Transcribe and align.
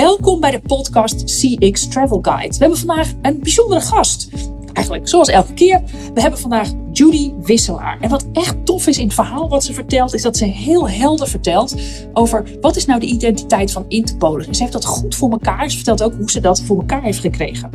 Welkom 0.00 0.40
bij 0.40 0.50
de 0.50 0.60
podcast 0.60 1.24
CX 1.24 1.88
Travel 1.88 2.18
Guide. 2.22 2.48
We 2.48 2.58
hebben 2.58 2.78
vandaag 2.78 3.12
een 3.22 3.38
bijzondere 3.40 3.80
gast. 3.80 4.28
Eigenlijk 4.72 5.08
zoals 5.08 5.28
elke 5.28 5.54
keer. 5.54 5.82
We 6.14 6.20
hebben 6.20 6.40
vandaag 6.40 6.68
Judy 7.00 7.32
Wisselaar. 7.42 7.98
En 8.00 8.10
wat 8.10 8.26
echt 8.32 8.66
tof 8.66 8.86
is 8.86 8.98
in 8.98 9.04
het 9.04 9.14
verhaal 9.14 9.48
wat 9.48 9.64
ze 9.64 9.72
vertelt, 9.72 10.14
is 10.14 10.22
dat 10.22 10.36
ze 10.36 10.44
heel 10.44 10.88
helder 10.88 11.28
vertelt 11.28 11.74
over 12.12 12.44
wat 12.60 12.76
is 12.76 12.86
nou 12.86 13.00
de 13.00 13.06
identiteit 13.06 13.72
van 13.72 13.84
Interpolis. 13.88 14.46
En 14.46 14.54
ze 14.54 14.60
heeft 14.60 14.72
dat 14.72 14.84
goed 14.84 15.14
voor 15.14 15.30
elkaar. 15.30 15.70
Ze 15.70 15.76
vertelt 15.76 16.02
ook 16.02 16.14
hoe 16.14 16.30
ze 16.30 16.40
dat 16.40 16.62
voor 16.62 16.76
elkaar 16.76 17.02
heeft 17.02 17.18
gekregen. 17.18 17.70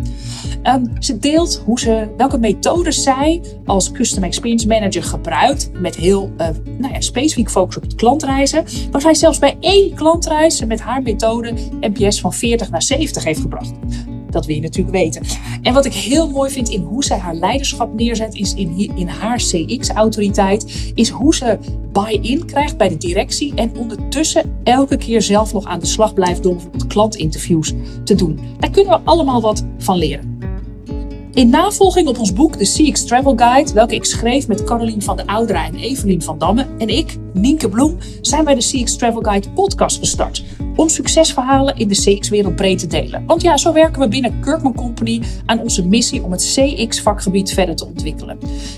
Um, 0.63 0.91
ze 0.99 1.19
deelt 1.19 1.61
hoe 1.65 1.79
ze, 1.79 2.07
welke 2.17 2.37
methodes 2.37 3.03
zij 3.03 3.41
als 3.65 3.91
Custom 3.91 4.23
Experience 4.23 4.67
Manager 4.67 5.03
gebruikt. 5.03 5.69
Met 5.73 5.95
heel 5.95 6.31
uh, 6.37 6.47
nou 6.77 6.93
ja, 6.93 7.01
specifiek 7.01 7.49
focus 7.49 7.75
op 7.75 7.83
het 7.83 7.95
klantreizen. 7.95 8.65
Waar 8.91 9.01
zij 9.01 9.13
zelfs 9.13 9.39
bij 9.39 9.57
één 9.59 9.93
klantreis 9.93 10.65
met 10.65 10.81
haar 10.81 11.01
methode 11.01 11.53
NPS 11.79 12.19
van 12.19 12.33
40 12.33 12.69
naar 12.69 12.83
70 12.83 13.23
heeft 13.23 13.41
gebracht. 13.41 13.73
Dat 14.35 14.45
wil 14.45 14.55
je 14.55 14.61
natuurlijk 14.61 14.95
weten. 14.95 15.21
En 15.61 15.73
wat 15.73 15.85
ik 15.85 15.93
heel 15.93 16.29
mooi 16.29 16.51
vind 16.51 16.69
in 16.69 16.81
hoe 16.81 17.03
zij 17.03 17.17
haar 17.17 17.35
leiderschap 17.35 17.93
neerzet, 17.93 18.35
is 18.35 18.53
in, 18.53 18.91
in 18.95 19.07
haar 19.07 19.37
CX-autoriteit, 19.37 20.91
is 20.95 21.09
hoe 21.09 21.35
ze 21.35 21.57
buy-in 21.91 22.45
krijgt 22.45 22.77
bij 22.77 22.89
de 22.89 22.97
directie 22.97 23.53
en 23.55 23.77
ondertussen 23.77 24.59
elke 24.63 24.97
keer 24.97 25.21
zelf 25.21 25.53
nog 25.53 25.65
aan 25.65 25.79
de 25.79 25.85
slag 25.85 26.13
blijft 26.13 26.43
door 26.43 26.53
bijvoorbeeld 26.53 26.87
klantinterviews 26.87 27.73
te 28.03 28.15
doen. 28.15 28.39
Daar 28.59 28.69
kunnen 28.69 28.99
we 28.99 29.05
allemaal 29.05 29.41
wat 29.41 29.65
van 29.77 29.97
leren. 29.97 30.34
In 31.35 31.49
navolging 31.49 32.07
op 32.07 32.19
ons 32.19 32.33
boek 32.33 32.55
The 32.55 32.63
CX 32.63 33.05
Travel 33.05 33.33
Guide, 33.35 33.73
welke 33.73 33.95
ik 33.95 34.05
schreef 34.05 34.47
met 34.47 34.63
Caroline 34.63 35.01
van 35.01 35.15
der 35.17 35.25
Oudera 35.25 35.65
en 35.65 35.75
Evelien 35.75 36.21
van 36.21 36.37
Damme, 36.37 36.65
en 36.77 36.89
ik, 36.89 37.17
Nienke 37.33 37.69
Bloem, 37.69 37.97
zijn 38.21 38.45
wij 38.45 38.55
de 38.55 38.61
CX 38.61 38.95
Travel 38.95 39.21
Guide 39.21 39.49
podcast 39.49 39.99
gestart. 39.99 40.43
Om 40.75 40.89
succesverhalen 40.89 41.75
in 41.75 41.87
de 41.87 41.95
CX-wereld 41.95 42.55
breed 42.55 42.79
te 42.79 42.87
delen. 42.87 43.25
Want 43.25 43.41
ja, 43.41 43.57
zo 43.57 43.73
werken 43.73 44.01
we 44.01 44.07
binnen 44.07 44.39
Kirkman 44.39 44.73
Company 44.73 45.21
aan 45.45 45.59
onze 45.59 45.87
missie 45.87 46.23
om 46.23 46.31
het 46.31 46.41
CX-vakgebied 46.41 47.53
verder 47.53 47.75
te 47.75 47.85
ontwikkelen. 47.85 48.37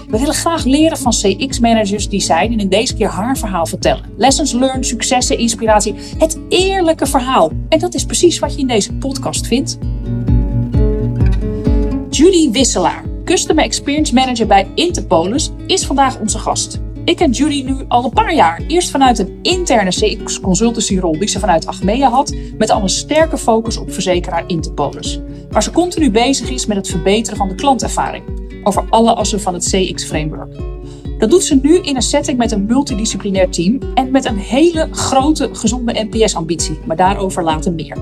We 0.10 0.20
willen 0.20 0.34
graag 0.34 0.64
leren 0.64 0.98
van 0.98 1.12
CX-managers 1.12 2.10
die 2.10 2.22
zijn 2.22 2.52
en 2.52 2.60
in 2.60 2.70
deze 2.70 2.96
keer 2.96 3.10
haar 3.10 3.38
verhaal 3.38 3.66
vertellen. 3.66 4.04
Lessons 4.18 4.52
learned, 4.52 4.86
successen, 4.86 5.38
inspiratie, 5.38 5.96
het 6.18 6.38
eerlijke 6.50 7.06
verhaal. 7.06 7.52
En 7.70 7.80
dat 7.80 7.94
is 7.94 8.06
precies 8.06 8.40
wat 8.40 8.54
je 8.54 8.60
in 8.60 8.68
deze 8.68 8.94
podcast 8.94 9.48
vindt. 9.48 9.78
Judy 12.18 12.52
Wisselaar, 12.52 13.04
Customer 13.24 13.64
Experience 13.64 14.14
Manager 14.14 14.48
bij 14.48 14.68
Interpolis, 14.76 15.52
is 15.68 15.86
vandaag 15.86 16.20
onze 16.20 16.40
gast. 16.40 16.80
Ik 17.06 17.16
ken 17.16 17.32
Judy 17.32 17.64
nu 17.64 17.86
al 17.88 18.04
een 18.04 18.12
paar 18.12 18.34
jaar. 18.34 18.62
Eerst 18.68 18.90
vanuit 18.90 19.20
een 19.20 19.40
interne 19.42 19.90
CX 19.90 20.40
consultancyrol 20.40 21.20
die 21.20 21.28
ze 21.28 21.40
vanuit 21.40 21.66
Achmea 21.66 22.10
had, 22.10 22.36
met 22.58 22.70
al 22.70 22.82
een 22.82 22.90
sterke 22.90 23.38
focus 23.38 23.78
op 23.78 23.92
verzekeraar 23.92 24.44
Interpolis. 24.48 25.20
Waar 25.50 25.64
ze 25.64 25.72
continu 25.72 26.12
bezig 26.12 26.50
is 26.50 26.66
met 26.66 26.78
het 26.78 26.90
verbeteren 26.90 27.38
van 27.38 27.48
de 27.48 27.56
klantervaring. 27.56 28.24
Over 28.64 28.86
alle 28.90 29.14
assen 29.14 29.42
van 29.42 29.54
het 29.54 29.64
CX-framework. 29.70 30.56
Dat 31.20 31.30
doet 31.30 31.44
ze 31.44 31.60
nu 31.62 31.80
in 31.80 31.96
een 31.96 32.02
setting 32.02 32.38
met 32.38 32.52
een 32.52 32.66
multidisciplinair 32.66 33.50
team 33.50 33.80
en 33.94 34.12
met 34.12 34.26
een 34.26 34.38
hele 34.38 34.88
grote 34.92 35.50
gezonde 35.54 36.08
NPS-ambitie, 36.10 36.80
maar 36.86 36.98
daarover 36.98 37.44
later 37.44 37.74
meer. 37.74 37.98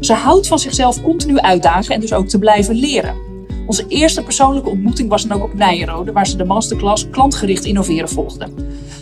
Ze 0.00 0.12
houdt 0.12 0.46
van 0.46 0.58
zichzelf 0.58 1.02
continu 1.02 1.38
uitdagen 1.38 1.94
en 1.94 2.00
dus 2.00 2.12
ook 2.12 2.28
te 2.28 2.38
blijven 2.38 2.74
leren. 2.74 3.23
Onze 3.66 3.84
eerste 3.88 4.22
persoonlijke 4.22 4.68
ontmoeting 4.68 5.08
was 5.08 5.26
dan 5.26 5.36
ook 5.36 5.44
op 5.44 5.54
Nijenrode, 5.54 6.12
waar 6.12 6.26
ze 6.26 6.36
de 6.36 6.44
masterclass 6.44 7.10
klantgericht 7.10 7.64
innoveren 7.64 8.08
volgde. 8.08 8.48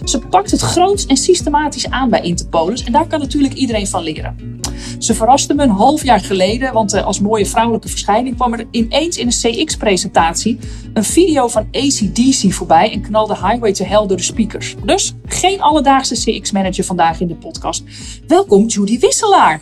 Ze 0.05 0.19
pakt 0.19 0.51
het 0.51 0.61
groots 0.61 1.07
en 1.07 1.17
systematisch 1.17 1.91
aan 1.91 2.11
bij 2.11 2.21
Interpolis 2.21 2.85
en 2.85 2.93
daar 2.93 3.07
kan 3.07 3.21
natuurlijk 3.21 3.55
iedereen 3.55 3.87
van 3.87 4.03
leren. 4.03 4.61
Ze 4.99 5.15
verraste 5.15 5.55
me 5.55 5.63
een 5.63 5.71
half 5.71 6.05
jaar 6.05 6.21
geleden, 6.21 6.73
want 6.73 6.93
eh, 6.93 7.05
als 7.05 7.21
mooie 7.21 7.47
vrouwelijke 7.47 7.89
verschijning 7.89 8.37
kwam 8.37 8.53
er 8.53 8.67
ineens 8.71 9.17
in 9.17 9.27
een 9.27 9.65
CX-presentatie 9.65 10.59
een 10.95 11.05
video 11.05 11.49
van 11.49 11.69
ACDC 11.73 12.53
voorbij 12.53 12.93
en 12.93 13.03
knalde 13.03 13.35
Highway 13.35 13.73
to 13.73 13.85
Hell 13.85 14.07
door 14.07 14.17
de 14.17 14.23
speakers. 14.23 14.75
Dus 14.85 15.15
geen 15.27 15.61
alledaagse 15.61 16.15
CX-manager 16.15 16.85
vandaag 16.85 17.21
in 17.21 17.27
de 17.27 17.35
podcast. 17.35 17.85
Welkom 18.27 18.67
Judy 18.67 18.99
Wisselaar. 18.99 19.61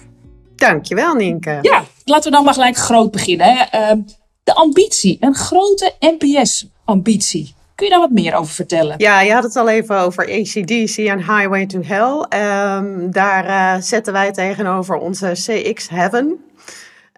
Dankjewel 0.56 1.14
Nienke. 1.14 1.58
Ja, 1.62 1.84
laten 2.04 2.30
we 2.30 2.36
dan 2.36 2.44
maar 2.44 2.54
gelijk 2.54 2.76
groot 2.76 3.10
beginnen. 3.10 3.46
Hè. 3.46 3.62
Ehm, 3.62 3.98
de 4.42 4.54
ambitie, 4.54 5.16
een 5.20 5.34
grote 5.34 5.94
NPS-ambitie. 6.00 7.54
Kun 7.74 7.86
je 7.86 7.94
daar 7.94 8.02
wat 8.02 8.10
meer 8.10 8.34
over 8.34 8.54
vertellen? 8.54 8.94
Ja, 8.98 9.20
je 9.20 9.32
had 9.32 9.42
het 9.42 9.56
al 9.56 9.68
even 9.68 9.98
over 9.98 10.24
ACDC 10.24 10.96
en 10.96 11.18
Highway 11.18 11.66
to 11.66 11.80
Hell. 11.82 12.40
Um, 12.76 13.10
daar 13.12 13.46
uh, 13.46 13.82
zetten 13.82 14.12
wij 14.12 14.32
tegenover 14.32 14.96
onze 14.96 15.32
CX 15.32 15.88
Heaven. 15.88 16.44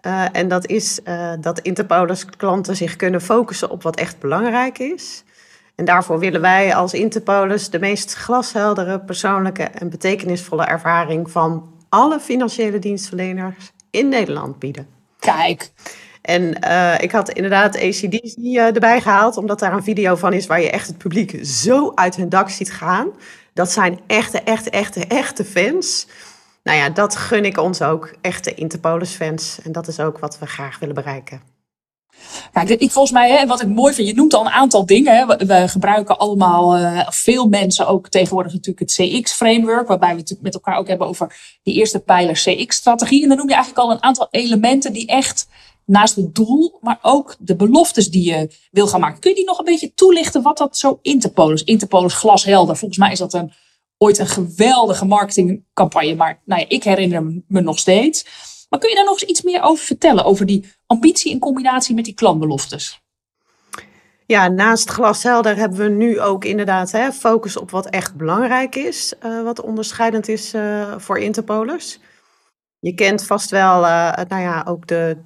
Uh, 0.05 0.25
en 0.31 0.47
dat 0.47 0.67
is 0.67 0.99
uh, 1.05 1.31
dat 1.39 1.59
Interpolis 1.59 2.25
klanten 2.25 2.75
zich 2.75 2.95
kunnen 2.95 3.21
focussen 3.21 3.69
op 3.69 3.83
wat 3.83 3.95
echt 3.95 4.19
belangrijk 4.19 4.79
is. 4.79 5.23
En 5.75 5.85
daarvoor 5.85 6.19
willen 6.19 6.41
wij 6.41 6.75
als 6.75 6.93
Interpolis 6.93 7.69
de 7.69 7.79
meest 7.79 8.13
glasheldere, 8.13 8.99
persoonlijke 8.99 9.63
en 9.63 9.89
betekenisvolle 9.89 10.65
ervaring 10.65 11.31
van 11.31 11.73
alle 11.89 12.19
financiële 12.19 12.79
dienstverleners 12.79 13.71
in 13.91 14.09
Nederland 14.09 14.59
bieden. 14.59 14.87
Kijk. 15.19 15.71
En 16.23 16.57
uh, 16.63 16.93
ik 16.99 17.11
had 17.11 17.29
inderdaad 17.29 17.75
ACDC 17.75 18.35
eh, 18.37 18.65
erbij 18.65 19.01
gehaald, 19.01 19.37
omdat 19.37 19.59
daar 19.59 19.73
een 19.73 19.83
video 19.83 20.15
van 20.15 20.33
is 20.33 20.47
waar 20.47 20.61
je 20.61 20.69
echt 20.69 20.87
het 20.87 20.97
publiek 20.97 21.45
zo 21.45 21.91
uit 21.95 22.15
hun 22.15 22.29
dak 22.29 22.49
ziet 22.49 22.71
gaan. 22.71 23.07
Dat 23.53 23.71
zijn 23.71 23.99
echte, 24.07 24.41
echte, 24.41 24.69
echte, 24.69 25.05
echte 25.07 25.45
fans. 25.45 26.07
Nou 26.63 26.77
ja, 26.77 26.89
dat 26.89 27.15
gun 27.15 27.45
ik 27.45 27.57
ons 27.57 27.81
ook, 27.81 28.13
echte 28.21 28.53
Interpolis-fans. 28.53 29.59
En 29.63 29.71
dat 29.71 29.87
is 29.87 29.99
ook 29.99 30.19
wat 30.19 30.39
we 30.39 30.45
graag 30.45 30.79
willen 30.79 30.95
bereiken. 30.95 31.41
Kijk, 32.51 32.69
ik, 32.69 32.91
volgens 32.91 33.13
mij, 33.13 33.31
hè, 33.31 33.45
wat 33.47 33.61
ik 33.61 33.67
mooi 33.67 33.93
vind, 33.93 34.07
je 34.07 34.13
noemt 34.13 34.33
al 34.33 34.45
een 34.45 34.51
aantal 34.51 34.85
dingen. 34.85 35.27
We, 35.27 35.67
gebruiken 35.67 36.17
allemaal, 36.17 36.79
uh, 36.79 37.09
veel 37.09 37.47
mensen 37.47 37.87
ook 37.87 38.09
tegenwoordig 38.09 38.53
natuurlijk 38.53 38.79
het 38.79 38.91
CX-framework, 38.91 39.87
waarbij 39.87 40.15
we 40.15 40.19
het 40.19 40.37
met 40.41 40.53
elkaar 40.53 40.77
ook 40.77 40.87
hebben 40.87 41.07
over 41.07 41.57
die 41.63 41.73
eerste 41.73 41.99
pijler 41.99 42.33
CX-strategie. 42.33 43.21
En 43.21 43.27
dan 43.27 43.37
noem 43.37 43.49
je 43.49 43.53
eigenlijk 43.53 43.85
al 43.85 43.91
een 43.91 44.03
aantal 44.03 44.27
elementen 44.31 44.93
die 44.93 45.07
echt 45.07 45.47
naast 45.85 46.15
het 46.15 46.35
doel, 46.35 46.77
maar 46.81 46.99
ook 47.01 47.35
de 47.39 47.55
beloftes 47.55 48.09
die 48.09 48.31
je 48.31 48.49
wil 48.71 48.87
gaan 48.87 48.99
maken. 48.99 49.19
Kun 49.19 49.29
je 49.29 49.35
die 49.35 49.45
nog 49.45 49.59
een 49.59 49.65
beetje 49.65 49.93
toelichten 49.93 50.41
wat 50.41 50.57
dat 50.57 50.77
zo 50.77 50.99
Interpol 51.01 51.51
is? 51.51 51.63
Interpol 51.63 52.05
is 52.05 52.13
glashelder. 52.13 52.75
Volgens 52.75 52.99
mij 52.99 53.11
is 53.11 53.19
dat 53.19 53.33
een, 53.33 53.53
ooit 53.97 54.17
een 54.17 54.27
geweldige 54.27 55.05
marketingcampagne, 55.05 56.15
maar 56.15 56.41
nou 56.45 56.61
ja, 56.61 56.69
ik 56.69 56.83
herinner 56.83 57.43
me 57.47 57.61
nog 57.61 57.79
steeds. 57.79 58.25
Maar 58.69 58.79
kun 58.79 58.89
je 58.89 58.95
daar 58.95 59.05
nog 59.05 59.21
eens 59.21 59.29
iets 59.29 59.41
meer 59.41 59.61
over 59.61 59.85
vertellen, 59.85 60.25
over 60.25 60.45
die 60.45 60.71
ambitie 60.85 61.31
in 61.31 61.39
combinatie 61.39 61.95
met 61.95 62.05
die 62.05 62.13
klantbeloftes? 62.13 63.01
Ja, 64.25 64.47
naast 64.47 64.89
glashelder 64.89 65.55
hebben 65.55 65.79
we 65.79 65.89
nu 65.89 66.19
ook 66.19 66.45
inderdaad 66.45 66.91
hè, 66.91 67.11
focus 67.11 67.57
op 67.57 67.71
wat 67.71 67.85
echt 67.85 68.15
belangrijk 68.15 68.75
is, 68.75 69.13
uh, 69.25 69.43
wat 69.43 69.61
onderscheidend 69.61 70.27
is 70.27 70.53
uh, 70.53 70.93
voor 70.97 71.19
Interpolers. 71.19 71.99
Je 72.79 72.93
kent 72.93 73.25
vast 73.25 73.49
wel, 73.49 73.83
uh, 73.83 74.13
nou 74.27 74.41
ja, 74.41 74.63
ook 74.67 74.87
de 74.87 75.17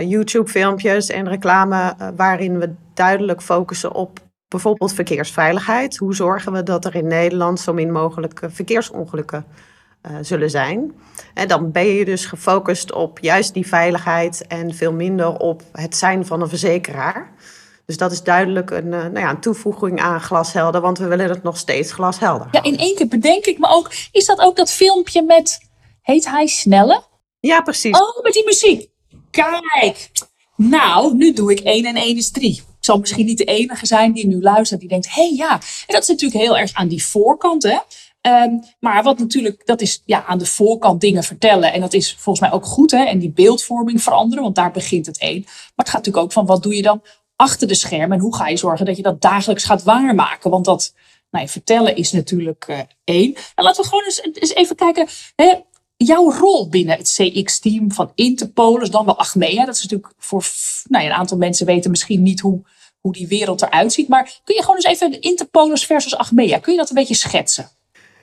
YouTube-filmpjes 0.00 1.08
en 1.08 1.28
reclame 1.28 1.94
uh, 2.00 2.08
waarin 2.16 2.58
we 2.58 2.74
duidelijk 2.94 3.42
focussen 3.42 3.94
op 3.94 4.20
bijvoorbeeld 4.48 4.92
verkeersveiligheid. 4.92 5.96
Hoe 5.96 6.14
zorgen 6.14 6.52
we 6.52 6.62
dat 6.62 6.84
er 6.84 6.94
in 6.94 7.06
Nederland 7.06 7.60
zo 7.60 7.72
min 7.72 7.92
mogelijk 7.92 8.40
verkeersongelukken 8.46 9.44
uh, 10.02 10.16
zullen 10.20 10.50
zijn? 10.50 10.92
En 11.34 11.48
dan 11.48 11.72
ben 11.72 11.86
je 11.86 12.04
dus 12.04 12.26
gefocust 12.26 12.92
op 12.92 13.18
juist 13.18 13.54
die 13.54 13.66
veiligheid 13.66 14.46
en 14.46 14.74
veel 14.74 14.92
minder 14.92 15.36
op 15.38 15.62
het 15.72 15.96
zijn 15.96 16.26
van 16.26 16.40
een 16.40 16.48
verzekeraar. 16.48 17.32
Dus 17.86 17.96
dat 17.96 18.12
is 18.12 18.22
duidelijk 18.22 18.70
een, 18.70 18.88
nou 18.88 19.18
ja, 19.18 19.30
een 19.30 19.40
toevoeging 19.40 20.00
aan 20.00 20.20
glashelder, 20.20 20.80
want 20.80 20.98
we 20.98 21.06
willen 21.06 21.28
het 21.28 21.42
nog 21.42 21.56
steeds 21.56 21.92
glashelder. 21.92 22.48
Ja, 22.50 22.62
in 22.62 22.78
één 22.78 22.94
keer 22.94 23.08
bedenk 23.08 23.44
ik 23.44 23.58
me 23.58 23.68
ook, 23.68 23.90
is 24.12 24.26
dat 24.26 24.40
ook 24.40 24.56
dat 24.56 24.70
filmpje 24.70 25.22
met, 25.22 25.58
heet 26.02 26.30
hij 26.30 26.46
Snelle? 26.46 27.02
Ja, 27.40 27.60
precies. 27.60 28.00
Oh, 28.00 28.22
met 28.22 28.32
die 28.32 28.44
muziek. 28.44 28.90
Kijk, 29.38 30.10
nou, 30.56 31.14
nu 31.14 31.32
doe 31.32 31.52
ik 31.52 31.60
1 31.60 31.84
en 31.84 31.96
1 31.96 32.16
is 32.16 32.30
3. 32.30 32.50
Ik 32.50 32.84
zal 32.84 32.98
misschien 32.98 33.26
niet 33.26 33.38
de 33.38 33.44
enige 33.44 33.86
zijn 33.86 34.12
die 34.12 34.26
nu 34.26 34.40
luistert, 34.40 34.80
die 34.80 34.88
denkt, 34.88 35.14
hé 35.14 35.22
hey, 35.22 35.34
ja. 35.36 35.52
En 35.52 35.94
dat 35.94 36.02
is 36.02 36.08
natuurlijk 36.08 36.42
heel 36.42 36.58
erg 36.58 36.72
aan 36.72 36.88
die 36.88 37.04
voorkant, 37.04 37.62
hè. 37.62 37.78
Um, 38.22 38.64
maar 38.80 39.02
wat 39.02 39.18
natuurlijk, 39.18 39.66
dat 39.66 39.80
is 39.80 40.02
ja, 40.04 40.24
aan 40.24 40.38
de 40.38 40.46
voorkant 40.46 41.00
dingen 41.00 41.22
vertellen. 41.22 41.72
En 41.72 41.80
dat 41.80 41.92
is 41.92 42.14
volgens 42.18 42.40
mij 42.40 42.52
ook 42.54 42.66
goed, 42.66 42.90
hè. 42.90 43.04
En 43.04 43.18
die 43.18 43.30
beeldvorming 43.30 44.02
veranderen, 44.02 44.42
want 44.42 44.54
daar 44.54 44.70
begint 44.70 45.06
het 45.06 45.18
één. 45.18 45.42
Maar 45.44 45.72
het 45.74 45.88
gaat 45.88 45.96
natuurlijk 45.96 46.24
ook 46.24 46.32
van, 46.32 46.46
wat 46.46 46.62
doe 46.62 46.76
je 46.76 46.82
dan 46.82 47.02
achter 47.36 47.68
de 47.68 47.74
schermen? 47.74 48.16
En 48.16 48.22
hoe 48.22 48.36
ga 48.36 48.48
je 48.48 48.56
zorgen 48.56 48.86
dat 48.86 48.96
je 48.96 49.02
dat 49.02 49.20
dagelijks 49.20 49.64
gaat 49.64 49.82
waarmaken? 49.82 50.50
Want 50.50 50.64
dat, 50.64 50.94
nou 51.30 51.48
vertellen 51.48 51.96
is 51.96 52.12
natuurlijk 52.12 52.66
uh, 52.70 52.78
één. 53.04 53.34
En 53.54 53.64
laten 53.64 53.82
we 53.82 53.88
gewoon 53.88 54.04
eens, 54.04 54.22
eens 54.32 54.54
even 54.54 54.76
kijken. 54.76 55.08
Hè, 55.36 55.54
jouw 56.04 56.30
rol 56.30 56.68
binnen 56.68 56.96
het 56.96 57.12
CX-team 57.16 57.92
van 57.92 58.12
Interpolis, 58.14 58.90
dan 58.90 59.04
wel 59.04 59.18
Achmea. 59.18 59.64
Dat 59.64 59.74
is 59.74 59.82
natuurlijk 59.82 60.12
voor 60.18 60.44
nou 60.88 61.04
ja, 61.04 61.10
een 61.10 61.16
aantal 61.16 61.36
mensen 61.36 61.66
weten 61.66 61.90
misschien 61.90 62.22
niet 62.22 62.40
hoe, 62.40 62.62
hoe 63.00 63.12
die 63.12 63.28
wereld 63.28 63.62
eruit 63.62 63.92
ziet. 63.92 64.08
Maar 64.08 64.40
kun 64.44 64.54
je 64.54 64.60
gewoon 64.60 64.76
eens 64.76 64.84
even 64.84 65.20
Interpolis 65.20 65.86
versus 65.86 66.16
Achmea, 66.16 66.58
kun 66.58 66.72
je 66.72 66.78
dat 66.78 66.88
een 66.88 66.94
beetje 66.94 67.14
schetsen? 67.14 67.68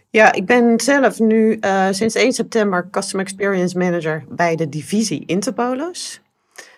Ja, 0.10 0.34
ik 0.34 0.46
ben 0.46 0.80
zelf 0.80 1.20
nu 1.20 1.58
uh, 1.62 1.88
sinds 1.92 2.16
1 2.16 2.34
september 2.34 2.88
Customer 2.92 3.26
Experience 3.26 3.78
Manager 3.78 4.26
bij 4.30 4.56
de 4.56 4.70
divisie 4.70 5.24
Interpolis. 5.26 6.22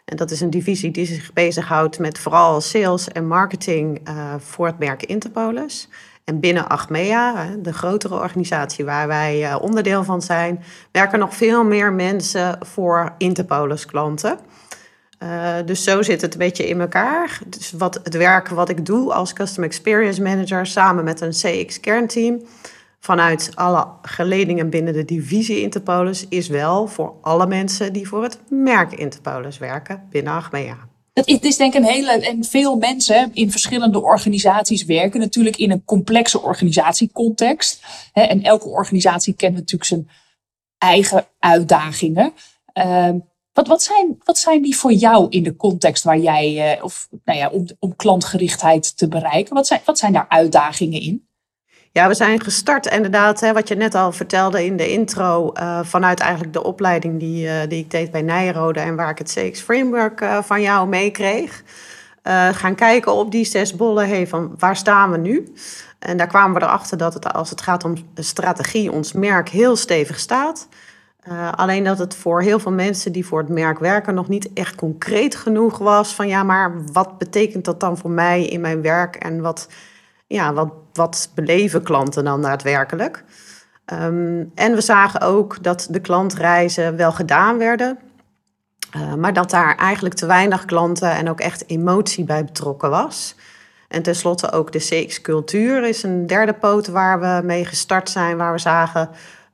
En 0.06 0.18
dat 0.18 0.32
is 0.32 0.42
een 0.42 0.50
divisie 0.50 0.92
die 0.92 1.06
zich 1.06 1.34
bezighoudt 1.34 2.00
met 2.00 2.20
vooral 2.20 2.62
sales 2.62 3.08
en 3.08 3.28
marketing 3.28 4.10
uh, 4.10 4.36
voor 4.40 4.66
het 4.66 4.80
merk 4.80 5.04
Interpolis. 5.04 5.88
En 6.28 6.40
binnen 6.40 6.68
Achmea, 6.68 7.56
de 7.60 7.74
grotere 7.74 8.16
organisatie 8.16 8.86
waar 8.86 9.08
wij 9.08 9.42
uh, 9.44 9.56
onderdeel 9.62 10.04
van 10.04 10.22
zijn, 10.22 10.64
werken 10.92 11.20
nog 11.20 11.36
veel 11.36 11.64
meer 11.64 11.94
mensen 11.94 12.58
voor 12.62 13.14
Interpolis 13.18 13.86
klanten. 13.86 14.40
Uh, 15.24 15.56
dus 15.66 15.84
zo 15.84 16.02
zit 16.02 16.22
het 16.22 16.34
een 16.34 16.40
beetje 16.40 16.68
in 16.68 16.82
elkaar. 16.82 17.40
Dus 17.48 17.72
wat, 17.72 18.00
het 18.04 18.14
werk 18.14 18.48
wat 18.48 18.70
ik 18.70 18.86
doe 18.86 19.14
als 19.14 19.34
Customer 19.34 19.70
Experience 19.70 20.22
Manager 20.22 20.66
samen 20.66 21.04
met 21.04 21.22
een 21.22 21.32
CX-kernteam 21.32 22.42
vanuit 23.00 23.52
alle 23.56 23.88
geledingen 24.02 24.70
binnen 24.70 24.94
de 24.94 25.06
divisie 25.06 25.62
Interpolis 25.62 26.28
is 26.28 26.48
wel 26.48 26.88
voor 26.88 27.14
alle 27.22 27.48
mensen 27.48 27.94
die 27.94 28.08
voor 28.08 28.24
het 28.24 28.40
merk 28.50 28.94
Interpolis 28.94 29.58
werken 29.58 30.04
binnen 30.10 30.34
Achmea. 30.34 30.78
Het 31.26 31.44
is 31.44 31.58
denk 31.58 31.74
ik 31.74 31.80
een 31.80 31.88
hele. 31.88 32.12
En 32.12 32.44
veel 32.44 32.76
mensen 32.76 33.30
in 33.34 33.52
verschillende 33.52 34.02
organisaties 34.02 34.86
werken 34.86 35.20
natuurlijk 35.20 35.58
in 35.58 35.72
een 35.72 35.84
complexe 35.86 36.42
organisatiecontext. 36.42 37.84
En 38.14 38.44
elke 38.44 38.68
organisatie 38.68 39.34
kent 39.34 39.54
natuurlijk 39.54 39.84
zijn 39.84 40.10
eigen 40.78 41.28
uitdagingen. 41.40 42.34
Ehm, 42.74 43.18
wat, 43.54 43.68
wat, 43.68 43.82
zijn, 43.82 44.18
wat 44.24 44.38
zijn 44.38 44.62
die 44.62 44.78
voor 44.78 44.94
jou 44.94 45.28
in 45.30 45.44
de 45.44 45.56
context 45.56 46.04
waar 46.04 46.20
jij, 46.20 46.76
eh, 46.76 46.84
of 46.84 47.08
nou 47.26 47.40
ja, 47.40 47.50
om, 47.50 47.66
om 47.80 47.96
klantgerichtheid 47.96 48.98
te 48.98 49.08
bereiken? 49.08 49.56
Wat 49.56 49.68
zijn, 49.68 49.82
wat 49.86 49.98
zijn 49.98 50.14
daar 50.14 50.30
uitdagingen 50.30 51.02
in? 51.02 51.27
Ja, 51.98 52.08
we 52.08 52.14
zijn 52.14 52.42
gestart 52.42 52.86
inderdaad, 52.86 53.40
hè, 53.40 53.54
wat 53.54 53.68
je 53.68 53.76
net 53.76 53.96
al 53.96 54.12
vertelde 54.12 54.66
in 54.66 54.78
de 54.78 54.92
intro, 54.92 55.52
uh, 55.54 55.80
vanuit 55.84 56.20
eigenlijk 56.20 56.54
de 56.54 56.64
opleiding 56.64 57.20
die, 57.20 57.46
uh, 57.46 57.54
die 57.68 57.80
ik 57.80 57.92
deed 57.92 58.12
bij 58.12 58.22
Nijrode 58.22 58.80
en 58.80 58.96
waar 58.96 59.10
ik 59.10 59.18
het 59.18 59.34
CX 59.34 59.62
Framework 59.62 60.22
uh, 60.22 60.38
van 60.42 60.62
jou 60.62 60.88
meekreeg. 60.88 61.64
gaan 62.52 62.76
kijken 62.76 63.14
op 63.14 63.32
die 63.32 63.46
zes 63.46 63.76
bollen, 63.76 64.08
hey, 64.08 64.28
van 64.28 64.56
waar 64.58 64.76
staan 64.76 65.12
we 65.12 65.18
nu? 65.18 65.54
En 66.00 66.18
daar 66.18 66.28
kwamen 66.28 66.60
we 66.60 66.66
erachter 66.66 66.98
dat 66.98 67.14
het, 67.14 67.34
als 67.34 67.50
het 67.50 67.62
gaat 67.62 67.84
om 67.84 67.96
strategie, 68.16 68.92
ons 68.92 69.14
merk 69.14 69.50
heel 69.50 69.76
stevig 69.76 70.20
staat. 70.20 70.68
alleen 71.56 71.84
dat 71.84 71.98
het 71.98 72.16
voor 72.16 72.42
heel 72.42 72.60
veel 72.60 72.72
mensen 72.72 73.12
die 73.12 73.26
voor 73.26 73.40
het 73.40 73.50
merk 73.50 73.80
werken 73.80 74.14
nog 74.14 74.28
niet 74.28 74.54
echt 74.54 74.76
concreet 74.76 75.36
genoeg 75.36 75.78
was 75.78 76.16
van 76.16 76.28
ja, 76.28 76.44
maar 76.44 76.84
wat 76.92 77.18
betekent 77.18 77.66
dat 77.66 77.80
dan 77.80 77.98
voor 77.98 78.12
mij 78.12 78.46
in 78.46 78.62
mijn 78.62 78.82
werk 78.82 79.16
en 79.16 79.42
wat 79.42 79.68
ja, 80.28 80.54
wat, 80.54 80.70
wat 80.98 81.32
beleven 81.36 81.84
klanten 81.84 82.24
dan 82.24 82.42
daadwerkelijk? 82.42 83.24
Um, 83.94 84.52
en 84.56 84.74
we 84.74 84.82
zagen 84.82 85.22
ook 85.22 85.64
dat 85.64 85.88
de 85.90 86.00
klantreizen 86.00 86.96
wel 86.96 87.12
gedaan 87.12 87.58
werden, 87.58 87.98
uh, 88.96 89.14
maar 89.14 89.34
dat 89.34 89.50
daar 89.50 89.76
eigenlijk 89.76 90.16
te 90.16 90.26
weinig 90.26 90.66
klanten 90.66 91.12
en 91.12 91.30
ook 91.30 91.40
echt 91.40 91.70
emotie 91.70 92.24
bij 92.24 92.46
betrokken 92.46 92.90
was. 92.90 93.36
En 93.88 94.02
tenslotte 94.02 94.52
ook 94.52 94.72
de 94.72 94.80
CX-cultuur 94.80 95.84
is 95.84 96.04
een 96.04 96.28
derde 96.28 96.54
poot 96.54 96.88
waar 96.88 97.20
we 97.20 97.42
mee 97.46 97.66
gestart 97.66 98.10
zijn, 98.10 98.38
waar 98.38 98.52
we 98.52 98.60
zagen 98.60 99.10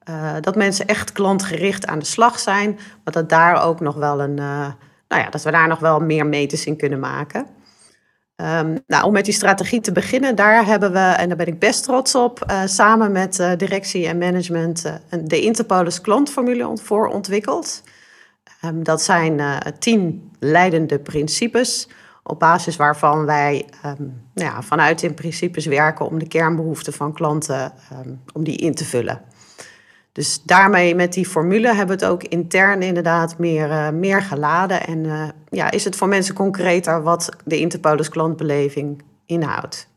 uh, 0.09 0.33
dat 0.41 0.55
mensen 0.55 0.87
echt 0.87 1.11
klantgericht 1.11 1.87
aan 1.87 1.99
de 1.99 2.05
slag 2.05 2.39
zijn, 2.39 2.79
maar 3.03 3.13
dat 3.13 3.29
daar 3.29 3.63
ook 3.63 3.79
nog 3.79 3.95
wel 3.95 4.21
een, 4.21 4.37
uh, 4.37 4.67
nou 5.07 5.21
ja, 5.21 5.29
dat 5.29 5.43
we 5.43 5.51
daar 5.51 5.67
nog 5.67 5.79
wel 5.79 5.99
meer 5.99 6.25
meters 6.25 6.65
in 6.65 6.77
kunnen 6.77 6.99
maken. 6.99 7.45
Um, 8.43 8.83
nou, 8.87 9.05
om 9.05 9.11
met 9.11 9.25
die 9.25 9.33
strategie 9.33 9.81
te 9.81 9.91
beginnen, 9.91 10.35
daar 10.35 10.65
hebben 10.65 10.91
we, 10.91 10.99
en 10.99 11.27
daar 11.27 11.37
ben 11.37 11.47
ik 11.47 11.59
best 11.59 11.83
trots 11.83 12.15
op, 12.15 12.45
uh, 12.49 12.61
samen 12.65 13.11
met 13.11 13.39
uh, 13.39 13.51
directie 13.57 14.07
en 14.07 14.17
management 14.17 14.85
uh, 14.85 14.93
de 15.23 15.41
Interpolis 15.41 16.01
klantformule 16.01 16.77
voor 16.77 17.07
ontwikkeld. 17.07 17.83
Um, 18.65 18.83
dat 18.83 19.01
zijn 19.01 19.41
tien 19.79 20.31
leidende 20.39 20.99
principes, 20.99 21.89
op 22.23 22.39
basis 22.39 22.75
waarvan 22.75 23.25
wij 23.25 23.65
um, 23.85 24.21
nou 24.33 24.53
ja, 24.53 24.61
vanuit 24.61 25.03
in 25.03 25.13
principes 25.13 25.65
werken 25.65 26.05
om 26.05 26.19
de 26.19 26.27
kernbehoeften 26.27 26.93
van 26.93 27.13
klanten 27.13 27.73
om 28.33 28.43
die 28.43 28.57
in 28.57 28.75
te 28.75 28.85
vullen. 28.85 29.21
Dus 30.13 30.41
daarmee 30.43 30.95
met 30.95 31.13
die 31.13 31.25
formule 31.25 31.67
hebben 31.67 31.97
we 31.97 32.05
het 32.05 32.13
ook 32.13 32.23
intern 32.23 32.81
inderdaad 32.81 33.37
meer, 33.37 33.69
uh, 33.69 33.89
meer 33.89 34.21
geladen. 34.21 34.87
En 34.87 35.03
uh, 35.03 35.29
ja, 35.49 35.71
is 35.71 35.83
het 35.83 35.95
voor 35.95 36.07
mensen 36.07 36.35
concreter 36.35 37.03
wat 37.03 37.29
de 37.45 37.59
Interpolis 37.59 38.09
klantbeleving 38.09 39.01
inhoudt. 39.25 39.87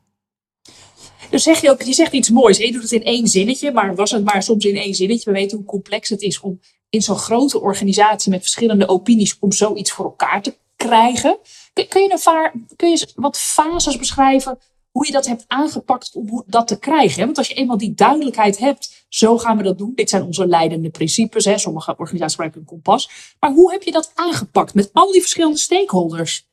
Dus 1.31 1.43
zeg 1.43 1.61
je 1.61 1.71
ook, 1.71 1.83
je 1.83 1.93
zegt 1.93 2.13
iets 2.13 2.31
moois. 2.31 2.57
Je 2.57 2.73
doet 2.73 2.83
het 2.83 2.93
in 2.93 3.03
één 3.03 3.27
zinnetje, 3.27 3.73
maar 3.73 3.95
was 3.95 4.11
het 4.11 4.25
maar 4.25 4.43
soms 4.43 4.65
in 4.65 4.77
één 4.77 4.95
zinnetje. 4.95 5.31
We 5.31 5.39
weten 5.39 5.57
hoe 5.57 5.67
complex 5.67 6.09
het 6.09 6.23
is 6.23 6.41
om 6.41 6.61
in 6.89 7.03
zo'n 7.03 7.17
grote 7.17 7.61
organisatie 7.61 8.31
met 8.31 8.41
verschillende 8.41 8.89
opinies 8.89 9.37
om 9.41 9.53
zoiets 9.53 9.93
voor 9.93 10.05
elkaar 10.05 10.43
te 10.43 10.57
krijgen. 10.77 11.39
Kun, 11.73 12.03
je, 12.03 12.21
een 12.25 12.67
kun 12.77 12.91
je 12.91 13.13
wat 13.15 13.39
fases 13.39 13.99
beschrijven 13.99 14.59
hoe 14.97 15.07
je 15.07 15.13
dat 15.13 15.27
hebt 15.27 15.45
aangepakt 15.47 16.11
om 16.15 16.45
dat 16.47 16.69
te 16.69 16.79
krijgen. 16.79 17.25
Want 17.25 17.39
als 17.39 17.49
je 17.49 17.55
eenmaal 17.55 17.79
die 17.79 17.95
duidelijkheid 17.95 18.59
hebt, 18.59 19.05
zo 19.09 19.39
gaan 19.39 19.57
we 19.57 19.63
dat 19.63 19.79
doen. 19.79 19.93
Dit 19.95 20.11
zijn 20.11 20.23
onze 20.23 20.47
leidende 20.47 20.91
principes. 20.91 21.45
Hè. 21.45 21.59
Sommige 21.59 21.95
organisaties 21.97 22.33
gebruiken 22.35 22.61
een 22.61 22.67
kompas. 22.67 23.35
Maar 23.41 23.51
hoe 23.51 23.73
heb 23.73 23.83
je 23.83 23.93
dat 23.93 24.13
aangepakt 24.15 24.75
met 24.75 24.91
al 24.93 25.13
die 25.13 25.21
verschillende 25.21 25.59
stakeholders? 25.59 26.49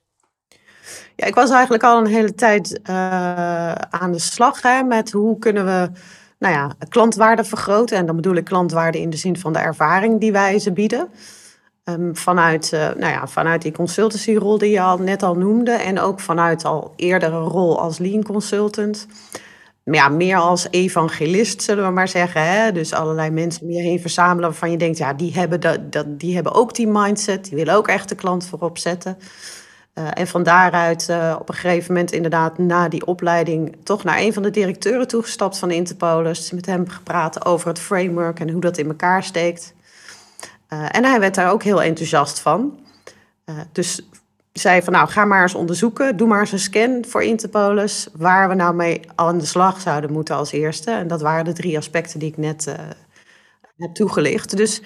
Ja, 1.16 1.26
ik 1.26 1.36
was 1.36 1.50
eigenlijk 1.50 1.84
al 1.84 1.98
een 1.98 2.12
hele 2.12 2.36
tijd 2.36 2.80
uh, 2.90 3.72
aan 3.72 4.12
de 4.12 4.20
slag 4.20 4.62
hè, 4.62 4.84
met 4.84 5.12
hoe 5.12 5.38
kunnen 5.38 5.66
we 5.66 5.92
nou 6.40 6.54
ja, 6.54 6.72
klantwaarde 6.90 7.44
vergroten. 7.44 7.98
En 7.98 8.06
dan 8.06 8.16
bedoel 8.16 8.36
ik 8.36 8.46
klantwaarde 8.46 9.02
in 9.02 9.10
de 9.10 9.18
zin 9.18 9.38
van 9.38 9.54
de 9.54 9.60
ervaring 9.60 10.20
die 10.20 10.32
wij 10.32 10.60
ze 10.60 10.72
bieden. 10.72 11.10
Um, 11.90 12.16
vanuit, 12.16 12.72
uh, 12.74 12.80
nou 12.80 13.12
ja, 13.12 13.28
vanuit 13.28 13.62
die 13.62 13.72
consultancyrol 13.72 14.58
die 14.58 14.72
je 14.72 14.82
al 14.82 14.98
net 14.98 15.24
al 15.24 15.36
noemde. 15.36 15.72
En 15.72 16.00
ook 16.00 16.20
vanuit 16.20 16.66
al 16.66 16.94
eerdere 16.96 17.40
rol 17.40 17.80
als 17.80 17.98
lean 17.98 18.24
consultant. 18.24 19.08
Maar 19.84 19.96
ja, 19.96 20.10
meer 20.10 20.38
als 20.38 20.68
evangelist, 20.70 21.62
zullen 21.62 21.86
we 21.86 21.92
maar 21.92 22.08
zeggen. 22.08 22.42
Hè? 22.42 22.72
Dus 22.72 22.94
allerlei 22.94 23.30
mensen 23.30 23.62
om 23.62 23.72
je 23.72 23.82
heen 23.82 24.00
verzamelen 24.00 24.50
waarvan 24.50 24.72
je 24.72 24.78
denkt, 24.78 24.98
ja, 24.98 25.14
die 25.14 25.34
hebben, 25.34 25.60
dat, 25.60 25.92
dat, 25.92 26.20
die 26.20 26.36
hebben 26.36 26.54
ook 26.54 26.76
die 26.76 26.88
mindset. 26.88 27.46
Die 27.46 27.56
willen 27.56 27.76
ook 27.76 27.88
echt 27.88 28.10
de 28.10 28.16
klant 28.16 28.46
voorop 28.46 28.78
zetten. 28.78 29.18
Uh, 29.94 30.08
en 30.14 30.28
van 30.28 30.44
daaruit 30.44 31.08
uh, 31.10 31.36
op 31.40 31.50
een 31.50 31.56
gegeven 31.56 31.94
moment 31.94 32.12
inderdaad 32.12 32.58
na 32.58 32.90
die 32.90 33.06
opleiding 33.06 33.76
toch 33.84 34.04
naar 34.04 34.20
een 34.20 34.34
van 34.34 34.44
de 34.44 34.52
directeuren 34.52 35.08
toegestapt 35.08 35.58
van 35.58 35.72
Interpolis. 35.72 36.52
Met 36.52 36.66
hem 36.66 36.90
gepraat 36.90 37.46
over 37.46 37.68
het 37.68 37.80
framework 37.80 38.40
en 38.40 38.50
hoe 38.50 38.62
dat 38.62 38.78
in 38.78 38.88
elkaar 38.88 39.24
steekt. 39.24 39.74
Uh, 40.74 40.86
en 40.92 41.06
hij 41.06 41.20
werd 41.20 41.36
daar 41.36 41.52
ook 41.52 41.64
heel 41.64 41.82
enthousiast 41.82 42.40
van. 42.40 42.80
Uh, 43.46 43.56
dus 43.72 44.10
zei 44.52 44.82
van 44.82 44.94
nou, 44.94 45.10
ga 45.10 45.26
maar 45.26 45.42
eens 45.42 45.56
onderzoeken. 45.56 46.18
Doe 46.18 46.28
maar 46.28 46.40
eens 46.40 46.52
een 46.52 46.60
scan 46.60 47.06
voor 47.08 47.24
Interpolis. 47.24 48.08
Waar 48.14 48.50
we 48.50 48.56
nou 48.56 48.76
mee 48.76 49.02
aan 49.16 49.38
de 49.38 49.46
slag 49.46 49.82
zouden 49.82 50.12
moeten 50.12 50.36
als 50.36 50.52
eerste. 50.52 50.92
En 50.92 51.08
dat 51.08 51.22
waren 51.22 51.46
de 51.46 51.54
drie 51.54 51.78
aspecten 51.78 52.20
die 52.20 52.30
ik 52.30 52.38
net 52.38 52.68
uh, 52.68 52.74
heb 53.78 53.94
toegelicht. 53.94 54.58
Dus 54.58 54.82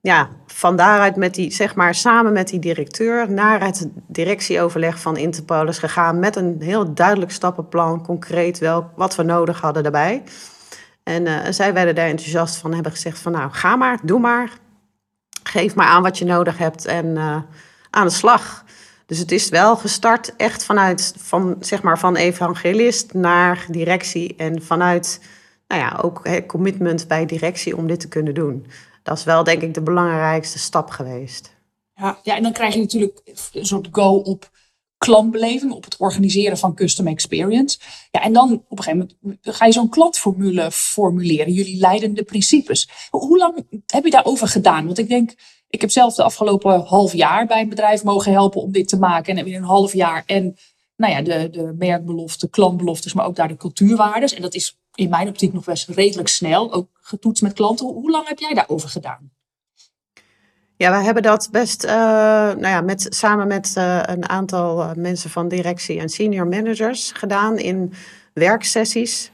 ja, 0.00 0.28
van 0.46 0.76
daaruit 0.76 1.16
met 1.16 1.34
die, 1.34 1.52
zeg 1.52 1.74
maar, 1.74 1.94
samen 1.94 2.32
met 2.32 2.48
die 2.48 2.58
directeur 2.58 3.30
naar 3.30 3.64
het 3.64 3.88
directieoverleg 4.06 5.00
van 5.00 5.16
Interpolis 5.16 5.78
gegaan. 5.78 6.18
Met 6.18 6.36
een 6.36 6.56
heel 6.58 6.94
duidelijk 6.94 7.30
stappenplan, 7.30 8.04
concreet 8.04 8.58
wel 8.58 8.90
wat 8.96 9.16
we 9.16 9.22
nodig 9.22 9.60
hadden 9.60 9.82
daarbij. 9.82 10.22
En 11.02 11.54
zij 11.54 11.72
werden 11.72 11.94
daar 11.94 12.08
enthousiast 12.08 12.56
van, 12.56 12.74
hebben 12.74 12.92
gezegd 12.92 13.18
van 13.18 13.32
nou, 13.32 13.50
ga 13.50 13.76
maar, 13.76 13.98
doe 14.02 14.20
maar 14.20 14.50
geef 15.42 15.74
maar 15.74 15.86
aan 15.86 16.02
wat 16.02 16.18
je 16.18 16.24
nodig 16.24 16.58
hebt 16.58 16.84
en 16.84 17.06
uh, 17.06 17.36
aan 17.90 18.06
de 18.06 18.12
slag. 18.12 18.64
Dus 19.06 19.18
het 19.18 19.32
is 19.32 19.48
wel 19.48 19.76
gestart 19.76 20.36
echt 20.36 20.64
vanuit 20.64 21.14
van, 21.18 21.56
zeg 21.60 21.82
maar, 21.82 21.98
van 21.98 22.16
evangelist 22.16 23.12
naar 23.12 23.66
directie 23.68 24.36
en 24.36 24.62
vanuit 24.62 25.20
nou 25.66 25.80
ja, 25.80 25.98
ook 26.02 26.46
commitment 26.46 27.08
bij 27.08 27.26
directie 27.26 27.76
om 27.76 27.86
dit 27.86 28.00
te 28.00 28.08
kunnen 28.08 28.34
doen. 28.34 28.66
Dat 29.02 29.18
is 29.18 29.24
wel 29.24 29.44
denk 29.44 29.62
ik 29.62 29.74
de 29.74 29.82
belangrijkste 29.82 30.58
stap 30.58 30.90
geweest. 30.90 31.54
Ja, 31.94 32.18
ja 32.22 32.36
en 32.36 32.42
dan 32.42 32.52
krijg 32.52 32.74
je 32.74 32.80
natuurlijk 32.80 33.20
een 33.52 33.66
soort 33.66 33.88
go 33.90 34.14
op 34.14 34.50
klantbeleving, 35.04 35.72
op 35.72 35.84
het 35.84 35.96
organiseren 35.96 36.58
van 36.58 36.74
custom 36.74 37.06
experience. 37.06 37.78
Ja, 38.10 38.22
en 38.22 38.32
dan 38.32 38.52
op 38.68 38.78
een 38.78 38.84
gegeven 38.84 39.10
moment 39.20 39.38
ga 39.42 39.66
je 39.66 39.72
zo'n 39.72 39.88
klantformule 39.88 40.70
formuleren, 40.70 41.52
jullie 41.52 41.78
leidende 41.78 42.22
principes. 42.22 42.88
Hoe 43.10 43.38
lang 43.38 43.66
heb 43.86 44.04
je 44.04 44.10
daarover 44.10 44.48
gedaan? 44.48 44.86
Want 44.86 44.98
ik 44.98 45.08
denk, 45.08 45.34
ik 45.68 45.80
heb 45.80 45.90
zelf 45.90 46.14
de 46.14 46.22
afgelopen 46.22 46.80
half 46.80 47.12
jaar 47.12 47.46
bij 47.46 47.60
een 47.60 47.68
bedrijf 47.68 48.04
mogen 48.04 48.32
helpen 48.32 48.62
om 48.62 48.72
dit 48.72 48.88
te 48.88 48.98
maken. 48.98 49.36
En 49.36 49.46
in 49.46 49.54
een 49.54 49.62
half 49.62 49.92
jaar 49.92 50.22
en 50.26 50.56
nou 50.96 51.12
ja, 51.12 51.22
de, 51.22 51.50
de 51.50 51.74
merkbelofte, 51.78 52.50
klantbeloftes, 52.50 53.12
maar 53.12 53.26
ook 53.26 53.36
daar 53.36 53.48
de 53.48 53.56
cultuurwaardes. 53.56 54.34
En 54.34 54.42
dat 54.42 54.54
is 54.54 54.78
in 54.94 55.08
mijn 55.08 55.28
optiek 55.28 55.52
nog 55.52 55.64
best 55.64 55.88
redelijk 55.88 56.28
snel, 56.28 56.72
ook 56.72 56.88
getoetst 56.92 57.42
met 57.42 57.52
klanten. 57.52 57.86
Hoe 57.86 58.10
lang 58.10 58.28
heb 58.28 58.38
jij 58.38 58.54
daarover 58.54 58.88
gedaan? 58.88 59.30
Ja, 60.82 60.98
we 60.98 61.04
hebben 61.04 61.22
dat 61.22 61.48
best 61.50 61.84
uh, 61.84 61.90
nou 61.90 62.66
ja, 62.66 62.80
met, 62.80 63.06
samen 63.08 63.46
met 63.46 63.74
uh, 63.78 64.00
een 64.02 64.28
aantal 64.28 64.80
uh, 64.80 64.90
mensen 64.96 65.30
van 65.30 65.48
directie 65.48 66.00
en 66.00 66.08
senior 66.08 66.46
managers 66.46 67.12
gedaan 67.14 67.58
in 67.58 67.92
werksessies. 68.32 69.30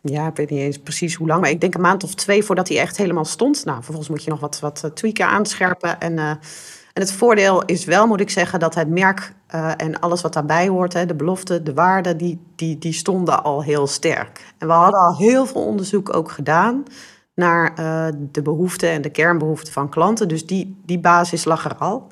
ja, 0.00 0.26
ik 0.26 0.36
weet 0.36 0.50
niet 0.50 0.60
eens 0.60 0.78
precies 0.78 1.14
hoe 1.14 1.26
lang, 1.26 1.40
maar 1.40 1.50
ik 1.50 1.60
denk 1.60 1.74
een 1.74 1.80
maand 1.80 2.04
of 2.04 2.14
twee 2.14 2.42
voordat 2.42 2.68
hij 2.68 2.78
echt 2.78 2.96
helemaal 2.96 3.24
stond. 3.24 3.64
Nou, 3.64 3.76
vervolgens 3.76 4.08
moet 4.08 4.24
je 4.24 4.30
nog 4.30 4.40
wat, 4.40 4.60
wat 4.60 4.90
tweaken, 4.94 5.26
aanscherpen. 5.26 6.00
En, 6.00 6.18
en 6.18 6.38
het 6.92 7.12
voordeel 7.12 7.64
is 7.64 7.84
wel, 7.84 8.06
moet 8.06 8.20
ik 8.20 8.30
zeggen, 8.30 8.60
dat 8.60 8.74
het 8.74 8.88
merk 8.88 9.32
en 9.76 10.00
alles 10.00 10.20
wat 10.20 10.32
daarbij 10.32 10.68
hoort, 10.68 10.92
hè, 10.92 11.06
de 11.06 11.14
belofte, 11.14 11.62
de 11.62 11.74
waarden, 11.74 12.16
die, 12.16 12.40
die, 12.56 12.78
die 12.78 12.92
stonden 12.92 13.44
al 13.44 13.62
heel 13.62 13.86
sterk. 13.86 14.54
En 14.58 14.66
we 14.66 14.72
hadden 14.72 15.00
al 15.00 15.16
heel 15.16 15.46
veel 15.46 15.64
onderzoek 15.64 16.16
ook 16.16 16.30
gedaan 16.30 16.84
naar 17.34 17.80
uh, 17.80 18.08
de 18.32 18.42
behoeften 18.42 18.90
en 18.90 19.02
de 19.02 19.10
kernbehoeften 19.10 19.72
van 19.72 19.88
klanten. 19.88 20.28
Dus 20.28 20.46
die, 20.46 20.80
die 20.84 20.98
basis 20.98 21.44
lag 21.44 21.64
er 21.64 21.76
al. 21.76 22.10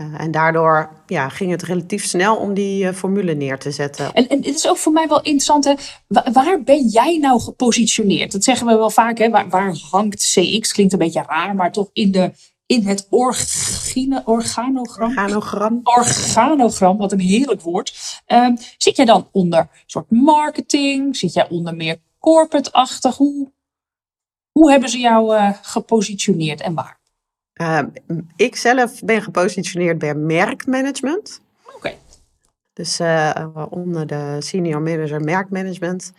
Uh, 0.00 0.20
en 0.20 0.30
daardoor 0.30 0.90
ja, 1.06 1.28
ging 1.28 1.50
het 1.50 1.62
relatief 1.62 2.04
snel 2.04 2.36
om 2.36 2.54
die 2.54 2.84
uh, 2.84 2.92
formule 2.92 3.34
neer 3.34 3.58
te 3.58 3.70
zetten. 3.70 4.12
En, 4.12 4.28
en 4.28 4.36
het 4.36 4.54
is 4.54 4.68
ook 4.68 4.76
voor 4.76 4.92
mij 4.92 5.08
wel 5.08 5.22
interessant, 5.22 5.64
hè? 5.64 5.74
Waar, 6.06 6.32
waar, 6.32 6.62
ben 6.62 6.86
jij 6.88 7.18
nou 7.18 7.40
gepositioneerd? 7.40 8.32
Dat 8.32 8.44
zeggen 8.44 8.66
we 8.66 8.76
wel 8.76 8.90
vaak, 8.90 9.18
hè? 9.18 9.30
Waar, 9.30 9.48
waar, 9.48 9.76
hangt 9.90 10.32
CX? 10.32 10.72
Klinkt 10.72 10.92
een 10.92 10.98
beetje 10.98 11.24
raar, 11.26 11.54
maar 11.54 11.72
toch 11.72 11.90
in, 11.92 12.12
de, 12.12 12.32
in 12.66 12.86
het 12.86 13.06
orgine, 13.10 14.22
organogram. 14.24 15.08
Organogram. 15.08 15.80
Organogram, 15.82 16.96
wat 16.96 17.12
een 17.12 17.20
heerlijk 17.20 17.60
woord. 17.60 18.20
Uh, 18.26 18.48
zit 18.78 18.96
jij 18.96 19.04
dan 19.04 19.28
onder 19.32 19.68
soort 19.86 20.10
marketing? 20.10 21.16
Zit 21.16 21.32
jij 21.32 21.48
onder 21.48 21.76
meer 21.76 21.96
corporate-achtig? 22.18 23.16
Hoe, 23.16 23.52
hoe 24.52 24.70
hebben 24.70 24.88
ze 24.88 24.98
jou 24.98 25.34
uh, 25.34 25.50
gepositioneerd 25.62 26.60
en 26.60 26.74
waar? 26.74 27.00
Uh, 27.54 27.80
ik 28.36 28.56
zelf 28.56 29.00
ben 29.00 29.22
gepositioneerd 29.22 29.98
bij 29.98 30.14
merkmanagement. 30.14 31.40
Oké. 31.66 31.76
Okay. 31.76 31.98
Dus 32.72 33.00
uh, 33.00 33.48
onder 33.70 34.06
de 34.06 34.36
senior 34.38 34.82
manager 34.82 35.20
merkmanagement. 35.20 36.12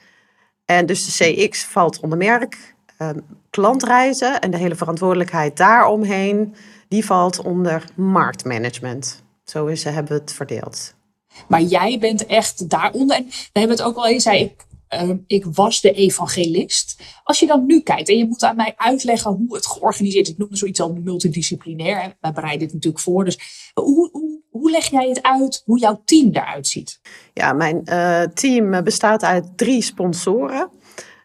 En 0.66 0.86
dus 0.86 1.18
de 1.18 1.34
CX 1.34 1.64
valt 1.64 2.00
onder 2.00 2.18
merk. 2.18 2.76
Uh, 3.00 3.10
klantreizen 3.50 4.42
en 4.42 4.52
de 4.52 4.58
hele 4.58 4.76
verantwoordelijkheid 4.76 5.58
daaromheen, 5.58 6.56
die 6.88 7.06
valt 7.06 7.40
onder 7.40 7.86
marktmanagement. 7.96 9.24
Zo 9.44 9.66
is, 9.66 9.84
hebben 9.84 10.14
we 10.14 10.20
het 10.20 10.34
verdeeld. 10.34 10.94
Maar 11.48 11.62
jij 11.62 12.00
bent 12.00 12.26
echt 12.26 12.70
daaronder. 12.70 13.18
En 13.18 13.26
we 13.28 13.60
hebben 13.60 13.78
het 13.78 13.86
ook 13.86 13.96
al 13.96 14.08
eens, 14.08 14.24
zei 14.24 14.40
ik 14.40 14.66
ik 15.28 15.46
was 15.46 15.82
de 15.82 15.92
evangelist. 15.92 17.02
Als 17.24 17.40
je 17.40 17.48
dan 17.48 17.66
nu 17.66 17.82
kijkt 17.82 18.10
en 18.10 18.18
je 18.18 18.28
moet 18.28 18.44
aan 18.44 18.56
mij 18.56 18.74
uitleggen 18.78 19.32
hoe 19.32 19.56
het 19.56 19.68
georganiseerd 19.68 20.28
is. 20.28 20.34
Ik 20.34 20.38
noemde 20.38 20.58
zoiets 20.58 20.82
al 20.82 20.94
multidisciplinair. 21.04 22.18
Wij 22.20 22.32
bereiden 22.32 22.60
dit 22.60 22.74
natuurlijk 22.74 23.04
voor. 23.04 23.26
Dus 23.26 23.72
hoe, 23.74 24.10
hoe, 24.12 24.40
hoe 24.50 24.72
leg 24.72 24.90
jij 24.90 25.10
het 25.10 25.22
uit 25.22 25.62
hoe 25.66 25.80
jouw 25.80 26.02
team 26.06 26.30
eruit 26.32 26.68
ziet? 26.68 27.00
Ja, 27.34 27.54
mijn 27.54 27.82
uh, 27.86 28.22
team 28.22 28.84
bestaat 28.84 29.24
uit 29.24 29.58
drie 29.58 29.82
sponsoren. 29.82 30.70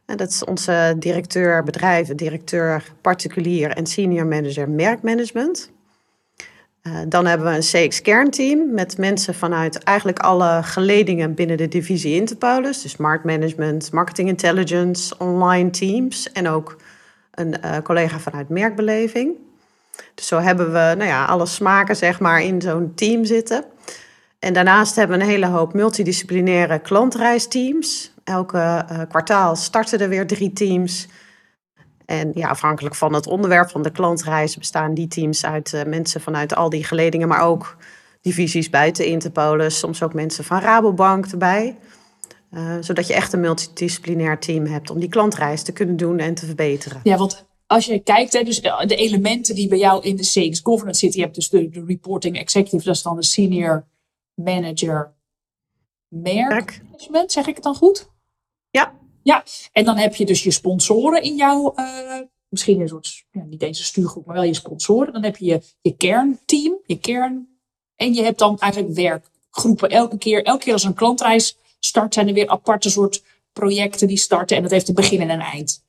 En 0.07 0.17
dat 0.17 0.29
is 0.29 0.45
onze 0.45 0.97
directeur 0.99 1.63
bedrijven, 1.63 2.17
directeur 2.17 2.93
particulier 3.01 3.71
en 3.71 3.87
senior 3.87 4.27
manager 4.27 4.71
merkmanagement. 4.71 5.71
Uh, 6.83 6.99
dan 7.09 7.27
hebben 7.27 7.47
we 7.47 7.55
een 7.55 7.89
CX-kernteam 7.89 8.75
met 8.75 8.99
mensen 8.99 9.35
vanuit 9.35 9.79
eigenlijk 9.79 10.19
alle 10.19 10.61
geledingen 10.63 11.35
binnen 11.35 11.57
de 11.57 11.69
divisie 11.69 12.15
Interpolis. 12.15 12.83
Dus 12.83 12.97
marktmanagement, 12.97 13.93
marketing 13.93 14.29
intelligence, 14.29 15.19
online 15.19 15.71
teams 15.71 16.33
en 16.33 16.49
ook 16.49 16.77
een 17.35 17.55
uh, 17.65 17.77
collega 17.83 18.19
vanuit 18.19 18.49
merkbeleving. 18.49 19.37
Dus 20.15 20.27
zo 20.27 20.39
hebben 20.39 20.67
we 20.67 20.95
nou 20.97 21.05
ja, 21.05 21.25
alle 21.25 21.47
smaken 21.47 21.97
zeg 21.97 22.21
maar, 22.21 22.43
in 22.43 22.61
zo'n 22.61 22.93
team 22.95 23.25
zitten. 23.25 23.65
En 24.39 24.53
daarnaast 24.53 24.97
hebben 24.97 25.19
we 25.19 25.23
een 25.23 25.31
hele 25.31 25.47
hoop 25.47 25.75
multidisciplinaire 25.75 26.79
klantreisteams. 26.79 28.13
Elke 28.25 28.85
uh, 28.93 29.01
kwartaal 29.09 29.57
starten 29.57 30.01
er 30.01 30.09
weer 30.09 30.27
drie 30.27 30.53
teams 30.53 31.09
en 32.09 32.31
ja, 32.35 32.49
afhankelijk 32.49 32.95
van 32.95 33.15
het 33.15 33.27
onderwerp 33.27 33.71
van 33.71 33.83
de 33.83 33.91
klantreizen 33.91 34.59
bestaan 34.59 34.95
die 34.95 35.09
teams 35.09 35.45
uit 35.45 35.73
uh, 35.73 35.83
mensen 35.83 36.21
vanuit 36.21 36.55
al 36.55 36.71
die 36.71 36.85
geledingen, 36.85 37.29
maar 37.29 37.43
ook 37.43 37.77
divisies 38.21 38.71
buiten 38.71 39.07
Interpolis, 39.07 39.79
soms 39.79 40.03
ook 40.03 40.15
mensen 40.15 40.45
van 40.45 40.61
Rabobank 40.61 41.27
erbij. 41.27 41.77
Uh, 42.51 42.77
zodat 42.81 43.07
je 43.07 43.15
echt 43.15 43.33
een 43.33 43.41
multidisciplinair 43.41 44.39
team 44.39 44.67
hebt 44.67 44.91
om 44.91 45.01
die 45.01 45.09
klantreis 45.09 45.63
te 45.63 45.73
kunnen 45.73 45.97
doen 45.97 46.19
en 46.19 46.35
te 46.35 46.47
verbeteren. 46.47 47.01
Ja, 47.03 47.17
want 47.17 47.47
als 47.67 47.87
je 47.87 47.99
kijkt, 47.99 48.33
hè, 48.33 48.43
dus 48.43 48.61
de 48.61 48.97
elementen 48.97 49.55
die 49.55 49.69
bij 49.69 49.79
jou 49.79 50.03
in 50.03 50.17
de 50.17 50.23
CX 50.23 50.61
Governance 50.63 51.01
zitten, 51.01 51.19
je 51.19 51.25
hebt 51.25 51.37
dus 51.37 51.49
de, 51.49 51.69
de 51.69 51.85
reporting 51.87 52.39
executive, 52.39 52.85
dat 52.85 52.95
is 52.95 53.03
dan 53.03 53.17
de 53.17 53.25
senior 53.25 53.87
manager 54.35 55.15
merk 56.09 56.81
management, 56.85 57.33
zeg 57.33 57.47
ik 57.47 57.55
het 57.55 57.65
dan 57.65 57.75
goed? 57.75 58.11
Ja, 58.71 58.95
ja, 59.29 59.45
en 59.73 59.85
dan 59.85 59.97
heb 59.97 60.15
je 60.15 60.27
dus 60.27 60.43
je 60.43 60.51
sponsoren 60.51 61.23
in 61.23 61.37
jouw, 61.37 61.73
uh, 61.77 62.21
misschien 62.49 62.81
een 62.81 62.89
soort, 62.89 63.25
ja, 63.31 63.43
niet 63.43 63.63
eens 63.63 63.79
een 63.79 63.85
stuurgroep, 63.85 64.27
maar 64.27 64.35
wel 64.35 64.45
je 64.45 64.55
sponsoren. 64.55 65.13
Dan 65.13 65.25
heb 65.25 65.37
je 65.37 65.61
je, 65.81 65.97
kernteam, 65.97 66.79
je 66.87 66.99
kern. 66.99 67.49
En 67.97 68.15
je 68.15 68.23
hebt 68.23 68.39
dan 68.39 68.59
eigenlijk 68.59 68.95
werkgroepen. 68.95 69.89
Elke 69.89 70.19
keer, 70.19 70.45
elke 70.45 70.65
keer 70.65 70.73
als 70.73 70.85
een 70.85 70.95
klantreis 70.95 71.57
start, 71.79 72.15
zijn 72.15 72.29
er 72.29 72.35
weer 72.35 72.49
aparte 72.49 72.91
soort 72.91 73.23
projecten 73.53 74.09
die 74.09 74.17
starten. 74.17 74.57
En 74.57 74.63
dat 74.63 74.71
heeft 74.71 74.89
een 74.89 74.95
begin 74.95 75.21
en 75.21 75.31
een 75.31 75.41
eind. 75.41 75.85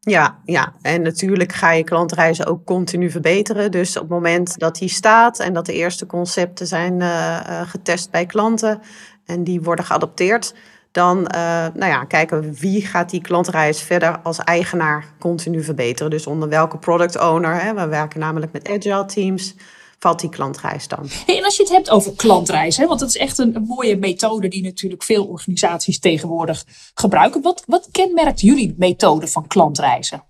Ja, 0.00 0.40
ja, 0.44 0.74
en 0.82 1.02
natuurlijk 1.02 1.52
ga 1.52 1.72
je 1.72 1.84
klantreizen 1.84 2.46
ook 2.46 2.64
continu 2.64 3.10
verbeteren. 3.10 3.70
Dus 3.70 3.96
op 3.96 4.02
het 4.02 4.10
moment 4.10 4.58
dat 4.58 4.78
die 4.78 4.88
staat 4.88 5.38
en 5.38 5.52
dat 5.52 5.66
de 5.66 5.72
eerste 5.72 6.06
concepten 6.06 6.66
zijn 6.66 7.00
uh, 7.00 7.60
getest 7.68 8.10
bij 8.10 8.26
klanten 8.26 8.80
en 9.24 9.44
die 9.44 9.60
worden 9.62 9.84
geadopteerd, 9.84 10.54
dan 10.94 11.18
uh, 11.18 11.66
nou 11.74 11.86
ja, 11.86 12.04
kijken 12.04 12.40
we 12.40 12.58
wie 12.58 12.86
gaat 12.86 13.10
die 13.10 13.20
klantreis 13.20 13.82
verder 13.82 14.20
als 14.22 14.38
eigenaar 14.38 15.06
continu 15.18 15.62
verbeteren. 15.62 16.10
Dus 16.10 16.26
onder 16.26 16.48
welke 16.48 16.78
product 16.78 17.20
owner, 17.20 17.62
hè, 17.62 17.74
we 17.74 17.86
werken 17.86 18.20
namelijk 18.20 18.52
met 18.52 18.68
agile 18.68 19.04
teams, 19.04 19.54
valt 19.98 20.20
die 20.20 20.30
klantreis 20.30 20.88
dan. 20.88 21.06
Hey, 21.26 21.36
en 21.36 21.44
als 21.44 21.56
je 21.56 21.62
het 21.62 21.72
hebt 21.72 21.90
over 21.90 22.12
klantreis, 22.16 22.76
hè, 22.76 22.86
want 22.86 23.00
dat 23.00 23.08
is 23.08 23.16
echt 23.16 23.38
een, 23.38 23.56
een, 23.56 23.64
mooie 23.66 23.96
methode 23.96 24.48
die 24.48 24.62
natuurlijk 24.62 25.02
veel 25.02 25.26
organisaties 25.26 25.98
tegenwoordig 25.98 26.64
gebruiken. 26.94 27.42
Wat, 27.42 27.62
wat 27.66 27.88
kenmerkt 27.90 28.40
jullie 28.40 28.74
methode 28.78 29.26
van 29.26 29.46
klantreizen? 29.46 30.24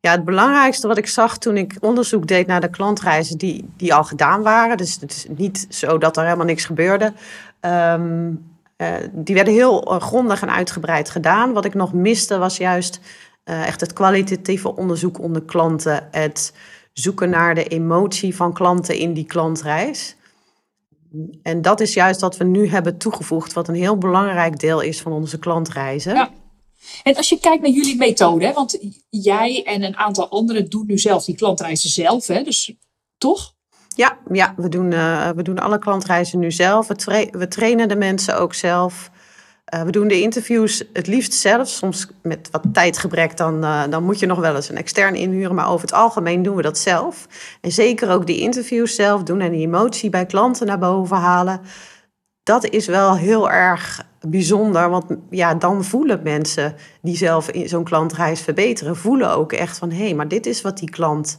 Ja, 0.00 0.10
het 0.10 0.24
belangrijkste 0.24 0.86
wat 0.86 0.98
ik 0.98 1.06
zag 1.06 1.38
toen 1.38 1.56
ik 1.56 1.76
onderzoek 1.80 2.26
deed 2.26 2.46
naar 2.46 2.60
de 2.60 2.70
klantreizen 2.70 3.38
die, 3.38 3.68
die 3.76 3.94
al 3.94 4.04
gedaan 4.04 4.42
waren. 4.42 4.76
Dus 4.76 5.00
het 5.00 5.10
is 5.10 5.26
niet 5.28 5.66
zo 5.68 5.98
dat 5.98 6.16
er 6.16 6.24
helemaal 6.24 6.46
niks 6.46 6.64
gebeurde. 6.64 7.12
Um, 7.60 8.54
uh, 8.76 8.96
die 9.12 9.34
werden 9.34 9.54
heel 9.54 9.92
uh, 9.92 10.00
grondig 10.00 10.42
en 10.42 10.50
uitgebreid 10.50 11.10
gedaan. 11.10 11.52
Wat 11.52 11.64
ik 11.64 11.74
nog 11.74 11.92
miste 11.92 12.38
was 12.38 12.56
juist 12.56 13.00
uh, 13.44 13.66
echt 13.66 13.80
het 13.80 13.92
kwalitatieve 13.92 14.76
onderzoek 14.76 15.18
onder 15.18 15.42
klanten. 15.42 16.08
Het 16.10 16.52
zoeken 16.92 17.30
naar 17.30 17.54
de 17.54 17.64
emotie 17.64 18.36
van 18.36 18.52
klanten 18.52 18.98
in 18.98 19.12
die 19.12 19.26
klantreis. 19.26 20.16
En 21.42 21.62
dat 21.62 21.80
is 21.80 21.94
juist 21.94 22.20
wat 22.20 22.36
we 22.36 22.44
nu 22.44 22.68
hebben 22.68 22.98
toegevoegd, 22.98 23.52
wat 23.52 23.68
een 23.68 23.74
heel 23.74 23.98
belangrijk 23.98 24.58
deel 24.58 24.80
is 24.80 25.00
van 25.00 25.12
onze 25.12 25.38
klantreizen. 25.38 26.14
Ja. 26.14 26.30
En 27.02 27.16
als 27.16 27.28
je 27.28 27.40
kijkt 27.40 27.62
naar 27.62 27.70
jullie 27.70 27.96
methode, 27.96 28.46
hè, 28.46 28.52
want 28.52 28.78
jij 29.10 29.62
en 29.64 29.82
een 29.82 29.96
aantal 29.96 30.28
anderen 30.28 30.70
doen 30.70 30.86
nu 30.86 30.98
zelf 30.98 31.24
die 31.24 31.34
klantreizen 31.34 31.90
zelf, 31.90 32.26
hè, 32.26 32.42
dus 32.42 32.74
toch? 33.18 33.54
Ja, 33.96 34.16
ja 34.32 34.54
we, 34.56 34.68
doen, 34.68 34.92
uh, 34.92 35.28
we 35.28 35.42
doen 35.42 35.58
alle 35.58 35.78
klantreizen 35.78 36.38
nu 36.38 36.50
zelf. 36.50 36.86
We, 36.86 37.28
we 37.30 37.48
trainen 37.48 37.88
de 37.88 37.96
mensen 37.96 38.38
ook 38.38 38.54
zelf. 38.54 39.10
Uh, 39.74 39.82
we 39.82 39.90
doen 39.90 40.08
de 40.08 40.20
interviews 40.20 40.84
het 40.92 41.06
liefst 41.06 41.32
zelf. 41.32 41.68
Soms 41.68 42.06
met 42.22 42.48
wat 42.50 42.62
tijdgebrek, 42.72 43.36
dan, 43.36 43.64
uh, 43.64 43.82
dan 43.90 44.04
moet 44.04 44.18
je 44.18 44.26
nog 44.26 44.38
wel 44.38 44.54
eens 44.54 44.68
een 44.68 44.76
extern 44.76 45.14
inhuren. 45.14 45.54
Maar 45.54 45.70
over 45.70 45.86
het 45.86 45.96
algemeen 45.96 46.42
doen 46.42 46.56
we 46.56 46.62
dat 46.62 46.78
zelf. 46.78 47.26
En 47.60 47.72
zeker 47.72 48.10
ook 48.10 48.26
die 48.26 48.40
interviews 48.40 48.94
zelf 48.94 49.22
doen 49.22 49.40
en 49.40 49.50
die 49.50 49.66
emotie 49.66 50.10
bij 50.10 50.26
klanten 50.26 50.66
naar 50.66 50.78
boven 50.78 51.16
halen. 51.16 51.60
Dat 52.42 52.64
is 52.64 52.86
wel 52.86 53.16
heel 53.16 53.50
erg 53.50 54.06
bijzonder. 54.20 54.90
Want 54.90 55.04
ja, 55.30 55.54
dan 55.54 55.84
voelen 55.84 56.20
mensen 56.22 56.74
die 57.02 57.16
zelf 57.16 57.50
in 57.50 57.68
zo'n 57.68 57.84
klantreis 57.84 58.40
verbeteren, 58.40 58.96
voelen 58.96 59.30
ook 59.30 59.52
echt 59.52 59.78
van 59.78 59.90
hé, 59.90 60.04
hey, 60.04 60.14
maar 60.14 60.28
dit 60.28 60.46
is 60.46 60.62
wat 60.62 60.78
die 60.78 60.90
klant 60.90 61.38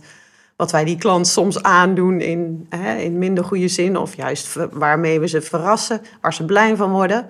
wat 0.58 0.72
wij 0.72 0.86
die 0.86 0.98
klant 0.98 1.28
soms 1.28 1.64
aandoen 1.64 2.22
in, 2.22 2.66
hè, 2.70 2.98
in 2.98 3.18
minder 3.18 3.44
goede 3.44 3.68
zin, 3.68 3.98
of 3.98 4.16
juist 4.16 4.56
waarmee 4.72 5.20
we 5.20 5.28
ze 5.28 5.42
verrassen, 5.42 6.02
waar 6.22 6.34
ze 6.34 6.46
blij 6.46 6.76
van 6.76 6.92
worden. 6.92 7.30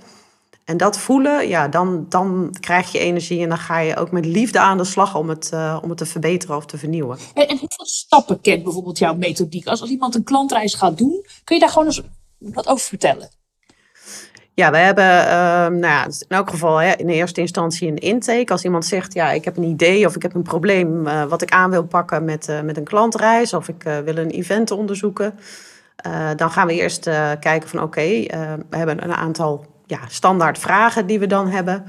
En 0.66 0.78
dat 0.78 0.98
voelen, 0.98 1.48
ja, 1.48 1.68
dan, 1.68 2.06
dan 2.10 2.56
krijg 2.60 2.92
je 2.92 3.00
energie 3.00 3.42
en 3.42 3.50
dan 3.50 3.58
ga 3.58 3.80
je 3.80 3.96
ook 3.96 4.12
met 4.12 4.26
liefde 4.26 4.60
aan 4.60 4.78
de 4.78 4.84
slag 4.84 5.16
om 5.16 5.30
het, 5.30 5.52
uh, 5.54 5.80
om 5.82 5.90
het 5.90 5.98
te 5.98 6.06
verbeteren 6.06 6.56
of 6.56 6.66
te 6.66 6.78
vernieuwen. 6.78 7.18
En, 7.34 7.48
en 7.48 7.58
hoeveel 7.58 7.86
stappen 7.86 8.42
kent 8.42 8.64
bijvoorbeeld 8.64 8.98
jouw 8.98 9.16
methodiek? 9.16 9.68
Als, 9.68 9.82
als 9.82 9.90
iemand 9.90 10.16
een 10.16 10.24
klantreis 10.24 10.74
gaat 10.74 10.98
doen, 10.98 11.26
kun 11.44 11.56
je 11.56 11.62
daar 11.62 11.72
gewoon 11.72 11.88
eens 11.88 12.02
wat 12.38 12.68
over 12.68 12.88
vertellen? 12.88 13.30
Ja, 14.60 14.72
we 14.72 14.78
hebben 14.78 15.06
uh, 15.06 15.32
nou 15.80 15.80
ja, 15.80 16.06
in 16.06 16.28
elk 16.28 16.50
geval 16.50 16.78
hè, 16.78 16.92
in 16.92 17.10
eerste 17.10 17.42
instantie 17.42 17.88
een 17.88 17.98
intake. 17.98 18.52
Als 18.52 18.64
iemand 18.64 18.86
zegt, 18.86 19.14
ja, 19.14 19.32
ik 19.32 19.46
heb 19.46 19.58
een 19.58 19.64
idee 19.64 20.06
of 20.06 20.16
ik 20.16 20.22
heb 20.22 20.34
een 20.34 20.44
probleem 20.44 21.08
uh, 21.08 21.24
wat 21.24 21.42
ik 21.42 21.52
aan 21.52 21.70
wil 21.70 21.84
pakken 21.84 22.26
met, 22.26 22.48
uh, 22.50 22.62
met 22.62 22.78
een 22.78 22.84
klantreis 22.84 23.54
of 23.54 23.68
ik 23.68 23.86
uh, 23.86 23.98
wil 23.98 24.18
een 24.18 24.30
event 24.30 24.72
onderzoeken. 24.72 25.40
dan 26.36 26.52
gaan 26.52 26.68
we 26.68 26.74
eerst 26.74 27.04
kijken 27.40 27.70
van 27.70 27.82
oké, 27.82 28.02
we 28.70 28.78
hebben 28.78 29.04
een 29.04 29.14
aantal 29.14 29.66
ja, 29.86 30.00
standaard 30.08 30.58
vragen 30.58 31.08
die 31.08 31.20
we 31.20 31.28
dan 31.28 31.48
hebben. 31.48 31.84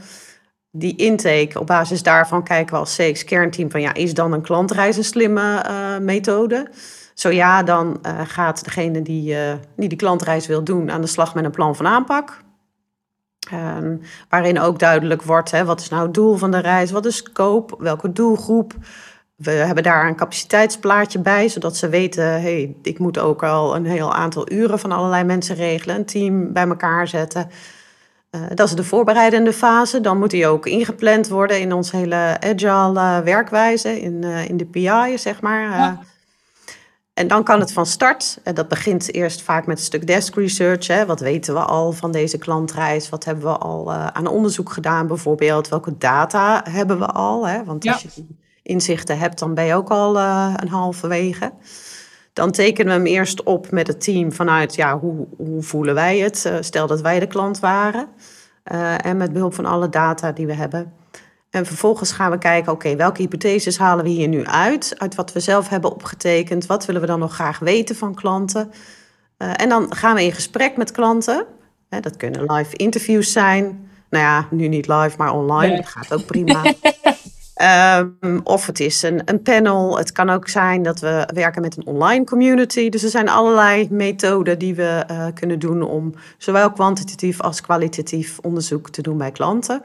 die 0.71 0.97
intake, 0.97 1.61
op 1.61 1.67
basis 1.67 2.03
daarvan 2.03 2.43
kijken 2.43 2.75
we 2.75 2.81
als 2.81 2.97
CX 2.97 3.25
kernteam 3.25 3.71
van 3.71 3.81
ja, 3.81 3.95
is 3.95 4.15
dan 4.15 4.33
een 4.33 4.43
klantreis 4.43 4.97
een 4.97 5.05
slimme 5.05 5.65
methode? 6.01 6.71
Zo 7.15 7.31
ja, 7.31 7.63
dan 7.63 8.01
gaat 8.27 8.65
degene 8.65 9.03
die, 9.03 9.37
die 9.77 9.89
de 9.89 9.97
klantreis 9.97 10.47
wil 10.47 10.65
doen 10.65 10.91
aan 10.91 11.01
de 11.01 11.07
slag 11.07 11.35
met 11.35 11.45
een 11.45 11.51
plan 11.51 11.77
van 11.77 11.87
aanpak. 11.87 12.47
Um, 13.53 14.01
waarin 14.29 14.61
ook 14.61 14.79
duidelijk 14.79 15.23
wordt, 15.23 15.51
hè, 15.51 15.65
wat 15.65 15.81
is 15.81 15.89
nou 15.89 16.03
het 16.03 16.15
doel 16.15 16.37
van 16.37 16.51
de 16.51 16.59
reis, 16.59 16.91
wat 16.91 17.07
is 17.07 17.17
scope, 17.17 17.75
welke 17.79 18.13
doelgroep. 18.13 18.73
We 19.37 19.51
hebben 19.51 19.83
daar 19.83 20.09
een 20.09 20.17
capaciteitsplaatje 20.17 21.19
bij, 21.19 21.49
zodat 21.49 21.77
ze 21.77 21.89
weten, 21.89 22.25
hey, 22.25 22.77
ik 22.83 22.99
moet 22.99 23.19
ook 23.19 23.43
al 23.43 23.77
een 23.77 23.87
heel 23.87 24.15
aantal 24.15 24.53
uren 24.53 24.79
van 24.79 24.93
allerlei 24.93 25.25
mensen 25.25 25.57
regelen, 25.57 25.97
een 25.97 26.05
team 26.05 26.53
bij 26.53 26.69
elkaar 26.69 27.09
zetten. 27.09 27.51
Uh, 28.31 28.41
dat 28.55 28.69
is 28.69 28.75
de 28.75 28.85
voorbereidende 28.85 29.53
fase. 29.53 30.01
Dan 30.01 30.19
moet 30.19 30.31
die 30.31 30.47
ook 30.47 30.67
ingepland 30.67 31.29
worden 31.29 31.61
in 31.61 31.73
ons 31.73 31.91
hele 31.91 32.37
agile 32.41 33.23
werkwijze, 33.25 34.01
in, 34.01 34.25
in 34.25 34.57
de 34.57 34.67
PI, 34.67 35.19
zeg 35.19 35.41
maar. 35.41 35.63
Ja. 35.63 36.01
En 37.19 37.29
dan 37.29 37.45
kan 37.45 37.61
het 37.61 37.73
van 37.73 37.87
start. 37.87 38.39
En 38.43 38.55
dat 38.55 38.69
begint 38.69 39.15
eerst 39.15 39.43
vaak 39.43 39.67
met 39.67 39.79
een 39.79 39.85
stuk 39.85 40.07
desk 40.07 40.35
research. 40.35 40.87
Hè. 40.87 41.07
Wat 41.07 41.21
weten 41.21 41.55
we 41.55 41.61
al 41.61 41.93
van 41.93 42.13
deze 42.13 42.39
klantreis? 42.39 43.09
Wat 43.09 43.25
hebben 43.25 43.45
we 43.45 43.59
al 43.59 43.93
uh, 43.93 44.07
aan 44.07 44.27
onderzoek 44.27 44.73
gedaan 44.73 45.07
bijvoorbeeld? 45.07 45.69
Welke 45.69 45.99
data 45.99 46.65
hebben 46.71 46.99
we 46.99 47.07
al? 47.07 47.49
Hè? 47.49 47.65
Want 47.65 47.89
als 47.89 48.03
je 48.03 48.27
inzichten 48.63 49.19
hebt, 49.19 49.39
dan 49.39 49.55
ben 49.55 49.65
je 49.65 49.75
ook 49.75 49.91
al 49.91 50.17
uh, 50.17 50.53
een 50.57 50.69
halverwege. 50.69 51.53
Dan 52.33 52.51
tekenen 52.51 52.87
we 52.87 53.09
hem 53.09 53.17
eerst 53.17 53.43
op 53.43 53.71
met 53.71 53.87
het 53.87 54.01
team 54.01 54.33
vanuit 54.33 54.75
ja, 54.75 54.99
hoe, 54.99 55.27
hoe 55.37 55.63
voelen 55.63 55.95
wij 55.95 56.19
het? 56.19 56.45
Uh, 56.47 56.57
stel 56.61 56.87
dat 56.87 57.01
wij 57.01 57.21
de 57.21 57.27
klant 57.27 57.61
waren. 57.61 58.09
en 59.03 59.17
met 59.17 59.33
behulp 59.33 59.55
van 59.55 59.67
alle 59.67 59.89
data 59.89 60.33
die 60.33 60.47
we 60.47 60.55
hebben. 60.55 60.93
En 61.59 61.67
vervolgens 61.67 62.13
gaan 62.13 62.31
we 62.31 62.39
kijken, 62.39 62.73
oké, 62.73 62.97
welke 62.97 63.23
hypotheses 63.23 63.79
halen 63.79 64.05
we 64.05 64.11
hier 64.11 64.29
nu 64.29 64.45
uit? 64.45 64.95
Uit 64.99 65.15
wat 65.15 65.33
we 65.33 65.41
zelf 65.41 65.69
hebben 65.69 65.93
opgetekend. 65.93 66.67
Wat 66.67 66.87
willen 66.87 67.01
we 67.01 67.07
dan 67.07 67.19
nog 67.19 67.35
graag 67.35 67.59
weten 67.59 67.97
van 67.97 68.15
klanten? 68.15 68.71
Uh, 69.39 69.51
en 69.57 69.69
dan 69.69 69.95
gaan 69.95 70.15
we 70.15 70.25
in 70.25 70.33
gesprek 70.33 70.77
met 70.77 70.91
klanten. 70.91 71.47
Hè, 71.89 72.01
dat 72.01 72.17
kunnen 72.17 72.53
live 72.53 72.77
interviews 72.77 73.33
zijn. 73.33 73.91
Nou 74.11 74.25
ja, 74.25 74.47
nu 74.51 74.69
niet 74.69 74.87
live, 74.89 75.15
maar 75.17 75.33
online. 75.33 75.77
Dat 75.77 75.87
gaat 75.87 76.13
ook 76.13 76.27
prima. 76.27 76.75
um, 78.23 78.41
of 78.45 78.67
het 78.67 78.81
is 78.81 79.03
een, 79.03 79.23
een 79.25 79.43
panel. 79.43 79.99
Het 79.99 80.13
kan 80.13 80.31
ook 80.31 80.49
zijn 80.49 80.83
dat 80.83 81.01
we 81.01 81.29
werken 81.35 81.63
met 81.63 81.77
een 81.77 81.87
online 81.87 82.25
community. 82.25 82.89
Dus 82.89 83.03
er 83.03 83.11
zijn 83.11 83.29
allerlei 83.29 83.89
methoden 83.91 84.59
die 84.59 84.75
we 84.75 85.05
uh, 85.11 85.27
kunnen 85.35 85.59
doen 85.59 85.83
om 85.83 86.15
zowel 86.37 86.73
kwantitatief 86.73 87.41
als 87.41 87.61
kwalitatief 87.61 88.39
onderzoek 88.43 88.91
te 88.91 89.03
doen 89.03 89.19
bij 89.19 89.31
klanten. 89.31 89.83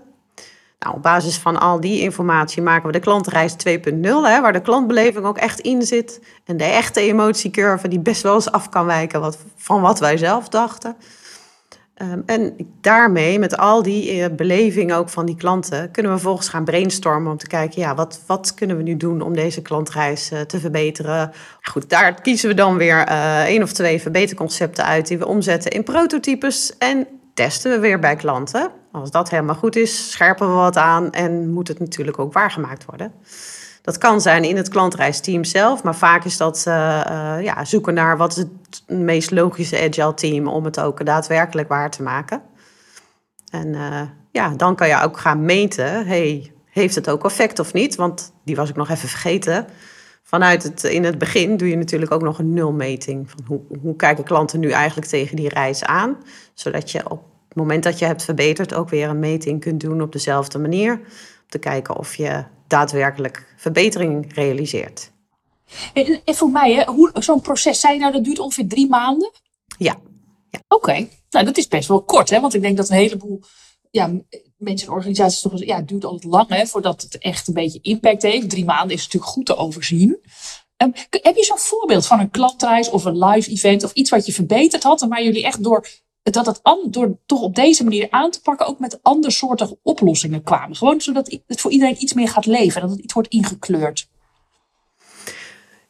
Nou, 0.84 0.96
op 0.96 1.02
basis 1.02 1.38
van 1.38 1.60
al 1.60 1.80
die 1.80 2.02
informatie 2.02 2.62
maken 2.62 2.86
we 2.86 2.92
de 2.92 3.00
klantreis 3.00 3.56
2.0, 3.68 4.02
waar 4.12 4.54
de 4.54 4.62
klantbeleving 4.62 5.26
ook 5.26 5.38
echt 5.38 5.60
in 5.60 5.82
zit. 5.82 6.22
En 6.46 6.58
de 6.58 6.64
echte 6.64 7.00
emotiecurve 7.00 7.88
die 7.88 8.00
best 8.00 8.22
wel 8.22 8.34
eens 8.34 8.52
af 8.52 8.70
kan 8.70 8.86
wijken 8.86 9.20
wat, 9.22 9.38
van 9.56 9.82
wat 9.82 10.00
wij 10.00 10.18
zelf 10.18 10.50
dachten. 10.50 10.96
Um, 12.02 12.24
en 12.26 12.56
daarmee, 12.82 13.40
met 13.40 13.58
al 13.58 13.84
die 13.84 14.16
uh, 14.16 14.26
beleving 14.36 14.94
ook 14.94 15.10
van 15.10 15.26
die 15.26 15.36
klanten, 15.36 15.92
kunnen 15.92 16.12
we 16.12 16.18
vervolgens 16.18 16.50
gaan 16.50 16.64
brainstormen 16.64 17.32
om 17.32 17.38
te 17.38 17.48
kijken, 17.48 17.82
ja, 17.82 17.96
wat, 17.96 18.20
wat 18.28 18.54
kunnen 18.54 18.78
we 18.78 18.84
nu 18.84 18.98
doen 18.98 19.22
om 19.22 19.34
deze 19.34 19.62
klantreis 19.62 20.32
uh, 20.32 20.42
te 20.42 20.60
verbeteren? 20.60 21.32
Goed, 21.62 21.90
daar 21.90 22.22
kiezen 22.22 22.50
we 22.50 22.56
dan 22.56 22.78
weer 22.78 23.10
uh, 23.10 23.44
één 23.44 23.64
of 23.64 23.72
twee 23.72 24.02
verbeterconcepten 24.02 24.86
uit 24.86 25.08
die 25.08 25.18
we 25.18 25.28
omzetten 25.28 25.72
in 25.72 25.84
prototypes 25.84 26.78
en 26.78 27.08
testen 27.34 27.72
we 27.72 27.80
weer 27.80 28.00
bij 28.00 28.16
klanten. 28.16 28.72
Als 28.94 29.12
dat 29.12 29.30
helemaal 29.30 29.56
goed 29.56 29.76
is, 29.76 30.12
scherpen 30.12 30.48
we 30.48 30.54
wat 30.54 30.78
aan 30.78 31.12
en 31.12 31.50
moet 31.50 31.68
het 31.68 31.80
natuurlijk 31.80 32.20
ook 32.20 32.34
waargemaakt 32.34 32.86
worden. 32.86 33.12
Dat 33.82 33.98
kan 33.98 34.22
zijn 34.22 34.44
in 34.44 34.58
het 34.58 34.70
klantreisteam 34.70 35.44
zelf, 35.44 35.84
maar 35.84 35.96
vaak 35.96 36.24
is 36.24 36.38
dat 36.38 36.66
uh, 36.68 36.74
uh, 36.74 37.44
ja, 37.44 37.66
zoeken 37.66 37.94
naar 37.94 38.18
wat 38.18 38.32
is 38.32 38.38
het 38.38 39.00
meest 39.00 39.32
logische 39.32 39.82
agile 39.82 40.14
team 40.14 40.48
om 40.48 40.66
het 40.66 40.80
ook 40.80 41.06
daadwerkelijk 41.06 41.68
waar 41.68 41.92
te 41.92 42.04
maken. 42.04 42.42
En 43.50 43.68
uh, 43.68 44.02
ja, 44.32 44.50
dan 44.50 44.76
kan 44.76 44.88
je 44.88 45.02
ook 45.02 45.20
gaan 45.20 45.46
meten, 45.46 46.08
hey, 46.08 46.52
heeft 46.70 46.96
het 46.96 47.10
ook 47.10 47.26
effect 47.26 47.60
of 47.60 47.74
niet? 47.74 47.96
Want 47.96 48.34
die 48.44 48.56
was 48.56 48.70
ik 48.70 48.76
nog 48.76 48.90
even 48.90 49.10
vergeten. 49.10 49.68
Vanuit 50.24 50.64
het, 50.64 50.84
in 50.84 51.04
het 51.04 51.18
begin 51.18 51.58
doe 51.58 51.70
je 51.70 51.78
natuurlijk 51.78 52.12
ook 52.12 52.22
nog 52.22 52.40
een 52.40 52.54
nulmeting. 52.54 53.30
Van 53.30 53.40
hoe, 53.46 53.62
hoe 53.82 53.96
kijken 53.96 54.24
klanten 54.24 54.60
nu 54.60 54.70
eigenlijk 54.70 55.08
tegen 55.08 55.36
die 55.36 55.50
reis 55.50 55.84
aan? 55.84 56.18
Zodat 56.54 56.92
je 56.92 57.10
op 57.10 57.33
het 57.54 57.62
moment 57.62 57.84
dat 57.84 58.00
je 58.00 58.06
hebt 58.06 58.24
verbeterd 58.24 58.74
ook 58.74 58.90
weer 58.90 59.10
een 59.10 59.20
meting 59.20 59.60
kunt 59.60 59.82
doen 59.82 60.02
op 60.02 60.12
dezelfde 60.12 60.60
manier. 60.60 60.94
Om 60.94 61.04
te 61.48 61.58
kijken 61.58 61.98
of 61.98 62.16
je 62.16 62.44
daadwerkelijk 62.68 63.54
verbetering 63.58 64.34
realiseert. 64.34 65.12
En, 65.94 66.22
en 66.26 66.36
voor 66.36 66.50
mij, 66.50 66.88
zo'n 67.14 67.42
proces, 67.42 67.80
zei 67.80 67.98
nou, 67.98 68.12
dat 68.12 68.24
duurt 68.24 68.40
ongeveer 68.40 68.68
drie 68.68 68.90
maanden? 68.90 69.32
Ja. 69.78 70.00
ja. 70.50 70.60
Oké, 70.68 70.76
okay. 70.76 71.10
nou 71.30 71.46
dat 71.46 71.58
is 71.58 71.68
best 71.68 71.88
wel 71.88 72.04
kort, 72.04 72.30
hè? 72.30 72.40
want 72.40 72.54
ik 72.54 72.62
denk 72.62 72.78
dat 72.78 72.90
een 72.90 72.96
heleboel 72.96 73.42
ja, 73.92 74.12
mensen 74.58 74.88
en 74.88 74.94
organisaties 74.94 75.42
toch 75.42 75.64
ja, 75.64 75.76
het 75.76 75.88
duurt 75.88 76.06
altijd 76.06 76.32
lang 76.32 76.50
hè, 76.50 76.66
voordat 76.66 77.02
het 77.02 77.18
echt 77.18 77.48
een 77.48 77.54
beetje 77.54 77.80
impact 77.82 78.22
heeft. 78.22 78.50
Drie 78.50 78.66
maanden 78.66 78.96
is 78.96 79.04
natuurlijk 79.04 79.32
goed 79.32 79.46
te 79.46 79.56
overzien. 79.56 80.20
Um, 80.78 80.94
heb 81.10 81.36
je 81.36 81.44
zo'n 81.44 81.58
voorbeeld 81.58 82.06
van 82.06 82.20
een 82.20 82.32
klantreis 82.32 82.90
of 82.90 83.06
een 83.06 83.26
live 83.26 83.50
event 83.52 83.84
of 83.84 83.94
iets 83.94 84.10
wat 84.10 84.26
je 84.26 84.34
verbeterd 84.34 84.84
had 84.84 85.02
en 85.02 85.10
waar 85.10 85.24
jullie 85.24 85.46
echt 85.46 85.64
door 85.64 85.88
dat 86.24 86.46
het 86.46 86.62
door 86.88 87.18
toch 87.26 87.42
op 87.42 87.56
deze 87.56 87.84
manier 87.84 88.08
aan 88.10 88.32
te 88.32 88.42
pakken 88.42 88.68
ook 88.68 88.80
met 88.80 89.00
andersoortige 89.02 89.78
oplossingen 89.84 90.44
kwamen. 90.44 90.76
Gewoon 90.76 91.02
zodat 91.02 91.40
het 91.48 91.62
voor 91.62 91.72
iedereen 91.72 92.02
iets 92.02 92.14
meer 92.14 92.30
gaat 92.30 92.46
leven, 92.46 92.82
dat 92.82 92.90
het 92.90 93.00
iets 93.00 93.14
wordt 93.14 93.30
ingekleurd. 93.30 94.08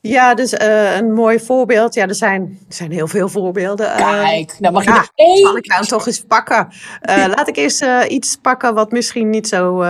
Ja, 0.01 0.33
dus 0.33 0.53
uh, 0.53 0.95
een 0.95 1.13
mooi 1.13 1.39
voorbeeld. 1.39 1.93
Ja, 1.93 2.07
er 2.07 2.15
zijn, 2.15 2.41
er 2.67 2.73
zijn 2.73 2.91
heel 2.91 3.07
veel 3.07 3.29
voorbeelden. 3.29 3.95
Eh, 3.95 4.21
Kijk, 4.21 4.55
nou 4.59 4.73
mag 4.73 4.83
je 4.83 4.89
ja, 4.89 4.97
er 4.97 5.09
één. 5.15 5.37
Zal 5.37 5.57
ik 5.57 5.67
nou 5.67 5.85
toch 5.85 6.07
eens 6.07 6.21
pakken? 6.21 6.67
Uh, 7.09 7.25
laat 7.35 7.47
ik 7.47 7.55
eerst 7.55 7.85
iets 8.07 8.35
pakken 8.35 8.73
wat 8.73 8.91
misschien 8.91 9.29
niet 9.29 9.47
zo 9.47 9.83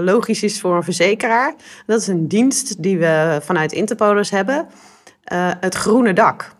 logisch 0.00 0.42
is 0.42 0.60
voor 0.60 0.76
een 0.76 0.82
verzekeraar. 0.82 1.54
Dat 1.86 2.00
is 2.00 2.06
een 2.06 2.28
dienst 2.28 2.82
die 2.82 2.98
we 2.98 3.40
vanuit 3.42 3.72
Interpolis 3.72 4.30
hebben. 4.30 4.68
het 5.60 5.74
groene 5.74 6.12
dak. 6.12 6.56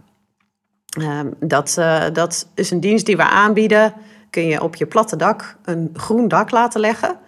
Ehm, 0.98 1.26
dat, 1.38 1.74
dat 2.12 2.48
is 2.54 2.70
een 2.70 2.80
dienst 2.80 3.06
die 3.06 3.16
we 3.16 3.22
aanbieden. 3.22 3.92
Kun 4.30 4.46
je 4.46 4.62
op 4.62 4.76
je 4.76 4.86
platte 4.86 5.16
dak 5.16 5.56
een 5.64 5.90
groen 5.92 6.28
dak 6.28 6.50
laten 6.50 6.80
leggen 6.80 7.18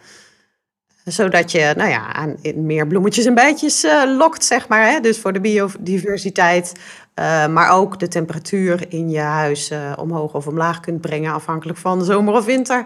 zodat 1.05 1.51
je 1.51 1.73
nou 1.77 1.91
ja, 1.91 2.13
aan 2.13 2.37
meer 2.55 2.87
bloemetjes 2.87 3.25
en 3.25 3.35
bijtjes 3.35 3.85
uh, 3.85 4.17
lokt, 4.17 4.45
zeg 4.45 4.69
maar. 4.69 4.91
Hè? 4.91 5.01
Dus 5.01 5.19
voor 5.19 5.33
de 5.33 5.41
biodiversiteit. 5.41 6.73
Uh, 7.15 7.47
maar 7.47 7.71
ook 7.71 7.99
de 7.99 8.09
temperatuur 8.09 8.85
in 8.89 9.11
je 9.11 9.21
huis 9.21 9.73
omhoog 9.97 10.35
of 10.35 10.47
omlaag 10.47 10.81
kunt 10.81 11.01
brengen, 11.01 11.33
afhankelijk 11.33 11.79
van 11.79 12.05
zomer 12.05 12.35
of 12.35 12.45
winter. 12.45 12.85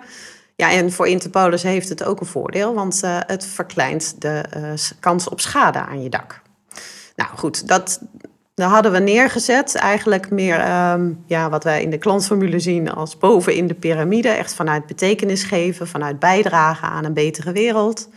Ja, 0.57 0.70
en 0.70 0.92
voor 0.92 1.07
Interpolis 1.07 1.62
heeft 1.62 1.88
het 1.88 2.05
ook 2.05 2.20
een 2.20 2.27
voordeel, 2.27 2.75
want 2.75 3.01
het 3.05 3.47
verkleint 3.47 4.14
de 4.18 4.44
kans 5.01 5.29
op 5.29 5.40
schade 5.40 5.79
aan 5.79 6.03
je 6.03 6.09
dak. 6.09 6.40
Nou 7.16 7.31
goed, 7.37 7.68
dat, 7.68 8.01
dat 8.55 8.71
hadden 8.71 8.93
we 8.93 8.99
neergezet. 8.99 9.75
Eigenlijk 9.75 10.31
meer 10.31 10.90
um, 10.93 11.23
ja, 11.27 11.51
wat 11.51 11.64
wij 11.64 11.83
in 11.83 11.90
de 11.90 11.99
klantformule 11.99 12.59
zien 12.59 12.90
als 12.90 13.19
boven 13.19 13.55
in 13.55 13.67
de 13.67 13.75
piramide. 13.75 14.29
Echt 14.29 14.55
vanuit 14.55 14.87
betekenis 14.87 15.43
geven, 15.43 15.88
vanuit 15.88 16.19
bijdragen 16.19 16.88
aan 16.88 17.05
een 17.05 17.14
betere 17.14 17.53
wereld. 17.53 18.09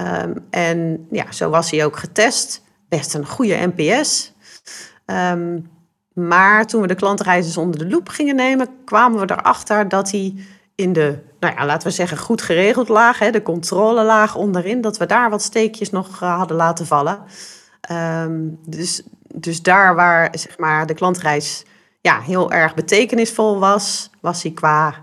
Um, 0.00 0.46
en 0.50 1.06
ja, 1.10 1.32
zo 1.32 1.50
was 1.50 1.70
hij 1.70 1.84
ook 1.84 1.96
getest. 1.96 2.62
Best 2.88 3.14
een 3.14 3.26
goede 3.26 3.72
NPS. 3.74 4.32
Um, 5.06 5.70
maar 6.12 6.66
toen 6.66 6.80
we 6.80 6.86
de 6.86 6.94
klantreizers 6.94 7.56
onder 7.56 7.78
de 7.78 7.88
loep 7.88 8.08
gingen 8.08 8.36
nemen, 8.36 8.68
kwamen 8.84 9.26
we 9.26 9.32
erachter 9.32 9.88
dat 9.88 10.10
hij 10.10 10.34
in 10.74 10.92
de, 10.92 11.18
nou 11.40 11.54
ja, 11.54 11.66
laten 11.66 11.88
we 11.88 11.94
zeggen, 11.94 12.18
goed 12.18 12.42
geregeld 12.42 12.88
laag, 12.88 13.18
hè, 13.18 13.30
de 13.30 13.42
controlelaag 13.42 14.36
onderin, 14.36 14.80
dat 14.80 14.96
we 14.96 15.06
daar 15.06 15.30
wat 15.30 15.42
steekjes 15.42 15.90
nog 15.90 16.22
uh, 16.22 16.36
hadden 16.36 16.56
laten 16.56 16.86
vallen. 16.86 17.18
Dus 18.66 19.02
dus 19.34 19.62
daar 19.62 19.94
waar 19.94 20.28
zeg 20.32 20.58
maar, 20.58 20.86
de 20.86 20.94
klantreis 20.94 21.64
ja, 22.00 22.20
heel 22.20 22.52
erg 22.52 22.74
betekenisvol 22.74 23.58
was, 23.58 24.10
was 24.20 24.42
hij 24.42 24.52
qua 24.52 24.94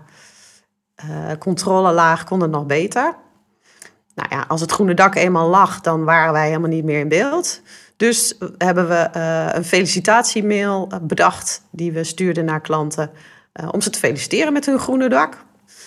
uh, 1.04 1.38
controlelaag 1.38 2.24
kon 2.24 2.40
het 2.40 2.50
nog 2.50 2.66
beter. 2.66 3.14
Nou 4.14 4.28
ja, 4.30 4.44
als 4.48 4.60
het 4.60 4.72
groene 4.72 4.94
dak 4.94 5.14
eenmaal 5.14 5.48
lag, 5.48 5.80
dan 5.80 6.04
waren 6.04 6.32
wij 6.32 6.46
helemaal 6.46 6.68
niet 6.68 6.84
meer 6.84 6.98
in 6.98 7.08
beeld. 7.08 7.62
Dus 7.96 8.38
hebben 8.58 8.88
we 8.88 9.10
uh, 9.16 9.46
een 9.52 9.64
felicitatiemail 9.64 10.90
bedacht 11.02 11.62
die 11.70 11.92
we 11.92 12.04
stuurden 12.04 12.44
naar 12.44 12.60
klanten 12.60 13.10
om 13.70 13.80
ze 13.80 13.90
te 13.90 13.98
feliciteren 13.98 14.52
met 14.52 14.66
hun 14.66 14.78
groene 14.78 15.08
dak. 15.08 15.44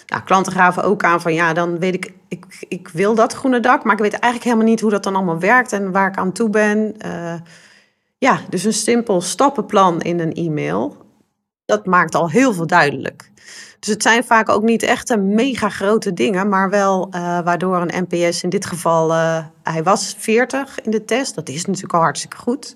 Nou, 0.08 0.24
klanten 0.24 0.54
gaven 0.54 0.84
ook 0.84 1.04
aan 1.04 1.22
van 1.22 1.34
ja, 1.34 1.54
dan 1.54 1.80
weet 1.80 1.94
ik, 1.94 2.14
ik, 2.28 2.46
ik 2.68 2.88
wil 2.88 3.16
dat 3.16 3.34
groene 3.34 3.60
dak, 3.60 3.84
maar 3.84 3.94
ik 3.94 4.02
weet 4.02 4.14
eigenlijk 4.14 4.44
helemaal 4.44 4.66
niet 4.66 4.82
hoe 4.82 4.92
dat 4.92 5.04
dan 5.04 5.16
allemaal 5.16 5.40
werkt 5.40 5.74
en 5.74 5.92
waar 5.92 6.08
ik 6.08 6.18
aan 6.18 6.32
toe 6.32 6.50
ben. 6.50 6.96
Ja, 8.17 8.39
dus 8.49 8.63
een 8.63 8.73
simpel 8.73 9.21
stappenplan 9.21 10.01
in 10.01 10.19
een 10.19 10.34
e-mail. 10.34 11.04
dat 11.65 11.86
maakt 11.86 12.15
al 12.15 12.30
heel 12.30 12.54
veel 12.54 12.67
duidelijk. 12.67 13.32
Dus 13.80 13.93
het 13.93 14.01
zijn 14.01 14.23
vaak 14.23 14.49
ook 14.49 14.63
niet 14.63 14.84
echt 14.84 15.17
mega 15.17 15.69
grote 15.69 16.13
dingen, 16.13 16.49
maar 16.49 16.69
wel 16.69 17.08
uh, 17.08 17.39
waardoor 17.43 17.78
een 17.82 18.06
NPS 18.08 18.43
in 18.43 18.49
dit 18.49 18.65
geval, 18.65 19.12
uh, 19.12 19.45
hij 19.63 19.84
was 19.84 20.15
40 20.17 20.82
in 20.82 20.91
de 20.91 21.06
test, 21.06 21.36
dat 21.36 21.49
is 21.49 21.65
natuurlijk 21.65 21.93
al 21.93 21.99
hartstikke 21.99 22.38
goed. 22.38 22.75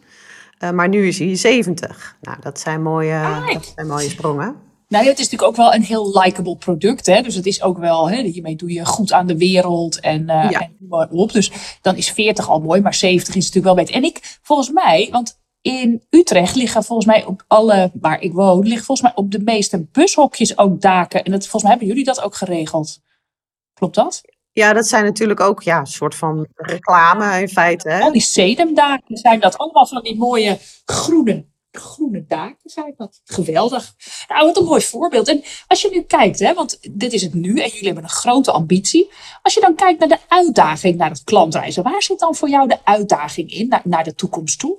Uh, 0.63 0.69
maar 0.69 0.88
nu 0.88 1.08
is 1.08 1.19
hij 1.19 1.36
70. 1.36 2.17
Nou, 2.21 2.38
dat 2.41 2.60
zijn 2.60 2.82
mooie, 2.82 3.43
dat 3.54 3.73
zijn 3.75 3.88
mooie 3.88 4.10
sprongen. 4.10 4.69
Nou, 4.89 5.06
het 5.06 5.19
is 5.19 5.30
natuurlijk 5.30 5.49
ook 5.52 5.56
wel 5.56 5.73
een 5.73 5.84
heel 5.84 6.19
likable 6.19 6.58
product. 6.58 7.06
Hè? 7.06 7.21
Dus 7.21 7.36
het 7.36 7.45
is 7.45 7.62
ook 7.62 7.78
wel, 7.78 8.10
hè, 8.10 8.21
hiermee 8.21 8.56
doe 8.56 8.73
je 8.73 8.86
goed 8.86 9.12
aan 9.12 9.28
de 9.28 9.38
wereld 9.38 9.99
en, 9.99 10.21
uh, 10.21 10.49
ja. 10.49 10.60
en 10.60 11.10
op. 11.12 11.32
Dus 11.32 11.52
dan 11.82 11.95
is 11.95 12.12
40 12.12 12.49
al 12.49 12.60
mooi, 12.60 12.82
maar 12.82 12.93
70 12.93 13.36
is 13.36 13.45
natuurlijk 13.45 13.75
wel 13.75 13.86
beter. 13.86 13.95
En 13.95 14.04
ik, 14.04 14.39
volgens 14.41 14.71
mij, 14.71 15.08
want 15.12 15.39
in 15.62 16.04
Utrecht 16.10 16.56
liggen 16.56 16.84
volgens 16.84 17.08
mij 17.08 17.25
op 17.25 17.43
alle 17.47 17.91
waar 17.93 18.21
ik 18.21 18.34
woon, 18.34 18.67
liggen 18.67 18.86
volgens 18.86 19.08
mij 19.08 19.15
op 19.15 19.32
de 19.32 19.39
meeste 19.39 19.88
bushokjes 19.91 20.58
ook 20.58 20.82
daken. 20.82 21.23
En 21.23 21.32
dat, 21.32 21.41
volgens 21.41 21.63
mij 21.63 21.71
hebben 21.71 21.88
jullie 21.88 22.04
dat 22.04 22.21
ook 22.21 22.36
geregeld. 22.36 22.99
Klopt 23.73 23.95
dat? 23.95 24.21
Ja, 24.52 24.73
dat 24.73 24.88
zijn 24.88 25.04
natuurlijk 25.04 25.39
ook 25.39 25.63
ja, 25.63 25.80
een 25.80 25.88
soort 25.88 26.15
van 26.15 26.47
reclame 26.56 27.41
in 27.41 27.49
feite. 27.49 27.89
Hè? 27.89 27.99
Al 27.99 28.12
die 28.12 28.21
sedumdaken 28.21 29.17
zijn 29.17 29.39
dat 29.39 29.58
allemaal 29.58 29.88
van 29.88 30.04
die 30.04 30.17
mooie 30.17 30.58
groene, 30.86 31.45
groene 31.80 32.26
daken 32.28 32.70
zijn 32.70 32.94
dat. 32.98 33.22
Geweldig. 33.24 33.94
Nou, 34.28 34.46
wat 34.46 34.58
een 34.58 34.63
mooi 34.63 34.82
voorbeeld. 34.82 35.28
En 35.28 35.44
als 35.68 35.82
je 35.82 35.89
nu 35.89 36.02
kijkt, 36.02 36.39
hè, 36.39 36.54
want 36.54 36.80
dit 36.92 37.13
is 37.13 37.22
het 37.22 37.34
nu 37.34 37.50
en 37.50 37.70
jullie 37.70 37.86
hebben 37.86 38.04
een 38.04 38.10
grote 38.10 38.52
ambitie. 38.52 39.12
Als 39.42 39.54
je 39.54 39.60
dan 39.60 39.76
kijkt 39.76 40.00
naar 40.00 40.08
de 40.08 40.20
uitdaging, 40.28 40.98
naar 40.98 41.10
het 41.10 41.24
klantreizen. 41.24 41.84
Waar 41.84 42.04
zit 42.04 42.20
dan 42.20 42.36
voor 42.36 42.50
jou 42.50 42.68
de 42.68 42.78
uitdaging 42.84 43.52
in, 43.52 43.68
naar, 43.68 43.82
naar 43.84 44.04
de 44.04 44.15
toekomst 44.15 44.60
toe? 44.60 44.78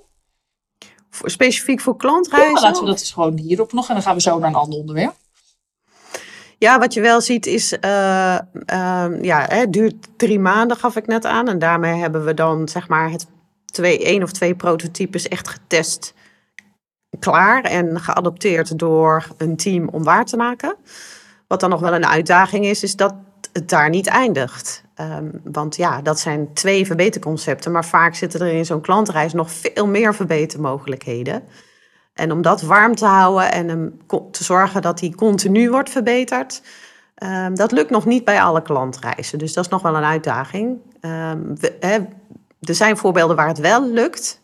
Voor, 1.10 1.30
specifiek 1.30 1.80
voor 1.80 1.96
klantreizen? 1.96 2.54
Ja, 2.54 2.60
laten 2.60 2.82
we 2.82 2.88
dat 2.88 3.00
is 3.00 3.10
gewoon 3.10 3.38
hierop 3.38 3.72
nog 3.72 3.88
en 3.88 3.94
dan 3.94 4.02
gaan 4.02 4.14
we 4.14 4.20
zo 4.20 4.38
naar 4.38 4.48
een 4.48 4.54
ander 4.54 4.78
onderwerp. 4.78 5.14
Ja, 6.58 6.78
wat 6.78 6.94
je 6.94 7.00
wel 7.00 7.20
ziet 7.20 7.46
is, 7.46 7.72
uh, 7.72 8.38
uh, 8.66 9.06
ja, 9.22 9.46
het 9.48 9.72
duurt 9.72 9.94
drie 10.16 10.38
maanden, 10.38 10.76
gaf 10.76 10.96
ik 10.96 11.06
net 11.06 11.24
aan. 11.24 11.48
En 11.48 11.58
daarmee 11.58 12.00
hebben 12.00 12.24
we 12.24 12.34
dan 12.34 12.68
zeg 12.68 12.88
maar 12.88 13.10
het 13.10 13.26
twee, 13.64 14.04
één 14.04 14.22
of 14.22 14.32
twee 14.32 14.54
prototypes 14.54 15.28
echt 15.28 15.48
getest, 15.48 16.14
klaar 17.18 17.62
en 17.64 18.00
geadopteerd 18.00 18.78
door 18.78 19.26
een 19.36 19.56
team 19.56 19.88
om 19.88 20.04
waar 20.04 20.24
te 20.24 20.36
maken. 20.36 20.74
Wat 21.46 21.60
dan 21.60 21.70
nog 21.70 21.80
wel 21.80 21.94
een 21.94 22.06
uitdaging 22.06 22.64
is, 22.64 22.82
is 22.82 22.96
dat 22.96 23.14
het 23.52 23.68
daar 23.68 23.88
niet 23.88 24.06
eindigt. 24.06 24.84
Um, 25.00 25.40
want 25.44 25.76
ja, 25.76 26.02
dat 26.02 26.20
zijn 26.20 26.52
twee 26.52 26.86
verbeterconcepten, 26.86 27.72
maar 27.72 27.84
vaak 27.84 28.14
zitten 28.14 28.40
er 28.40 28.52
in 28.52 28.64
zo'n 28.64 28.80
klantreis 28.80 29.32
nog 29.32 29.50
veel 29.50 29.86
meer 29.86 30.14
verbetermogelijkheden. 30.14 31.42
En 32.14 32.32
om 32.32 32.42
dat 32.42 32.62
warm 32.62 32.94
te 32.94 33.06
houden 33.06 33.52
en 33.52 33.68
hem 33.68 34.00
te 34.30 34.44
zorgen 34.44 34.82
dat 34.82 35.00
hij 35.00 35.10
continu 35.10 35.70
wordt 35.70 35.90
verbeterd, 35.90 36.62
um, 37.22 37.54
dat 37.54 37.72
lukt 37.72 37.90
nog 37.90 38.06
niet 38.06 38.24
bij 38.24 38.40
alle 38.40 38.62
klantreizen. 38.62 39.38
Dus 39.38 39.52
dat 39.52 39.64
is 39.64 39.70
nog 39.70 39.82
wel 39.82 39.96
een 39.96 40.04
uitdaging. 40.04 40.78
He, 41.80 41.98
er 42.60 42.74
zijn 42.74 42.96
voorbeelden 42.96 43.36
waar 43.36 43.48
het 43.48 43.58
wel 43.58 43.90
lukt. 43.90 44.40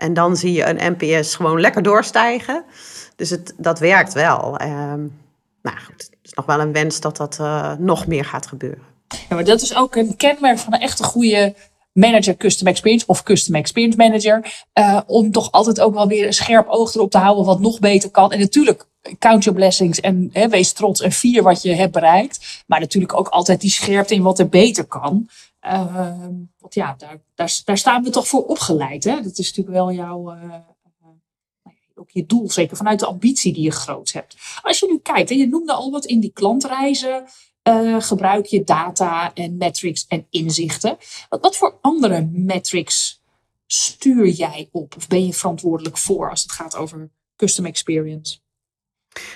En 0.00 0.14
dan 0.14 0.36
zie 0.36 0.52
je 0.52 0.66
een 0.66 0.96
NPS 0.98 1.34
gewoon 1.34 1.60
lekker 1.60 1.82
doorstijgen. 1.82 2.64
Dus 3.16 3.30
het, 3.30 3.54
dat 3.56 3.78
werkt 3.78 4.12
wel. 4.12 4.60
Um, 4.62 5.18
nou 5.62 5.76
goed, 5.76 6.08
het 6.10 6.18
is 6.22 6.32
nog 6.32 6.46
wel 6.46 6.60
een 6.60 6.72
wens 6.72 7.00
dat 7.00 7.16
dat 7.16 7.38
uh, 7.40 7.72
nog 7.78 8.06
meer 8.06 8.24
gaat 8.24 8.46
gebeuren. 8.46 8.82
Ja, 9.08 9.34
maar 9.34 9.44
dat 9.44 9.62
is 9.62 9.76
ook 9.76 9.96
een 9.96 10.16
kenmerk 10.16 10.58
van 10.58 10.74
een 10.74 10.80
echte 10.80 11.02
goede 11.02 11.54
manager 11.92 12.36
custom 12.36 12.66
experience 12.66 13.06
of 13.06 13.22
custom 13.22 13.54
experience 13.54 13.96
manager. 13.96 14.64
Uh, 14.78 15.00
om 15.06 15.30
toch 15.30 15.52
altijd 15.52 15.80
ook 15.80 15.94
wel 15.94 16.08
weer 16.08 16.26
een 16.26 16.32
scherp 16.32 16.68
oog 16.68 16.94
erop 16.94 17.10
te 17.10 17.18
houden 17.18 17.44
wat 17.44 17.60
nog 17.60 17.78
beter 17.78 18.10
kan. 18.10 18.32
En 18.32 18.38
natuurlijk 18.38 18.86
count 19.18 19.44
your 19.44 19.58
blessings 19.58 20.00
en 20.00 20.30
wees 20.50 20.72
trots 20.72 21.00
en 21.00 21.12
vier 21.12 21.42
wat 21.42 21.62
je 21.62 21.74
hebt 21.74 21.92
bereikt. 21.92 22.62
Maar 22.66 22.80
natuurlijk 22.80 23.18
ook 23.18 23.28
altijd 23.28 23.60
die 23.60 23.70
scherpte 23.70 24.14
in 24.14 24.22
wat 24.22 24.38
er 24.38 24.48
beter 24.48 24.84
kan. 24.84 25.28
Uh, 25.66 26.26
want 26.58 26.74
ja, 26.74 26.94
daar, 26.98 27.22
daar, 27.64 27.78
staan 27.78 28.02
we 28.02 28.10
toch 28.10 28.28
voor 28.28 28.44
opgeleid. 28.44 29.04
Hè? 29.04 29.22
Dat 29.22 29.38
is 29.38 29.46
natuurlijk 29.46 29.76
wel 29.76 29.92
jouw, 29.92 30.34
uh, 30.34 30.54
ook 31.94 32.10
je 32.10 32.26
doel, 32.26 32.50
zeker 32.50 32.76
vanuit 32.76 32.98
de 32.98 33.06
ambitie 33.06 33.52
die 33.52 33.62
je 33.62 33.70
groot 33.70 34.12
hebt. 34.12 34.36
Als 34.62 34.78
je 34.78 34.86
nu 34.86 34.98
kijkt, 34.98 35.30
en 35.30 35.36
je 35.36 35.48
noemde 35.48 35.72
al 35.72 35.90
wat 35.90 36.04
in 36.04 36.20
die 36.20 36.32
klantreizen, 36.32 37.24
uh, 37.68 38.00
gebruik 38.00 38.46
je 38.46 38.64
data 38.64 39.34
en 39.34 39.56
metrics 39.56 40.06
en 40.06 40.26
inzichten. 40.30 40.96
Wat, 41.28 41.40
wat 41.40 41.56
voor 41.56 41.78
andere 41.80 42.28
metrics 42.32 43.22
stuur 43.66 44.26
jij 44.28 44.68
op 44.72 44.96
of 44.96 45.08
ben 45.08 45.26
je 45.26 45.32
verantwoordelijk 45.32 45.98
voor 45.98 46.30
als 46.30 46.42
het 46.42 46.52
gaat 46.52 46.76
over 46.76 47.10
custom 47.36 47.66
experience? 47.66 48.38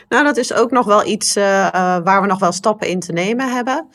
Nou, 0.08 0.24
dat 0.24 0.36
is 0.36 0.52
ook 0.52 0.70
nog 0.70 0.86
wel 0.86 1.06
iets 1.06 1.34
waar 1.34 2.20
we 2.20 2.26
nog 2.26 2.38
wel 2.38 2.52
stappen 2.52 2.88
in 2.88 3.00
te 3.00 3.12
nemen 3.12 3.52
hebben. 3.52 3.88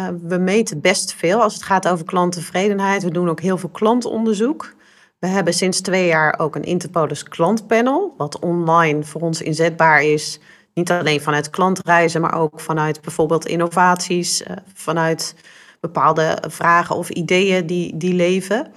Uh, 0.00 0.08
we 0.22 0.36
meten 0.38 0.80
best 0.80 1.14
veel 1.14 1.42
als 1.42 1.54
het 1.54 1.62
gaat 1.62 1.88
over 1.88 2.04
klanttevredenheid. 2.04 3.02
We 3.02 3.10
doen 3.10 3.28
ook 3.28 3.40
heel 3.40 3.58
veel 3.58 3.68
klantonderzoek. 3.68 4.74
We 5.18 5.26
hebben 5.26 5.54
sinds 5.54 5.80
twee 5.80 6.06
jaar 6.06 6.38
ook 6.38 6.56
een 6.56 6.64
Interpolis 6.64 7.22
klantpanel, 7.22 8.14
wat 8.16 8.38
online 8.38 9.04
voor 9.04 9.20
ons 9.20 9.42
inzetbaar 9.42 10.02
is 10.02 10.40
niet 10.74 10.90
alleen 10.90 11.20
vanuit 11.20 11.50
klantreizen, 11.50 12.20
maar 12.20 12.34
ook 12.34 12.60
vanuit 12.60 13.00
bijvoorbeeld 13.00 13.46
innovaties, 13.46 14.42
uh, 14.42 14.48
vanuit 14.74 15.34
bepaalde 15.80 16.42
vragen 16.48 16.96
of 16.96 17.10
ideeën 17.10 17.66
die, 17.66 17.96
die 17.96 18.14
leven. 18.14 18.72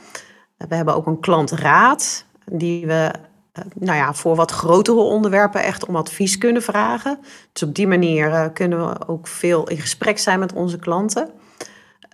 We 0.58 0.76
hebben 0.76 0.96
ook 0.96 1.08
een 1.08 1.20
klantraad, 1.20 2.26
die 2.46 2.86
we 2.86 3.12
nou 3.74 3.98
ja, 3.98 4.14
voor 4.14 4.36
wat 4.36 4.52
grotere 4.52 5.00
onderwerpen 5.00 5.64
echt 5.64 5.86
om 5.86 5.96
advies 5.96 6.38
kunnen 6.38 6.62
vragen. 6.62 7.20
Dus 7.52 7.64
op 7.64 7.76
die 7.76 7.88
manier 7.88 8.52
kunnen 8.52 8.90
we 8.90 9.08
ook 9.08 9.28
veel 9.28 9.68
in 9.68 9.78
gesprek 9.78 10.20
zijn 10.20 10.40
met 10.40 10.54
onze 10.54 10.78
klanten. 10.78 11.30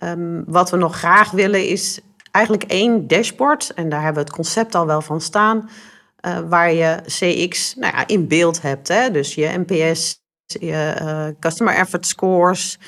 Um, 0.04 0.44
wat 0.46 0.70
we 0.70 0.76
nog 0.76 0.96
graag 0.96 1.30
willen 1.30 1.66
is 1.66 2.00
eigenlijk 2.30 2.64
één 2.64 3.06
dashboard, 3.06 3.72
en 3.74 3.88
daar 3.88 4.02
hebben 4.02 4.22
we 4.22 4.28
het 4.28 4.36
concept 4.36 4.74
al 4.74 4.86
wel 4.86 5.00
van 5.00 5.20
staan 5.20 5.70
uh, 6.26 6.38
waar 6.48 6.72
je 6.72 7.00
CX 7.06 7.74
nou 7.74 7.96
ja, 7.96 8.06
in 8.06 8.28
beeld 8.28 8.62
hebt. 8.62 8.88
Hè? 8.88 9.10
Dus 9.10 9.34
je 9.34 9.64
NPS, 9.66 10.22
je 10.46 11.34
Customer 11.40 11.74
Effort 11.74 12.06
Scores 12.06 12.78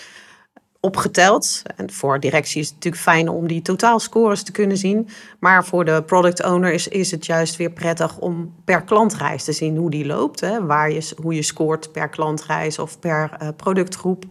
opgeteld. 0.85 1.62
En 1.77 1.90
voor 1.90 2.21
directie 2.21 2.61
is 2.61 2.66
het 2.66 2.75
natuurlijk 2.75 3.03
fijn 3.03 3.29
om 3.29 3.47
die 3.49 3.62
totaalscores 3.62 4.42
te 4.42 4.53
kunnen 4.53 4.77
zien. 4.77 5.09
Maar 5.38 5.64
voor 5.64 5.85
de 5.85 6.03
product 6.03 6.45
owner 6.45 6.73
is, 6.73 6.88
is 6.88 7.11
het 7.11 7.27
juist 7.27 7.57
weer 7.57 7.71
prettig 7.71 8.18
om 8.18 8.55
per 8.64 8.83
klantreis 8.83 9.45
te 9.45 9.53
zien 9.53 9.77
hoe 9.77 9.90
die 9.90 10.07
loopt. 10.07 10.40
Hè? 10.40 10.66
Waar 10.66 10.90
je, 10.90 11.14
hoe 11.23 11.35
je 11.35 11.42
scoort 11.42 11.92
per 11.92 12.09
klantreis 12.09 12.79
of 12.79 12.99
per 12.99 13.31
uh, 13.42 13.49
productgroep. 13.57 14.25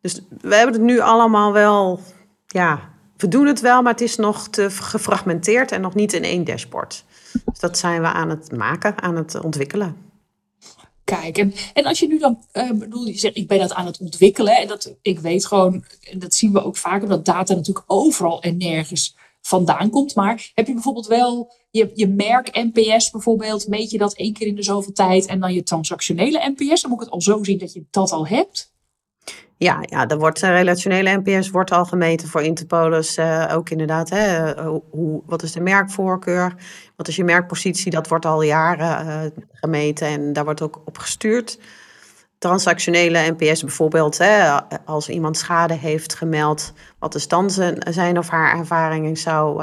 Dus 0.00 0.20
we 0.40 0.54
hebben 0.54 0.74
het 0.74 0.84
nu 0.84 1.00
allemaal 1.00 1.52
wel, 1.52 2.00
ja, 2.46 2.80
we 3.16 3.28
doen 3.28 3.46
het 3.46 3.60
wel, 3.60 3.82
maar 3.82 3.92
het 3.92 4.00
is 4.00 4.16
nog 4.16 4.48
te 4.48 4.70
gefragmenteerd 4.70 5.72
en 5.72 5.80
nog 5.80 5.94
niet 5.94 6.12
in 6.12 6.22
één 6.22 6.44
dashboard. 6.44 7.04
Dus 7.44 7.58
dat 7.58 7.78
zijn 7.78 8.00
we 8.00 8.06
aan 8.06 8.30
het 8.30 8.56
maken, 8.56 9.02
aan 9.02 9.16
het 9.16 9.40
ontwikkelen. 9.40 10.05
Kijk, 11.06 11.38
en, 11.38 11.84
als 11.84 11.98
je 11.98 12.06
nu 12.06 12.18
dan, 12.18 12.38
uh, 12.52 12.70
bedoel, 12.70 13.06
je 13.06 13.18
zegt 13.18 13.36
ik 13.36 13.46
ben 13.46 13.58
dat 13.58 13.72
aan 13.72 13.86
het 13.86 13.98
ontwikkelen. 13.98 14.56
En 14.56 14.68
dat, 14.68 14.96
ik 15.02 15.18
weet 15.18 15.46
gewoon, 15.46 15.84
en 16.00 16.18
dat 16.18 16.34
zien 16.34 16.52
we 16.52 16.64
ook 16.64 16.76
vaker, 16.76 17.08
dat 17.08 17.24
data 17.24 17.54
natuurlijk 17.54 17.84
overal 17.90 18.42
en 18.42 18.56
nergens 18.56 19.16
vandaan 19.40 19.90
komt. 19.90 20.14
Maar 20.14 20.50
heb 20.54 20.66
je 20.66 20.72
bijvoorbeeld 20.72 21.06
wel 21.06 21.54
je, 21.70 21.90
je 21.94 22.08
merk 22.08 22.50
NPS 22.72 23.10
bijvoorbeeld, 23.10 23.68
meet 23.68 23.90
je 23.90 23.98
dat 23.98 24.14
één 24.14 24.32
keer 24.32 24.46
in 24.46 24.54
de 24.54 24.62
zoveel 24.62 24.92
tijd 24.92 25.26
en 25.26 25.40
dan 25.40 25.52
je 25.52 25.62
transactionele 25.62 26.54
NPS? 26.56 26.82
Dan 26.82 26.90
moet 26.90 27.00
ik 27.00 27.04
het 27.04 27.14
al 27.14 27.22
zo 27.22 27.44
zien 27.44 27.58
dat 27.58 27.72
je 27.72 27.84
dat 27.90 28.12
al 28.12 28.26
hebt. 28.26 28.74
Ja, 29.58 29.78
ja, 29.82 30.06
er 30.06 30.18
wordt 30.18 30.42
uh, 30.42 30.50
relationele 30.50 31.22
NPS 31.24 31.50
wordt 31.50 31.72
al 31.72 31.84
gemeten 31.84 32.28
voor 32.28 32.42
Interpolis. 32.42 33.18
Uh, 33.18 33.52
ook 33.52 33.70
inderdaad, 33.70 34.10
hè, 34.10 34.54
hoe, 34.90 35.22
wat 35.26 35.42
is 35.42 35.52
de 35.52 35.60
merkvoorkeur? 35.60 36.54
Wat 36.96 37.08
is 37.08 37.16
je 37.16 37.24
merkpositie? 37.24 37.90
Dat 37.90 38.08
wordt 38.08 38.26
al 38.26 38.42
jaren 38.42 39.32
gemeten 39.52 40.06
en 40.06 40.32
daar 40.32 40.44
wordt 40.44 40.62
ook 40.62 40.82
op 40.84 40.98
gestuurd. 40.98 41.58
Transactionele 42.38 43.34
NPS 43.36 43.62
bijvoorbeeld, 43.62 44.18
hè, 44.18 44.60
als 44.84 45.08
iemand 45.08 45.36
schade 45.36 45.74
heeft 45.74 46.14
gemeld, 46.14 46.72
wat 46.98 47.14
is 47.14 47.28
dan 47.28 47.50
zijn, 47.50 48.18
of 48.18 48.28
haar 48.28 48.58
ervaring? 48.58 49.18
Zou, 49.18 49.62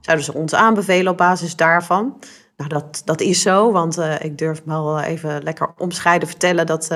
zouden 0.00 0.24
ze 0.24 0.34
ons 0.34 0.54
aanbevelen 0.54 1.12
op 1.12 1.18
basis 1.18 1.56
daarvan? 1.56 2.16
Nou, 2.56 2.68
dat, 2.68 3.02
dat 3.04 3.20
is 3.20 3.42
zo, 3.42 3.72
want 3.72 3.98
ik 4.18 4.38
durf 4.38 4.62
wel 4.64 5.00
even 5.00 5.42
lekker 5.42 5.68
omscheiden 5.78 6.28
vertellen 6.28 6.66
dat 6.66 6.90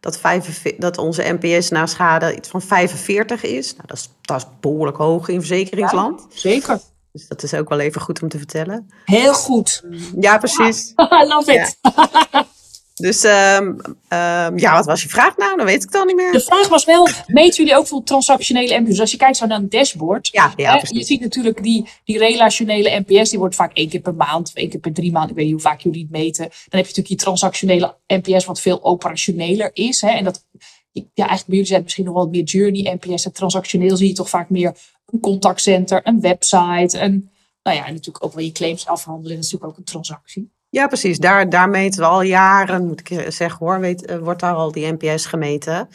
dat, 0.00 0.18
45, 0.18 0.76
dat 0.76 0.98
onze 0.98 1.36
NPS 1.40 1.68
na 1.68 1.86
schade 1.86 2.36
iets 2.36 2.48
van 2.48 2.62
45 2.62 3.42
is. 3.42 3.74
Nou, 3.74 3.86
dat, 3.86 3.96
is 3.96 4.10
dat 4.20 4.36
is 4.36 4.46
behoorlijk 4.60 4.96
hoog 4.96 5.28
in 5.28 5.38
verzekeringsland. 5.38 6.26
Ja, 6.28 6.38
zeker. 6.38 6.80
Dus 7.12 7.28
dat 7.28 7.42
is 7.42 7.54
ook 7.54 7.68
wel 7.68 7.80
even 7.80 8.00
goed 8.00 8.22
om 8.22 8.28
te 8.28 8.38
vertellen. 8.38 8.90
Heel 9.04 9.34
goed. 9.34 9.82
Ja, 10.20 10.38
precies. 10.38 10.92
I 11.22 11.26
love 11.26 11.52
it. 11.52 11.78
Ja. 11.82 12.46
Dus 13.00 13.24
ehm, 13.24 13.72
ehm, 14.08 14.58
ja, 14.58 14.74
wat 14.74 14.86
was 14.86 15.02
je 15.02 15.08
vraag 15.08 15.36
nou? 15.36 15.56
Dan 15.56 15.66
weet 15.66 15.82
ik 15.82 15.82
het 15.82 15.94
al 15.94 16.04
niet 16.04 16.16
meer. 16.16 16.32
De 16.32 16.40
vraag 16.40 16.68
was 16.68 16.84
wel, 16.84 17.08
meten 17.26 17.56
jullie 17.56 17.78
ook 17.78 17.86
veel 17.86 18.02
transactionele 18.02 18.80
NPS? 18.80 18.88
Dus 18.88 19.00
als 19.00 19.10
je 19.10 19.16
kijkt 19.16 19.36
zo 19.36 19.46
naar 19.46 19.58
een 19.58 19.68
dashboard, 19.68 20.28
Ja, 20.32 20.52
ja, 20.56 20.72
hè, 20.72 20.78
precies. 20.78 20.98
je 20.98 21.04
ziet 21.04 21.20
natuurlijk 21.20 21.62
die, 21.62 21.88
die 22.04 22.18
relationele 22.18 23.04
NPS, 23.06 23.30
die 23.30 23.38
wordt 23.38 23.54
vaak 23.54 23.72
één 23.72 23.88
keer 23.88 24.00
per 24.00 24.14
maand 24.14 24.48
of 24.48 24.54
één 24.54 24.68
keer 24.68 24.80
per 24.80 24.92
drie 24.92 25.12
maanden. 25.12 25.30
Ik 25.30 25.36
weet 25.36 25.44
niet 25.44 25.54
hoe 25.54 25.62
vaak 25.62 25.80
jullie 25.80 26.02
het 26.02 26.10
meten. 26.10 26.44
Dan 26.44 26.50
heb 26.50 26.70
je 26.70 26.78
natuurlijk 26.78 27.08
die 27.08 27.16
transactionele 27.16 27.96
NPS, 28.06 28.44
wat 28.44 28.60
veel 28.60 28.84
operationeler 28.84 29.70
is. 29.72 30.00
Hè? 30.00 30.10
En 30.10 30.24
dat, 30.24 30.46
ja, 30.92 31.02
eigenlijk 31.14 31.46
bij 31.46 31.54
jullie 31.56 31.66
zijn 31.66 31.82
misschien 31.82 32.04
nog 32.04 32.14
wel 32.14 32.28
meer 32.28 32.44
journey 32.44 32.98
NPS. 33.00 33.24
En 33.24 33.32
transactioneel 33.32 33.96
zie 33.96 34.08
je 34.08 34.14
toch 34.14 34.28
vaak 34.28 34.50
meer 34.50 34.76
een 35.06 35.20
contactcenter, 35.20 36.00
een 36.04 36.20
website. 36.20 36.98
En, 36.98 37.30
nou 37.62 37.76
ja, 37.76 37.86
en 37.86 37.92
natuurlijk 37.92 38.24
ook 38.24 38.32
wel 38.34 38.44
je 38.44 38.52
claims 38.52 38.86
afhandelen. 38.86 39.36
Dat 39.36 39.44
is 39.44 39.50
natuurlijk 39.50 39.72
ook 39.72 39.78
een 39.78 39.92
transactie. 39.92 40.50
Ja, 40.70 40.86
precies. 40.86 41.18
Daar, 41.18 41.48
daar 41.48 41.68
meten 41.68 42.00
we 42.00 42.06
al 42.06 42.22
jaren, 42.22 42.86
moet 42.86 43.10
ik 43.10 43.32
zeggen 43.32 43.66
hoor, 43.66 43.80
weet, 43.80 44.04
eh, 44.04 44.18
wordt 44.18 44.40
daar 44.40 44.54
al 44.54 44.72
die 44.72 44.92
NPS 44.92 45.26
gemeten. 45.26 45.88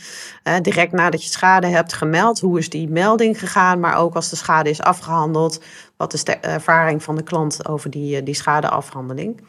Direct 0.61 0.91
nadat 0.91 1.23
je 1.23 1.29
schade 1.29 1.67
hebt 1.67 1.93
gemeld, 1.93 2.39
hoe 2.39 2.57
is 2.57 2.69
die 2.69 2.89
melding 2.89 3.39
gegaan, 3.39 3.79
maar 3.79 3.97
ook 3.97 4.15
als 4.15 4.29
de 4.29 4.35
schade 4.35 4.69
is 4.69 4.81
afgehandeld, 4.81 5.61
wat 5.97 6.13
is 6.13 6.23
de 6.23 6.35
ervaring 6.35 7.03
van 7.03 7.15
de 7.15 7.23
klant 7.23 7.67
over 7.67 7.89
die, 7.89 8.17
eh, 8.17 8.25
die 8.25 8.33
schadeafhandeling. 8.33 9.41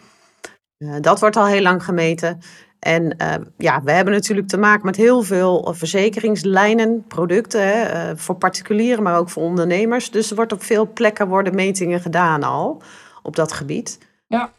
Eh, 0.78 0.94
dat 1.00 1.20
wordt 1.20 1.36
al 1.36 1.46
heel 1.46 1.62
lang 1.62 1.84
gemeten. 1.84 2.40
En 2.78 3.16
eh, 3.16 3.34
ja, 3.56 3.82
we 3.82 3.92
hebben 3.92 4.14
natuurlijk 4.14 4.48
te 4.48 4.58
maken 4.58 4.86
met 4.86 4.96
heel 4.96 5.22
veel 5.22 5.74
verzekeringslijnen, 5.76 7.04
producten, 7.08 7.68
hè, 7.68 8.16
voor 8.16 8.34
particulieren, 8.34 9.02
maar 9.02 9.18
ook 9.18 9.30
voor 9.30 9.42
ondernemers. 9.42 10.10
Dus 10.10 10.30
er 10.30 10.36
wordt 10.36 10.52
op 10.52 10.62
veel 10.62 10.92
plekken 10.92 11.28
worden 11.28 11.54
metingen 11.54 12.00
gedaan 12.00 12.42
al 12.42 12.82
op 13.22 13.36
dat 13.36 13.52
gebied. 13.52 13.98
Ja. 14.26 14.52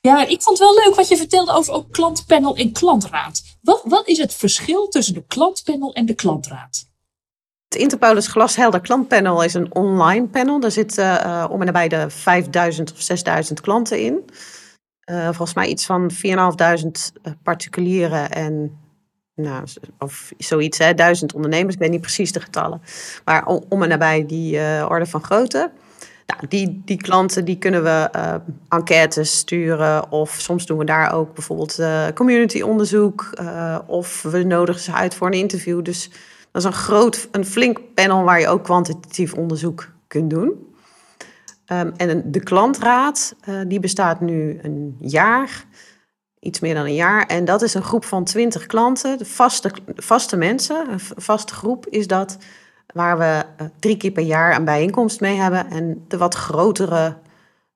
Ja, 0.00 0.26
ik 0.26 0.42
vond 0.42 0.58
het 0.58 0.68
wel 0.68 0.84
leuk 0.84 0.94
wat 0.94 1.08
je 1.08 1.16
vertelde 1.16 1.52
over 1.52 1.72
ook 1.72 1.92
klantpanel 1.92 2.56
en 2.56 2.72
klantraad. 2.72 3.42
Wat, 3.62 3.82
wat 3.84 4.08
is 4.08 4.18
het 4.18 4.34
verschil 4.34 4.88
tussen 4.88 5.14
de 5.14 5.24
klantpanel 5.26 5.92
en 5.92 6.06
de 6.06 6.14
klantraad? 6.14 6.88
Het 7.68 7.80
Interpolis 7.80 8.26
Glashelder 8.26 8.80
klantpanel 8.80 9.42
is 9.42 9.54
een 9.54 9.74
online 9.74 10.26
panel. 10.26 10.60
Daar 10.60 10.70
zitten 10.70 11.24
eh, 11.24 11.46
om 11.50 11.60
en 11.60 11.66
nabij 11.66 11.88
de 11.88 12.10
5000 12.10 12.92
of 12.92 13.00
6000 13.00 13.60
klanten 13.60 14.00
in. 14.00 14.24
Eh, 15.00 15.24
volgens 15.24 15.54
mij 15.54 15.66
iets 15.66 15.86
van 15.86 16.10
4500 16.10 17.12
eh, 17.22 17.32
particulieren 17.42 18.30
en 18.30 18.78
nou, 19.34 19.64
of 19.98 20.32
zoiets, 20.38 20.78
hè, 20.78 20.94
1000 20.94 21.34
ondernemers. 21.34 21.74
Ik 21.74 21.80
weet 21.80 21.90
niet 21.90 22.00
precies 22.00 22.32
de 22.32 22.40
getallen. 22.40 22.82
Maar 23.24 23.46
om, 23.46 23.82
en 23.82 23.88
nabij 23.88 24.26
die 24.26 24.58
orde 24.86 25.06
van 25.06 25.24
grootte. 25.24 25.70
Nou, 26.30 26.46
die, 26.48 26.82
die 26.84 26.96
klanten 26.96 27.44
die 27.44 27.58
kunnen 27.58 27.82
we 27.82 28.08
eh, 28.12 28.34
enquêtes 28.68 29.38
sturen 29.38 30.10
of 30.10 30.30
soms 30.30 30.66
doen 30.66 30.78
we 30.78 30.84
daar 30.84 31.12
ook 31.12 31.34
bijvoorbeeld 31.34 31.78
eh 31.78 32.06
community 32.14 32.60
onderzoek 32.60 33.30
eh, 33.34 33.78
of 33.86 34.22
we 34.22 34.42
nodigen 34.42 34.80
ze 34.80 34.92
uit 34.92 35.14
voor 35.14 35.26
een 35.26 35.32
interview. 35.32 35.84
Dus 35.84 36.10
dat 36.50 36.62
is 36.62 36.64
een 36.64 36.72
groot, 36.72 37.28
een 37.30 37.44
flink 37.44 37.80
panel 37.94 38.24
waar 38.24 38.40
je 38.40 38.48
ook 38.48 38.64
kwantitatief 38.64 39.34
onderzoek 39.34 39.88
kunt 40.06 40.30
doen. 40.30 40.74
Ehm, 41.66 41.90
en 41.96 42.30
de 42.30 42.42
klantraad, 42.42 43.34
die 43.66 43.80
bestaat 43.80 44.20
nu 44.20 44.58
een 44.62 44.96
jaar, 45.00 45.64
iets 46.40 46.60
meer 46.60 46.74
dan 46.74 46.84
een 46.84 46.94
jaar. 46.94 47.26
En 47.26 47.44
dat 47.44 47.62
is 47.62 47.74
een 47.74 47.82
groep 47.82 48.04
van 48.04 48.24
20 48.24 48.66
klanten, 48.66 49.18
de 49.18 49.24
vaste, 49.24 49.70
vaste 49.94 50.36
mensen, 50.36 50.92
een 50.92 51.00
vaste 51.00 51.54
groep 51.54 51.86
is 51.86 52.06
dat, 52.06 52.38
waar 52.92 53.18
we 53.18 53.44
eh, 53.56 53.66
drie 53.78 53.96
keer 53.96 54.10
per 54.10 54.22
jaar 54.22 54.56
een 54.56 54.64
bijeenkomst 54.64 55.20
mee 55.20 55.36
hebben 55.36 55.70
en 55.70 56.04
de 56.08 56.16
wat 56.16 56.34
grotere 56.34 57.16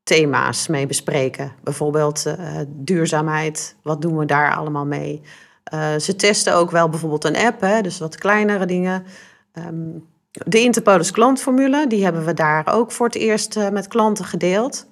thema's 0.02 0.66
mee 0.66 0.86
bespreken. 0.86 1.52
Bijvoorbeeld 1.62 2.26
eh, 2.26 2.36
duurzaamheid, 2.66 3.76
wat 3.82 4.02
doen 4.02 4.18
we 4.18 4.24
daar 4.24 4.54
allemaal 4.54 4.86
mee? 4.86 5.22
Eh, 5.64 5.96
ze 5.96 6.16
testen 6.16 6.54
ook 6.54 6.70
wel 6.70 6.88
bijvoorbeeld 6.88 7.24
een 7.24 7.36
app, 7.36 7.60
hè, 7.60 7.80
dus 7.80 7.98
wat 7.98 8.16
kleinere 8.16 8.66
dingen. 8.66 9.04
Ehm, 9.52 9.88
de 10.30 10.60
Interpolis 10.60 11.10
klantformule, 11.10 11.86
die 11.86 12.04
hebben 12.04 12.24
we 12.24 12.34
daar 12.34 12.74
ook 12.74 12.92
voor 12.92 13.06
het 13.06 13.14
eerst 13.14 13.70
met 13.70 13.88
klanten 13.88 14.24
gedeeld. 14.24 14.86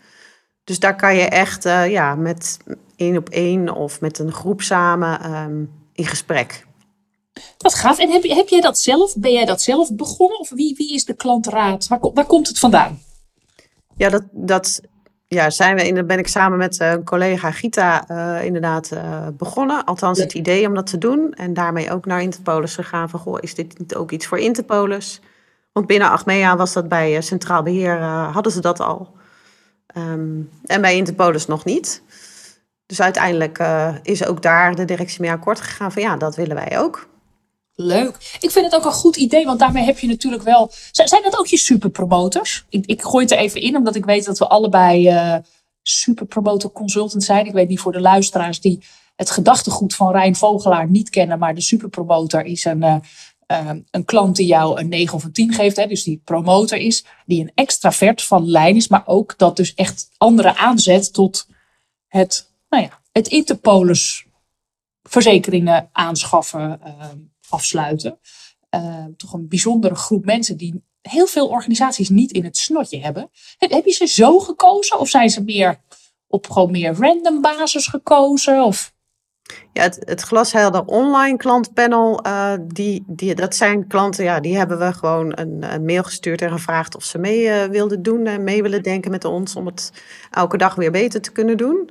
Dus 0.65 0.79
daar 0.79 0.97
kan 0.97 1.17
je 1.17 1.25
echt 1.25 1.63
ja, 1.89 2.15
met 2.15 2.59
één 2.97 3.17
op 3.17 3.29
één 3.29 3.75
of 3.75 4.01
met 4.01 4.19
een 4.19 4.33
groep 4.33 4.63
samen 4.63 5.21
ehm, 5.21 5.65
in 5.93 6.07
gesprek. 6.07 6.67
Wat 7.59 7.75
gaaf. 7.75 7.99
En 7.99 8.11
heb, 8.11 8.23
heb 8.23 8.49
jij 8.49 8.61
dat 8.61 8.79
zelf? 8.79 9.17
Ben 9.17 9.33
jij 9.33 9.45
dat 9.45 9.63
zelf 9.63 9.95
begonnen? 9.95 10.39
Of 10.39 10.51
wie, 10.51 10.75
wie 10.77 10.95
is 10.95 11.05
de 11.05 11.15
klantraad? 11.15 11.89
Waar, 11.89 11.99
ko- 11.99 12.13
waar 12.13 12.27
komt 12.27 12.49
het 12.49 12.59
vandaan? 12.59 13.01
Ja, 13.97 14.09
dat, 14.09 14.23
dat 14.31 14.81
ja, 15.29 15.51
zijn 15.51 15.77
we 15.77 15.87
in, 15.87 16.07
ben 16.07 16.19
ik 16.19 16.29
samen 16.29 16.59
met 16.59 16.79
eh, 16.79 16.91
een 16.91 17.05
collega 17.05 17.51
Gita 17.51 18.09
eh, 18.09 18.45
inderdaad 18.45 18.91
eh, 18.91 19.27
begonnen. 19.33 19.85
Althans, 19.85 20.19
het 20.19 20.35
idee 20.35 20.67
om 20.67 20.75
dat 20.75 20.87
te 20.87 20.99
doen. 20.99 21.33
En 21.33 21.55
daarmee 21.55 21.91
ook 21.93 22.07
naar 22.07 22.23
Interpolis 22.23 22.75
gegaan 22.75 23.11
van, 23.11 23.21
goh, 23.21 23.39
is 23.41 23.55
dit 23.55 23.79
niet 23.79 23.95
ook 23.95 24.11
iets 24.11 24.27
voor 24.27 24.39
Interpolis? 24.39 25.21
Want 25.73 25.87
binnen 25.87 26.11
Achmea 26.11 26.57
was 26.57 26.73
dat 26.73 26.89
bij 26.89 27.17
eh, 27.17 27.23
Centraal 27.23 27.63
Beheer, 27.63 28.01
eh, 28.01 28.33
hadden 28.33 28.53
ze 28.53 28.61
dat 28.61 28.81
al. 28.81 29.11
Ehm, 29.87 30.41
en 30.65 30.81
bij 30.81 30.97
Interpolis 30.97 31.47
nog 31.47 31.65
niet. 31.65 32.03
Dus 32.87 33.01
uiteindelijk 33.01 33.59
eh, 33.59 33.95
is 34.03 34.27
ook 34.27 34.43
daar 34.43 34.75
de 34.75 34.85
directie 34.85 35.21
mee 35.21 35.31
akkoord 35.31 35.61
gegaan 35.61 35.93
van, 35.93 36.03
ja, 36.03 36.17
dat 36.17 36.37
willen 36.37 36.57
wij 36.57 36.79
ook. 36.79 37.11
Leuk. 37.75 38.37
Ik 38.41 38.51
vind 38.51 38.65
het 38.65 38.75
ook 38.75 38.85
een 38.85 38.93
goed 38.93 39.17
idee, 39.17 39.45
want 39.45 39.59
daarmee 39.59 39.85
heb 39.85 39.99
je 39.99 40.07
natuurlijk 40.07 40.43
wel. 40.43 40.71
Zijn, 40.91 41.23
dat 41.23 41.39
ook 41.39 41.47
je 41.47 41.59
superpromoters? 41.59 42.65
Ik, 42.69 42.87
ik 42.87 43.03
gooi 43.03 43.25
het 43.25 43.33
er 43.33 43.39
even 43.39 43.61
in, 43.61 43.77
omdat 43.77 43.95
ik 43.95 44.05
weet 44.05 44.25
dat 44.25 44.39
we 44.39 44.49
allebei 44.49 45.09
eh 45.09 45.37
superpromotor 45.83 46.73
consultant 46.73 47.25
zijn. 47.25 47.47
Ik 47.47 47.53
weet 47.53 47.69
niet 47.69 47.81
voor 47.81 47.93
de 47.93 48.01
luisteraars 48.01 48.61
die 48.61 48.83
het 49.17 49.31
gedachtegoed 49.31 49.95
van 49.95 50.13
Rijn 50.13 50.37
Vogelaar 50.37 50.91
niet 50.91 51.11
kennen, 51.11 51.39
maar 51.39 51.55
de 51.55 51.61
superpromotor 51.61 52.45
is 52.45 52.65
een, 52.65 52.83
eh, 52.83 52.97
eh, 53.47 53.71
een 53.91 54.05
klant 54.05 54.37
die 54.37 54.47
jou 54.47 54.81
een 54.81 54.89
9 54.89 55.15
of 55.15 55.25
een 55.25 55.33
10 55.33 55.53
geeft. 55.53 55.77
Hè, 55.77 55.87
dus 55.87 56.03
die 56.03 56.21
promotor 56.25 56.79
is, 56.79 57.05
die 57.27 57.41
een 57.41 57.53
extravert 57.55 58.23
van 58.23 58.47
lijn 58.47 58.77
is, 58.77 58.89
maar 58.89 59.03
ook 59.07 59.39
dat 59.39 59.57
dus 59.57 59.75
echt 59.75 60.11
anderen 60.17 60.57
aanzet 60.57 61.13
tot 61.13 61.47
het, 62.09 62.53
nou 62.69 62.83
ja, 62.83 63.01
het 63.13 63.29
Interpolis 63.29 64.27
verzekeringen 65.03 65.89
aanschaffen, 65.93 66.81
eh, 66.83 67.09
afsluiten. 67.53 68.19
Eh, 68.69 69.05
toch 69.17 69.33
een 69.33 69.49
bijzondere 69.49 69.95
groep 69.95 70.25
mensen 70.25 70.57
die 70.57 70.83
heel 71.03 71.27
veel 71.27 71.49
organisaties 71.49 72.09
niet 72.09 72.33
in 72.33 72.45
het 72.45 72.57
snotje 72.57 73.01
hebben. 73.01 73.31
Heb, 73.59 73.85
je 73.85 73.93
ze 73.93 74.07
zo 74.07 74.39
gekozen 74.39 74.99
of 74.99 75.09
zijn 75.09 75.31
ze 75.31 75.43
meer 75.43 75.81
op 76.27 76.51
gewoon 76.51 76.71
meer 76.71 76.95
random 76.95 77.41
basis 77.41 77.87
gekozen? 77.87 78.65
Of 78.65 78.93
Ja, 79.73 79.83
het, 79.83 79.99
het 80.05 80.21
glashelder 80.21 80.85
online 80.85 81.37
klantpanel, 81.37 82.23
eh, 82.23 82.55
die, 82.63 83.05
die, 83.07 83.35
dat 83.35 83.55
zijn 83.55 83.87
klanten, 83.87 84.25
ja, 84.25 84.41
die 84.41 84.57
hebben 84.57 84.79
we 84.79 84.93
gewoon 84.93 85.33
een, 85.39 85.75
een 85.75 85.85
mail 85.85 86.03
gestuurd 86.03 86.43
en 86.43 86.51
gevraagd 86.51 86.97
of 86.97 87.05
ze 87.05 87.19
mee 87.19 87.49
eh, 87.49 87.69
wilden 87.69 88.03
doen 88.03 88.27
en 88.27 88.45
mee 88.45 88.63
willen 88.63 88.83
denken 88.83 89.11
met 89.11 89.25
ons 89.25 89.57
om 89.57 89.67
het 89.67 89.93
elke 90.31 90.57
dag 90.57 90.75
weer 90.75 90.91
beter 90.91 91.21
te 91.21 91.33
kunnen 91.33 91.57
doen. 91.57 91.91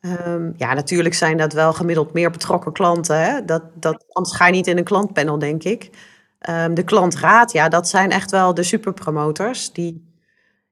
Ehm, 0.00 0.52
ja, 0.56 0.74
natuurlijk 0.74 1.14
zijn 1.14 1.36
dat 1.36 1.52
wel 1.52 1.72
gemiddeld 1.72 2.12
meer 2.12 2.30
betrokken 2.30 2.72
klanten. 2.72 3.20
Hè? 3.20 3.44
Dat, 3.44 3.62
dat, 3.74 4.04
anders 4.12 4.36
ga 4.36 4.46
je 4.46 4.52
niet 4.52 4.66
in 4.66 4.78
een 4.78 4.84
klantpanel, 4.84 5.38
denk 5.38 5.64
ik. 5.64 5.90
Ehm, 6.38 6.74
de 6.74 6.82
klantraad, 6.84 7.52
ja, 7.52 7.68
dat 7.68 7.88
zijn 7.88 8.10
echt 8.10 8.30
wel 8.30 8.54
de 8.54 8.62
superpromoters 8.62 9.72
die 9.72 10.06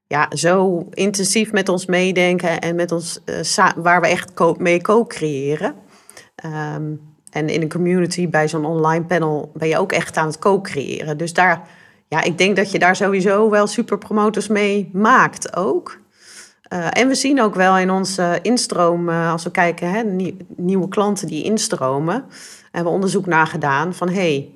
ja, 0.07 0.27
zo 0.35 0.87
intensief 0.89 1.51
met 1.51 1.69
ons 1.69 1.85
meedenken 1.85 2.59
en 2.59 2.75
met 2.75 2.91
ons, 2.91 3.21
eh, 3.25 3.69
waar 3.75 4.01
we 4.01 4.07
echt 4.07 4.33
co- 4.33 4.55
mee 4.59 4.81
co-creëren. 4.81 5.75
Ehm, 6.35 6.93
en 7.31 7.49
in 7.49 7.61
een 7.61 7.69
community 7.69 8.29
bij 8.29 8.47
zo'n 8.47 8.65
online 8.65 9.05
panel 9.05 9.51
ben 9.53 9.67
je 9.67 9.77
ook 9.77 9.91
echt 9.91 10.17
aan 10.17 10.27
het 10.27 10.39
co-creëren. 10.39 11.17
Dus 11.17 11.33
daar, 11.33 11.67
ja, 12.07 12.23
ik 12.23 12.37
denk 12.37 12.55
dat 12.55 12.71
je 12.71 12.79
daar 12.79 12.95
sowieso 12.95 13.49
wel 13.49 13.67
superpromoters 13.67 14.47
mee 14.47 14.89
maakt 14.93 15.55
ook. 15.55 15.99
Eh, 16.67 16.87
en 16.89 17.07
we 17.07 17.15
zien 17.15 17.41
ook 17.41 17.55
wel 17.55 17.77
in 17.77 17.91
onze 17.91 18.39
instroom, 18.41 19.09
eh, 19.09 19.31
als 19.31 19.43
we 19.43 19.51
kijken, 19.51 19.91
hè, 19.91 20.03
nie- 20.03 20.37
nieuwe 20.55 20.87
klanten 20.87 21.27
die 21.27 21.43
instromen, 21.43 22.25
hebben 22.63 22.91
we 22.91 22.97
onderzoek 22.97 23.25
naar 23.25 23.47
gedaan 23.47 23.93
van 23.93 24.09
hey, 24.09 24.49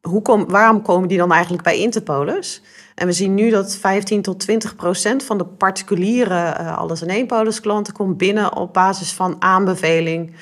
hoe 0.00 0.22
kom, 0.22 0.48
waarom 0.48 0.82
komen 0.82 1.08
die 1.08 1.18
dan 1.18 1.32
eigenlijk 1.32 1.62
bij 1.62 1.78
Interpolis? 1.78 2.62
En 2.94 3.06
we 3.06 3.12
zien 3.12 3.34
nu 3.34 3.50
dat 3.50 3.76
15 3.76 4.22
tot 4.22 4.40
20 4.40 4.76
procent 4.76 5.22
van 5.24 5.38
de 5.38 5.44
particuliere 5.44 6.40
eh, 6.40 6.78
alles 6.78 7.02
in 7.02 7.08
één 7.08 7.26
polis 7.26 7.60
klanten 7.60 7.92
komt 7.94 8.16
binnen 8.16 8.56
op 8.56 8.72
basis 8.72 9.12
van 9.12 9.36
aanbeveling 9.38 10.32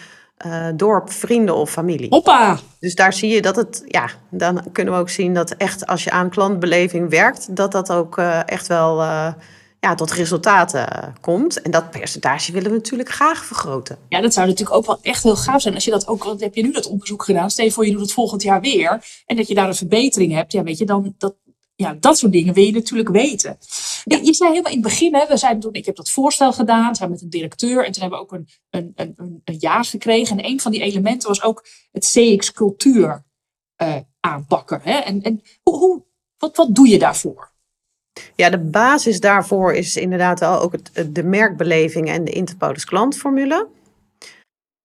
door 0.75 1.03
vrienden 1.07 1.55
of 1.57 1.71
familie. 1.71 2.07
hoppa! 2.11 2.59
Dus 2.81 2.95
daar 2.95 3.13
zie 3.13 3.35
je 3.35 3.43
dat 3.43 3.57
het, 3.57 3.83
ja, 3.87 4.09
dan 4.31 4.63
kunnen 4.73 4.95
we 4.95 5.01
ook 5.01 5.09
zien 5.09 5.35
dat 5.35 5.51
echt 5.51 5.87
als 5.87 6.05
je 6.05 6.11
aan 6.11 6.31
klantbeleving 6.31 7.11
werkt, 7.11 7.57
dat 7.57 7.73
dat 7.73 7.93
ook 7.93 8.19
echt 8.47 8.67
wel 8.67 9.03
ja, 9.87 9.95
tot 9.95 10.13
resultaten 10.13 10.93
eh, 10.93 11.09
komt. 11.21 11.63
En 11.63 11.71
dat 11.71 11.91
percentage 11.91 12.53
willen 12.53 12.71
we 12.71 12.77
natuurlijk 12.77 13.09
graag 13.09 13.45
vergroten. 13.45 13.99
Ja, 14.09 14.21
dat 14.21 14.33
zou 14.33 14.47
natuurlijk 14.47 14.77
ook 14.77 14.87
wel 14.87 14.99
echt 15.03 15.23
heel 15.23 15.37
gaaf 15.37 15.61
zijn. 15.61 15.75
Als 15.75 15.85
je 15.85 15.91
dat 15.91 16.09
ook, 16.09 16.25
want 16.25 16.41
heb 16.41 16.55
je 16.55 16.63
nu 16.63 16.73
dat 16.73 16.87
onderzoek 16.87 17.25
gedaan. 17.25 17.51
Stel 17.51 17.65
je 17.65 17.73
voor, 17.73 17.87
je 17.87 17.93
doet 17.93 18.01
het 18.01 18.13
volgend 18.13 18.43
jaar 18.43 18.61
weer. 18.61 19.05
En 19.27 19.37
dat 19.37 19.49
je 19.49 19.55
daar 19.55 19.69
een 19.69 19.75
verbetering 19.75 20.33
hebt. 20.33 20.53
Ja, 20.53 20.63
weet 20.63 20.79
je, 20.79 20.85
dan 20.85 21.15
dat 21.19 21.35
ja, 21.77 21.97
dat 22.01 22.19
soort 22.19 22.33
dingen 22.33 22.55
wil 22.55 22.65
je 22.65 22.73
natuurlijk 22.73 23.09
weten. 23.09 23.59
Je, 24.05 24.25
je 24.25 24.35
zei 24.35 24.51
helemaal 24.51 24.73
in 24.73 24.79
het 24.79 24.87
begin, 24.87 25.15
hè, 25.15 25.27
we 25.27 25.37
zijn 25.37 25.61
toen, 25.61 25.73
ik 25.73 25.87
heb 25.87 25.97
dat 25.97 26.11
voorstel 26.11 26.53
gedaan, 26.53 26.95
zijn 26.95 27.11
met 27.11 27.23
een 27.23 27.31
directeur 27.31 27.85
en 27.85 27.93
toen 27.93 28.03
hebben 28.03 28.19
we 28.19 28.25
ook 28.25 28.33
een, 28.33 28.49
een, 28.71 28.93
een, 28.95 29.41
een 29.45 29.57
jaar 29.59 29.85
gekregen. 29.85 30.39
En 30.39 30.45
een 30.45 30.61
van 30.61 30.73
die 30.73 30.81
elementen 30.81 31.29
was 31.29 31.43
ook 31.43 31.67
het 31.93 32.05
CX-cultuur 32.05 33.25
uh, 33.83 33.97
aanpakken. 34.21 34.81
Hè? 34.83 34.93
En, 34.93 35.23
en 35.23 35.43
hoe, 35.63 35.79
hoe, 35.79 36.05
wat, 36.39 36.57
wat 36.57 36.75
doe 36.75 36.89
je 36.89 36.99
daarvoor? 36.99 37.55
Ja, 38.35 38.51
de 38.51 38.59
basis 38.59 39.21
daarvoor 39.21 39.73
is 39.73 39.97
inderdaad 39.97 40.41
wel 40.41 40.61
ook 40.61 40.73
het, 40.73 41.15
de 41.15 41.23
merkbeleving 41.23 42.09
en 42.09 42.25
de 42.25 42.31
Interpolis 42.31 42.85
klantformule. 42.85 43.67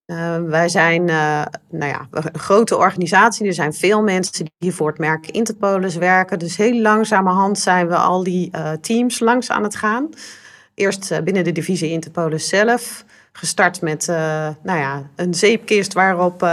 Uh, 0.06 0.38
wij 0.44 0.70
zijn 0.70 1.08
uh, 1.08 1.46
nou 1.70 1.91
ja, 1.91 2.08
een 2.12 2.39
grote 2.39 2.78
organisatie. 2.78 3.48
Er 3.48 3.54
zijn 3.54 3.74
veel 3.74 4.04
mensen 4.04 4.46
die 4.58 4.74
voor 4.74 4.88
het 4.88 4.98
merk 4.98 5.28
Interpolis 5.28 5.96
werken. 5.96 6.39
Dus 6.39 6.58
heel 6.58 6.82
langzamerhand 6.82 7.60
zijn 7.60 7.88
we 7.88 7.96
al 7.96 8.24
die 8.24 8.50
uh, 8.56 8.72
teams 8.72 9.20
langs 9.20 9.50
aan 9.50 9.63
het 9.63 9.76
gaan. 9.76 10.10
Eerst 10.74 11.24
binnen 11.24 11.44
de 11.44 11.52
divisie 11.52 11.89
Interpolis 11.89 12.48
zelf. 12.48 13.06
Gestart 13.32 13.82
met 13.82 14.06
nou 14.63 14.80
ja, 14.80 15.10
een 15.15 15.34
zeepkist 15.34 15.94
waarop 15.94 16.48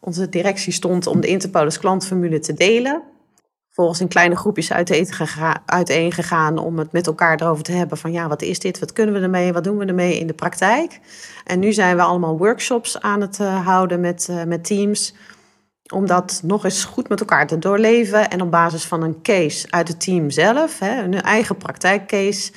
onze 0.00 0.28
directie 0.28 0.72
stond 0.72 1.06
om 1.06 1.20
de 1.20 1.26
Interpolis 1.26 1.78
klantformule 1.78 2.38
te 2.38 2.54
delen 2.54 3.02
volgens 3.72 4.00
in 4.00 4.08
kleine 4.08 4.36
groepjes 4.36 4.72
uiteen 5.66 6.12
gegaan 6.12 6.58
om 6.58 6.78
het 6.78 6.92
met 6.92 7.06
elkaar 7.06 7.40
erover 7.40 7.64
te 7.64 7.72
hebben 7.72 7.98
van 7.98 8.12
ja, 8.12 8.28
wat 8.28 8.42
is 8.42 8.58
dit, 8.58 8.78
wat 8.78 8.92
kunnen 8.92 9.14
we 9.14 9.20
ermee, 9.20 9.52
wat 9.52 9.64
doen 9.64 9.78
we 9.78 9.84
ermee 9.84 10.18
in 10.18 10.26
de 10.26 10.32
praktijk. 10.32 11.00
En 11.44 11.58
nu 11.58 11.72
zijn 11.72 11.96
we 11.96 12.02
allemaal 12.02 12.38
workshops 12.38 13.00
aan 13.00 13.20
het 13.20 13.38
uh, 13.38 13.66
houden 13.66 14.00
met, 14.00 14.28
uh, 14.30 14.42
met 14.44 14.64
teams 14.64 15.14
om 15.92 16.06
dat 16.06 16.40
nog 16.44 16.64
eens 16.64 16.84
goed 16.84 17.08
met 17.08 17.20
elkaar 17.20 17.46
te 17.46 17.58
doorleven 17.58 18.30
en 18.30 18.42
op 18.42 18.50
basis 18.50 18.84
van 18.84 19.02
een 19.02 19.22
case 19.22 19.66
uit 19.70 19.88
het 19.88 20.00
team 20.00 20.30
zelf, 20.30 20.78
hè, 20.78 21.02
een 21.02 21.22
eigen 21.22 21.56
praktijkcase, 21.56 22.52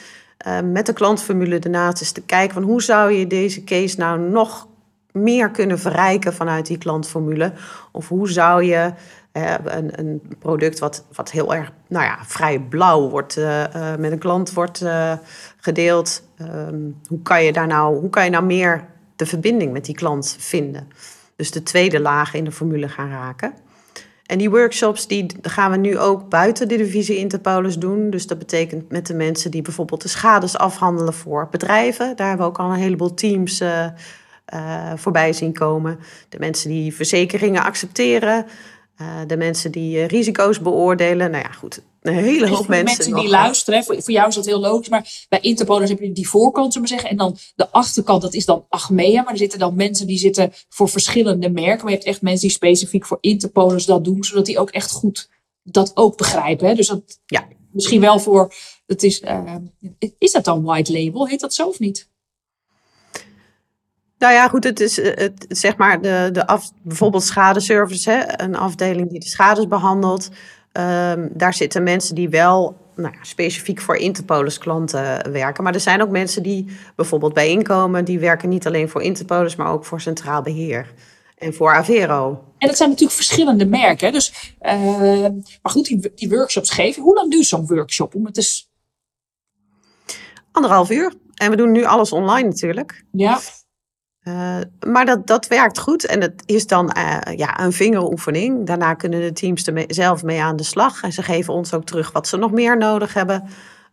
uh, 0.47 0.59
met 0.59 0.85
de 0.85 0.93
klantformule 0.93 1.59
ernaast 1.59 2.01
eens 2.01 2.11
te 2.11 2.21
kijken 2.21 2.53
van 2.53 2.63
hoe 2.63 2.81
zou 2.81 3.11
je 3.11 3.27
deze 3.27 3.63
case 3.63 3.97
nou 3.97 4.19
nog 4.19 4.67
meer 5.11 5.51
kunnen 5.51 5.79
verrijken 5.79 6.33
vanuit 6.33 6.65
die 6.65 6.77
klantformule? 6.77 7.53
Of 7.91 8.07
hoe 8.07 8.29
zou 8.29 8.63
je 8.63 8.93
een, 9.35 9.99
een, 9.99 10.21
product 10.39 10.79
wat, 10.79 11.05
wat 11.11 11.31
heel 11.31 11.55
erg, 11.55 11.71
nou 11.87 12.05
ja, 12.05 12.17
vrij 12.25 12.59
blauw 12.59 13.09
wordt, 13.09 13.37
uh, 13.37 13.63
uh, 13.75 13.95
met 13.95 14.11
een 14.11 14.19
klant 14.19 14.53
wordt 14.53 14.81
uh, 14.81 15.13
gedeeld. 15.57 16.23
Um, 16.41 16.99
hoe, 17.07 17.21
kan 17.21 17.43
je 17.43 17.53
daar 17.53 17.67
nou, 17.67 17.99
hoe 17.99 18.09
kan 18.09 18.23
je 18.23 18.29
nou 18.29 18.45
meer 18.45 18.85
de 19.15 19.25
verbinding 19.25 19.71
met 19.71 19.85
die 19.85 19.95
klant 19.95 20.35
vinden? 20.39 20.87
Dus 21.35 21.51
de 21.51 21.63
tweede 21.63 21.99
laag 21.99 22.33
in 22.33 22.43
de 22.43 22.51
formule 22.51 22.89
gaan 22.89 23.09
raken. 23.09 23.53
En 24.25 24.37
die 24.37 24.49
workshops 24.49 25.07
die 25.07 25.35
gaan 25.41 25.71
we 25.71 25.77
nu 25.77 25.99
ook 25.99 26.29
buiten 26.29 26.67
de 26.67 26.77
divisie 26.77 27.17
Interpolis 27.17 27.77
doen. 27.77 28.09
Dus 28.09 28.27
dat 28.27 28.37
betekent 28.37 28.91
met 28.91 29.07
de 29.07 29.13
mensen 29.13 29.51
die 29.51 29.61
bijvoorbeeld 29.61 30.01
de 30.01 30.07
schades 30.07 30.57
afhandelen 30.57 31.13
voor 31.13 31.47
bedrijven. 31.51 32.15
Daar 32.15 32.27
hebben 32.27 32.45
we 32.45 32.51
ook 32.51 32.59
al 32.59 32.71
een 32.71 32.79
heleboel 32.79 33.13
teams 33.13 33.63
voorbij 34.95 35.33
zien 35.33 35.53
komen. 35.53 35.99
De 36.29 36.39
mensen 36.39 36.69
die 36.69 36.95
verzekeringen 36.95 37.63
accepteren. 37.63 38.45
Uh, 39.01 39.21
de 39.27 39.37
mensen 39.37 39.71
die 39.71 39.97
uh, 39.97 40.07
risico's 40.07 40.59
beoordelen. 40.59 41.31
Nou 41.31 41.43
ja, 41.43 41.51
goed. 41.51 41.81
Een 42.01 42.13
hele 42.13 42.47
hoop 42.47 42.67
mensen. 42.67 42.83
Mensen 42.83 43.15
die 43.15 43.27
luisteren, 43.27 43.83
voor, 43.83 44.01
voor, 44.01 44.13
jou 44.13 44.27
is 44.27 44.35
dat 44.35 44.45
heel 44.45 44.59
logisch. 44.59 44.89
Maar 44.89 45.25
bij 45.29 45.39
Interpolis 45.39 45.89
heb 45.89 45.99
je 45.99 46.11
die 46.11 46.29
voorkant, 46.29 46.73
zullen 46.73 46.87
we 46.87 46.93
zeggen. 46.93 47.09
En 47.09 47.17
dan 47.17 47.37
de 47.55 47.71
achterkant, 47.71 48.21
dat 48.21 48.33
is 48.33 48.45
dan 48.45 48.65
Achmea. 48.69 49.21
Maar 49.23 49.31
er 49.31 49.37
zitten 49.37 49.59
dan 49.59 49.75
mensen 49.75 50.07
die 50.07 50.17
zitten 50.17 50.53
voor 50.69 50.89
verschillende 50.89 51.49
merken. 51.49 51.83
Maar 51.83 51.91
je 51.91 51.97
hebt 51.97 52.09
echt 52.09 52.21
mensen 52.21 52.47
die 52.47 52.55
specifiek 52.55 53.05
voor 53.05 53.17
Interpolis 53.21 53.85
dat 53.85 54.03
doen. 54.03 54.23
Zodat 54.23 54.45
die 54.45 54.59
ook 54.59 54.69
echt 54.69 54.91
goed 54.91 55.29
dat 55.63 55.91
ook 55.93 56.17
begrijpen. 56.17 56.67
Hè? 56.67 56.73
Dus 56.73 56.87
dat 56.87 57.19
ja. 57.25 57.47
misschien 57.71 58.01
wel 58.01 58.19
voor. 58.19 58.53
Dat 58.85 59.03
is, 59.03 59.21
uh, 59.21 59.55
is 60.17 60.31
dat 60.31 60.43
dan 60.43 60.63
white 60.63 60.91
label? 60.91 61.27
Heet 61.27 61.39
dat 61.39 61.53
zo 61.53 61.67
of 61.67 61.79
niet? 61.79 62.09
Nou 64.17 64.33
ja, 64.33 64.47
goed, 64.47 64.63
het 64.63 64.79
is 64.79 64.99
eh, 64.99 65.23
het, 65.23 65.45
zeg 65.49 65.77
maar 65.77 66.01
de, 66.01 66.29
de 66.31 66.47
af, 66.47 66.71
bijvoorbeeld 66.81 67.23
schadeservice, 67.23 68.09
hè, 68.09 68.41
een 68.43 68.55
afdeling 68.55 69.09
die 69.09 69.19
de 69.19 69.27
schades 69.27 69.67
behandelt. 69.67 70.29
Um, 70.73 71.29
daar 71.33 71.53
zitten 71.53 71.83
mensen 71.83 72.15
die 72.15 72.29
wel 72.29 72.77
nou 72.95 73.13
specifiek 73.21 73.81
voor 73.81 73.95
Interpolis 73.95 74.57
klanten 74.57 75.31
werken. 75.31 75.63
Maar 75.63 75.73
er 75.73 75.79
zijn 75.79 76.01
ook 76.01 76.09
mensen 76.09 76.43
die 76.43 76.77
bijvoorbeeld 76.95 77.33
bij 77.33 77.49
inkomen, 77.49 78.05
die 78.05 78.19
werken 78.19 78.49
niet 78.49 78.67
alleen 78.67 78.89
voor 78.89 79.01
Interpolis, 79.01 79.55
maar 79.55 79.71
ook 79.71 79.85
voor 79.85 80.01
Centraal 80.01 80.41
Beheer 80.41 80.93
en 81.37 81.53
voor 81.53 81.73
Avero. 81.73 82.43
En 82.57 82.67
dat 82.67 82.77
zijn 82.77 82.89
natuurlijk 82.89 83.17
verschillende 83.17 83.65
merken. 83.65 84.11
Dus, 84.11 84.55
uh, 84.61 85.27
maar 85.61 85.71
goed, 85.71 85.85
die, 85.85 86.11
die 86.15 86.29
workshops 86.29 86.69
geven. 86.69 87.03
Hoe 87.03 87.15
lang 87.15 87.31
duurt 87.31 87.45
zo'n 87.45 87.67
workshop? 87.67 88.15
Om 88.15 88.25
het 88.25 88.37
eens... 88.37 88.71
Anderhalf 90.51 90.89
uur. 90.89 91.13
En 91.35 91.49
we 91.49 91.55
doen 91.55 91.71
nu 91.71 91.83
alles 91.83 92.11
online 92.11 92.47
natuurlijk. 92.47 93.03
Ja. 93.11 93.39
Uh, 94.27 94.57
maar 94.87 95.05
dat, 95.05 95.27
dat 95.27 95.47
werkt 95.47 95.79
goed 95.79 96.05
en 96.05 96.21
het 96.21 96.43
is 96.45 96.67
dan 96.67 96.95
uh, 96.97 97.37
ja, 97.37 97.59
een 97.59 97.73
vingeroefening. 97.73 98.65
Daarna 98.65 98.93
kunnen 98.93 99.21
de 99.21 99.33
teams 99.33 99.67
er 99.67 99.83
zelf 99.87 100.23
mee 100.23 100.41
aan 100.41 100.55
de 100.55 100.63
slag. 100.63 101.03
En 101.03 101.11
ze 101.11 101.23
geven 101.23 101.53
ons 101.53 101.73
ook 101.73 101.85
terug 101.85 102.11
wat 102.11 102.27
ze 102.27 102.37
nog 102.37 102.51
meer 102.51 102.77
nodig 102.77 103.13
hebben. 103.13 103.43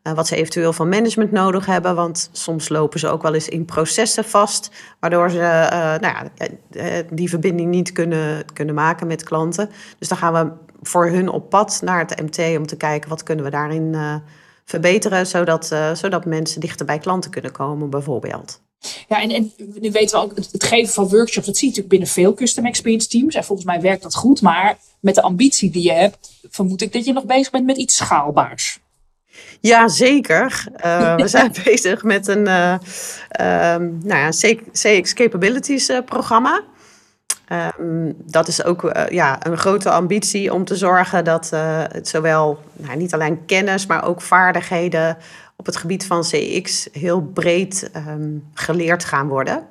Uh, 0.03 0.12
wat 0.12 0.27
ze 0.27 0.37
eventueel 0.37 0.73
van 0.73 0.88
management 0.88 1.33
nodig 1.33 1.66
hebben. 1.66 1.95
Want 1.95 2.29
soms 2.33 2.68
lopen 2.68 3.01
ze 3.01 3.09
ook 3.09 3.23
wel 3.23 3.35
eens 3.35 3.49
in 3.49 3.64
processen 3.64 4.25
vast. 4.25 4.71
Waardoor 5.01 5.31
ze 5.31 5.68
nou 6.01 6.14
ja, 6.14 7.03
die 7.11 7.29
verbinding 7.29 7.71
niet 7.71 7.92
kunnen, 7.92 8.45
kunnen 8.53 8.75
maken 8.75 9.07
met 9.07 9.25
klanten. 9.25 9.71
Dus 9.99 10.09
dan 10.09 10.18
gaan 10.18 10.33
we 10.33 10.53
voor 10.83 11.07
hun 11.07 11.29
op 11.29 11.51
pad 11.51 11.81
naar 11.85 11.99
het 11.99 12.21
MT 12.21 12.59
om 12.59 12.66
te 12.66 12.77
kijken 12.77 13.09
wat 13.09 13.23
kunnen 13.23 13.45
we 13.45 13.51
daarin 13.51 13.97
verbeteren. 14.64 15.27
Zodat, 15.27 15.77
zodat 15.92 16.25
mensen 16.25 16.61
dichter 16.61 16.87
bij 16.87 16.99
klanten 16.99 17.31
kunnen 17.31 17.53
komen 17.53 17.90
bijvoorbeeld. 17.90 18.61
Ja, 19.09 19.23
en, 19.23 19.53
nu 19.81 19.90
weten 19.90 20.18
we 20.18 20.25
ook, 20.25 20.37
het, 20.37 20.64
geven 20.64 20.92
van 20.92 21.09
workshops, 21.09 21.47
dat 21.47 21.57
zie 21.57 21.68
je 21.68 21.75
natuurlijk 21.75 21.88
binnen 21.88 22.09
veel 22.09 22.35
custom 22.35 22.66
experience 22.66 23.09
teams. 23.09 23.35
En 23.35 23.45
volgens 23.45 23.66
mij 23.66 23.81
werkt 23.81 24.03
dat 24.03 24.14
goed, 24.14 24.42
maar 24.42 24.79
met 25.01 25.14
de 25.14 25.23
ambitie 25.23 25.71
die 25.71 25.83
je 25.83 25.92
hebt, 25.92 26.33
vermoed 26.51 26.83
ik 26.83 26.92
dat 26.92 27.05
je 27.05 27.12
nog 27.12 27.25
bezig 27.25 27.51
bent 27.51 27.66
met 27.66 27.77
iets 27.77 27.97
schaalbaars. 27.97 28.81
Ja, 29.61 29.88
zeker. 29.88 30.64
Uh, 30.85 31.16
we 31.16 31.29
zijn 31.29 31.53
bezig 31.64 32.03
met 32.03 32.27
een 32.27 32.47
uh, 32.47 32.73
um, 33.40 34.01
nou 34.03 34.21
ja, 34.21 34.29
CX 34.73 35.14
Capabilities 35.14 35.88
uh, 35.88 35.99
programma. 36.05 36.62
Um, 37.79 38.14
dat 38.16 38.49
is 38.49 38.64
ook 38.64 39.07
ja, 39.09 39.47
een 39.47 39.59
grote 39.59 39.90
ambitie 39.90 40.53
om 40.53 40.64
te 40.64 40.77
zorgen 40.77 41.25
dat 41.25 41.51
het 41.92 42.09
zowel 42.09 42.59
nou, 42.77 42.97
niet 42.97 43.14
alleen 43.14 43.45
kennis, 43.45 43.87
maar 43.87 44.05
ook 44.05 44.23
vaardigheden 44.23 45.16
op 45.62 45.68
het 45.68 45.77
gebied 45.77 46.07
van 46.07 46.22
CX 46.22 46.88
heel 46.92 47.20
breed 47.20 47.90
um, 47.96 48.48
geleerd 48.55 49.05
gaan 49.05 49.29
worden. 49.29 49.66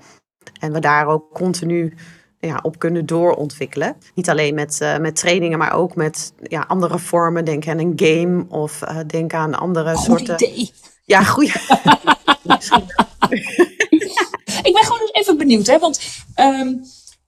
En 0.59 0.73
we 0.73 0.79
daar 0.79 1.07
ook 1.07 1.33
continu 1.33 1.93
ja, 2.39 2.59
op 2.61 2.79
kunnen 2.79 3.05
doorontwikkelen. 3.05 3.95
Niet 4.15 4.29
alleen 4.29 4.53
met, 4.53 4.79
uh, 4.81 4.97
met 4.97 5.15
trainingen, 5.15 5.57
maar 5.57 5.73
ook 5.73 5.95
met 5.95 6.33
ja, 6.43 6.65
andere 6.67 6.99
vormen. 6.99 7.45
Denk 7.45 7.67
aan 7.67 7.79
een 7.79 7.93
game 7.95 8.45
of 8.49 8.81
uh, 8.81 8.97
denk 9.07 9.33
aan 9.33 9.55
andere 9.55 9.95
Goed 9.95 10.05
soorten. 10.05 10.35
Idee. 10.35 10.71
Ja, 11.05 11.23
goed. 11.23 11.45
Ik 14.67 14.73
ben 14.73 14.83
gewoon 14.83 15.09
even 15.11 15.37
benieuwd, 15.37 15.67
hè? 15.67 15.79
want 15.79 16.01
um, 16.39 16.81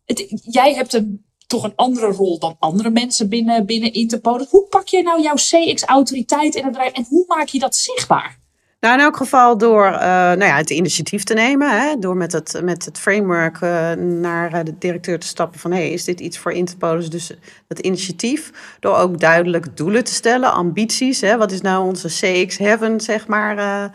het, 0.05 0.41
jij 0.43 0.73
hebt 0.73 0.93
een 0.93 1.25
toch 1.47 1.63
een 1.63 1.75
andere 1.75 2.07
rol 2.07 2.39
dan 2.39 2.55
andere 2.59 2.89
mensen 2.89 3.29
binnen, 3.29 3.65
binnen 3.65 3.93
Interpol. 3.93 4.45
Hoe 4.49 4.67
pak 4.67 4.87
je 4.87 5.01
nou 5.01 5.21
jouw 5.21 5.35
CX-autoriteit 5.35 6.55
in 6.55 6.63
het 6.63 6.71
bedrijf 6.71 6.91
en 6.91 7.05
hoe 7.09 7.25
maak 7.27 7.47
je 7.47 7.59
dat 7.59 7.75
zichtbaar? 7.75 8.42
Nou, 8.83 8.95
in 8.95 9.03
elk 9.03 9.17
geval 9.17 9.57
door 9.57 9.85
uh, 9.85 9.99
nou 10.01 10.43
ja, 10.43 10.55
het 10.55 10.69
initiatief 10.69 11.23
te 11.23 11.33
nemen. 11.33 11.81
Hè? 11.81 11.99
Door 11.99 12.17
met 12.17 12.31
het, 12.31 12.61
met 12.63 12.85
het 12.85 12.99
framework 12.99 13.61
uh, 13.61 13.91
naar 13.91 14.53
uh, 14.53 14.59
de 14.63 14.77
directeur 14.77 15.19
te 15.19 15.27
stappen 15.27 15.59
van... 15.59 15.71
hey, 15.71 15.89
is 15.89 16.03
dit 16.03 16.19
iets 16.19 16.37
voor 16.37 16.51
Interpolis? 16.51 17.09
Dus 17.09 17.37
het 17.67 17.79
initiatief. 17.79 18.51
Door 18.79 18.95
ook 18.95 19.19
duidelijk 19.19 19.77
doelen 19.77 20.03
te 20.03 20.13
stellen, 20.13 20.53
ambities. 20.53 21.21
Hè? 21.21 21.37
Wat 21.37 21.51
is 21.51 21.61
nou 21.61 21.83
onze 21.83 22.07
CX 22.07 22.57
Heaven, 22.57 23.01
zeg 23.01 23.27
maar... 23.27 23.91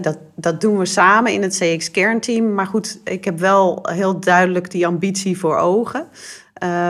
dat, 0.00 0.18
dat 0.34 0.60
doen 0.60 0.78
we 0.78 0.86
samen 0.86 1.32
in 1.32 1.42
het 1.42 1.56
CX-kernteam. 1.58 2.54
Maar 2.54 2.66
goed, 2.66 3.00
ik 3.04 3.24
heb 3.24 3.38
wel 3.38 3.86
heel 3.90 4.20
duidelijk 4.20 4.70
die 4.70 4.86
ambitie 4.86 5.38
voor 5.38 5.56
ogen. 5.56 6.08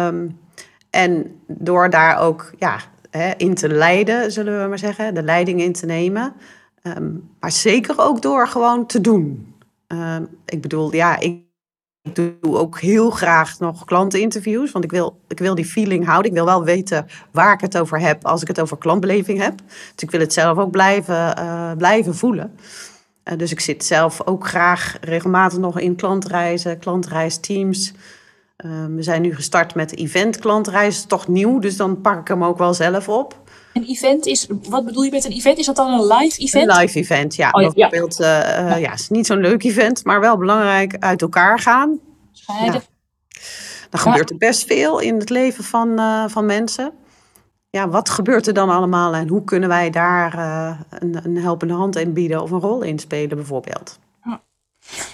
Um, 0.07 0.39
en 0.91 1.41
door 1.47 1.91
daar 1.91 2.19
ook 2.19 2.53
ja, 2.59 2.77
in 3.37 3.55
te 3.55 3.69
leiden, 3.69 4.33
zullen 4.33 4.63
we 4.63 4.69
maar 4.69 4.79
zeggen, 4.79 5.15
de 5.15 5.23
leiding 5.23 5.61
in 5.61 5.73
te 5.73 5.87
nemen... 5.87 6.35
Um, 6.87 7.31
maar 7.41 7.53
zeker 7.53 7.95
ook 7.99 8.23
door 8.23 8.49
gewoon 8.49 8.87
te 8.87 9.01
doen. 9.01 9.55
Um, 9.89 10.29
ik 10.45 10.63
bedoel, 10.63 10.95
ja, 10.95 11.19
ik, 11.19 11.43
doe 12.13 12.37
ook 12.43 12.81
heel 12.81 13.11
graag 13.11 13.59
nog 13.59 13.85
klanteninterviews. 13.85 14.73
Want 14.73 14.85
ik 14.85 14.91
wil, 14.91 15.21
ik 15.29 15.39
wil 15.39 15.55
die 15.55 15.65
feeling 15.65 16.07
houden. 16.07 16.31
Ik 16.31 16.37
wil 16.37 16.47
wel 16.47 16.65
weten 16.65 17.07
waar 17.31 17.53
ik 17.53 17.61
het 17.61 17.79
over 17.79 18.01
heb 18.01 18.25
als 18.27 18.43
ik 18.43 18.49
het 18.49 18.61
over 18.61 18.77
klantbeleving 18.77 19.39
heb. 19.43 19.59
Dus 19.67 20.03
ik 20.03 20.11
wil 20.11 20.21
het 20.21 20.33
zelf 20.33 20.59
ook 20.59 20.71
blijven, 20.71 21.39
uh, 21.39 21.73
blijven 21.73 22.15
voelen. 22.15 22.55
Uh, 23.25 23.39
dus 23.39 23.51
ik 23.51 23.61
zit 23.61 23.85
zelf 23.85 24.27
ook 24.27 24.47
graag 24.47 24.97
regelmatig 25.01 25.59
nog 25.59 25.79
in 25.79 25.97
klantreizen, 25.97 26.79
klantreisteams. 26.79 27.93
Um, 28.65 28.97
we 28.97 29.03
zijn 29.03 29.23
nu 29.23 29.35
gestart 29.35 29.75
met 29.75 29.97
event 29.97 30.39
klantreizen. 30.39 31.09
Toch 31.09 31.29
nieuw, 31.29 31.59
dus 31.59 31.77
dan 31.77 32.01
pak 32.01 32.21
ik 32.21 32.29
hem 32.29 32.45
ook 32.45 32.59
wel 32.59 32.75
zelf 32.75 33.09
op. 33.09 33.43
Een 33.75 33.85
event 33.85 34.27
is, 34.27 34.47
wat 34.69 34.85
bedoel 34.85 35.03
je 35.03 35.11
met 35.11 35.25
een 35.25 35.33
event? 35.33 35.59
Is 35.59 35.67
dat 35.67 35.77
dan 35.77 35.93
een 35.93 36.07
live 36.07 36.39
event? 36.41 36.69
Een 36.71 36.77
live 36.77 36.99
event, 36.99 37.35
ja. 37.35 37.51
Oh, 37.51 37.63
ja. 37.63 37.71
Bijvoorbeeld, 37.73 38.21
eh, 38.21 38.59
eh, 38.73 38.81
ja. 38.81 38.91
het 38.91 39.01
is 39.01 39.09
niet 39.09 39.27
zo'n 39.27 39.41
leuk 39.41 39.63
event, 39.65 40.05
maar 40.05 40.21
wel 40.21 40.37
belangrijk 40.37 40.97
uit 40.99 41.23
elkaar 41.23 41.59
gaan. 41.59 41.99
Scheiden. 42.33 42.83
Dan 43.91 44.01
gebeurt 44.01 44.31
er 44.31 44.37
best 44.37 44.67
veel 44.67 44.99
in 44.99 45.19
het 45.19 45.31
leven 45.31 45.65
van, 45.65 45.99
eh, 45.99 46.25
van 46.29 46.47
mensen. 46.47 46.93
Ja, 47.71 47.89
wat 47.89 48.09
gebeurt 48.11 48.47
er 48.47 48.55
dan 48.55 48.71
allemaal 48.71 49.15
en 49.15 49.29
hoe 49.29 49.45
kunnen 49.45 49.69
wij 49.69 49.91
daar 49.91 50.39
een, 50.99 51.21
een 51.25 51.37
helpende 51.39 51.75
hand 51.75 51.97
in 51.97 52.13
bieden 52.13 52.43
of 52.43 52.51
een 52.51 52.61
rol 52.61 52.83
in 52.83 52.99
spelen 52.99 53.37
bijvoorbeeld? 53.37 53.99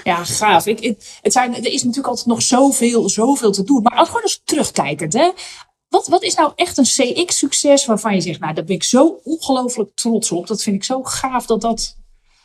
Ja, 0.05 0.25
gaaf. 0.25 0.67
Ik, 0.67 0.81
ik- 0.81 1.19
het 1.23 1.33
zijn, 1.33 1.55
er 1.55 1.67
is 1.73 1.81
natuurlijk 1.83 2.07
altijd 2.09 2.27
nog 2.27 2.43
zoveel, 2.43 3.09
zoveel 3.09 3.53
te 3.53 3.65
doen. 3.65 3.83
Maar 3.83 3.95
als 3.97 4.09
gewoon 4.09 4.23
eens 4.23 4.41
terugkijkend, 4.45 5.13
hè. 5.13 5.31
Wat, 5.91 6.07
wat 6.07 6.23
is 6.23 6.35
nou 6.35 6.53
echt 6.55 6.79
een 6.79 6.85
CX-succes 6.85 7.87
waarvan 7.87 8.15
je 8.15 8.21
zegt, 8.21 8.41
nou, 8.41 8.55
daar 8.55 8.65
ben 8.65 8.75
ik 8.75 8.85
zo 8.85 9.21
ongelooflijk 9.25 9.91
trots 9.95 10.33
op. 10.33 10.47
Dat 10.47 10.63
vind 10.63 10.77
ik 10.77 10.85
zo 10.85 11.03
gaaf 11.03 11.47
dat 11.47 11.61
dat, 11.61 11.97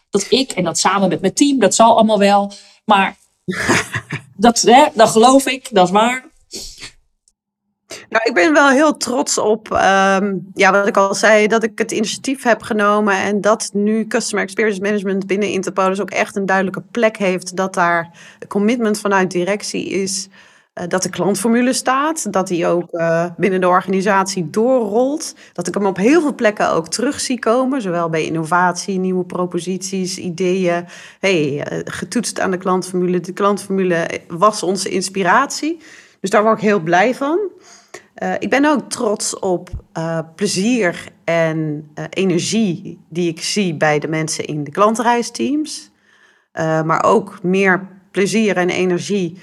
dat 0.10 0.26
ik, 0.30 0.52
en 0.52 0.64
dat 0.64 0.78
samen 0.78 1.10
met 1.10 1.22
mijn 1.22 1.34
team, 1.34 1.60
dat 1.60 1.76
zal 1.76 1.96
allemaal 1.96 2.20
wel. 2.20 2.52
Maar 2.86 3.18
dat, 4.38 4.62
hè, 4.62 4.86
dat 4.94 5.10
geloof 5.10 5.46
ik, 5.46 5.68
dat 5.72 5.86
is 5.86 5.92
waar. 5.92 6.26
Nou, 8.10 8.24
ik 8.24 8.34
ben 8.34 8.54
wel 8.54 8.70
heel 8.70 8.98
trots 8.98 9.38
op, 9.38 9.72
ehm, 9.72 10.38
ja, 10.54 10.72
wat 10.72 10.88
ik 10.88 10.98
al 10.98 11.14
zei, 11.16 11.48
dat 11.48 11.64
ik 11.64 11.78
het 11.78 11.92
initiatief 11.92 12.44
heb 12.44 12.62
genomen 12.62 13.18
en 13.18 13.42
dat 13.42 13.70
nu 13.74 14.08
Customer 14.08 14.44
Experience 14.44 14.82
Management 14.82 15.28
binnen 15.28 15.50
Interpolis 15.50 16.00
ook 16.00 16.12
echt 16.12 16.36
een 16.36 16.46
duidelijke 16.46 16.84
plek 16.92 17.18
heeft. 17.18 17.56
Dat 17.56 17.74
daar 17.74 18.12
een 18.40 18.48
commitment 18.48 19.00
vanuit 19.00 19.32
directie 19.32 19.90
is, 19.90 20.28
dat 20.88 21.04
de 21.04 21.10
klantformule 21.10 21.74
staat, 21.74 22.34
dat 22.34 22.48
die 22.48 22.68
ook 22.68 22.92
eh, 22.92 23.26
binnen 23.38 23.62
de 23.62 23.68
organisatie 23.68 24.50
doorrolt. 24.50 25.36
Dat 25.54 25.68
ik 25.68 25.74
hem 25.74 25.86
op 25.86 25.98
heel 25.98 26.22
veel 26.22 26.36
plekken 26.36 26.72
ook 26.72 26.88
terug 26.88 27.20
zie 27.20 27.40
komen, 27.40 27.82
zowel 27.82 28.10
bij 28.10 28.26
innovatie, 28.26 29.00
nieuwe 29.00 29.26
proposities, 29.26 30.18
ideeën. 30.18 30.86
Hey, 31.20 31.64
eh, 31.64 31.80
getoetst 31.84 32.40
aan 32.40 32.52
de 32.52 32.58
klantformule. 32.58 33.20
De 33.20 33.34
klantformule 33.34 34.08
was 34.28 34.64
onze 34.64 34.90
inspiratie. 34.90 35.78
Dus 36.20 36.30
daar 36.30 36.44
word 36.44 36.58
ik 36.58 36.64
heel 36.64 36.80
blij 36.80 37.16
van. 37.16 37.40
Ik 38.40 38.50
ben 38.50 38.66
ook 38.66 38.90
trots 38.90 39.40
op 39.40 39.70
plezier 40.36 41.08
en 41.24 41.90
energie 42.10 43.00
die 43.10 43.30
ik 43.30 43.42
zie 43.42 43.76
bij 43.76 44.00
de 44.00 44.08
mensen 44.08 44.46
in 44.46 44.64
de 44.64 44.72
klantreisteams. 44.72 45.92
maar 46.84 47.04
ook 47.04 47.44
meer 47.44 47.88
plezier 48.12 48.58
en 48.58 48.70
energie 48.70 49.38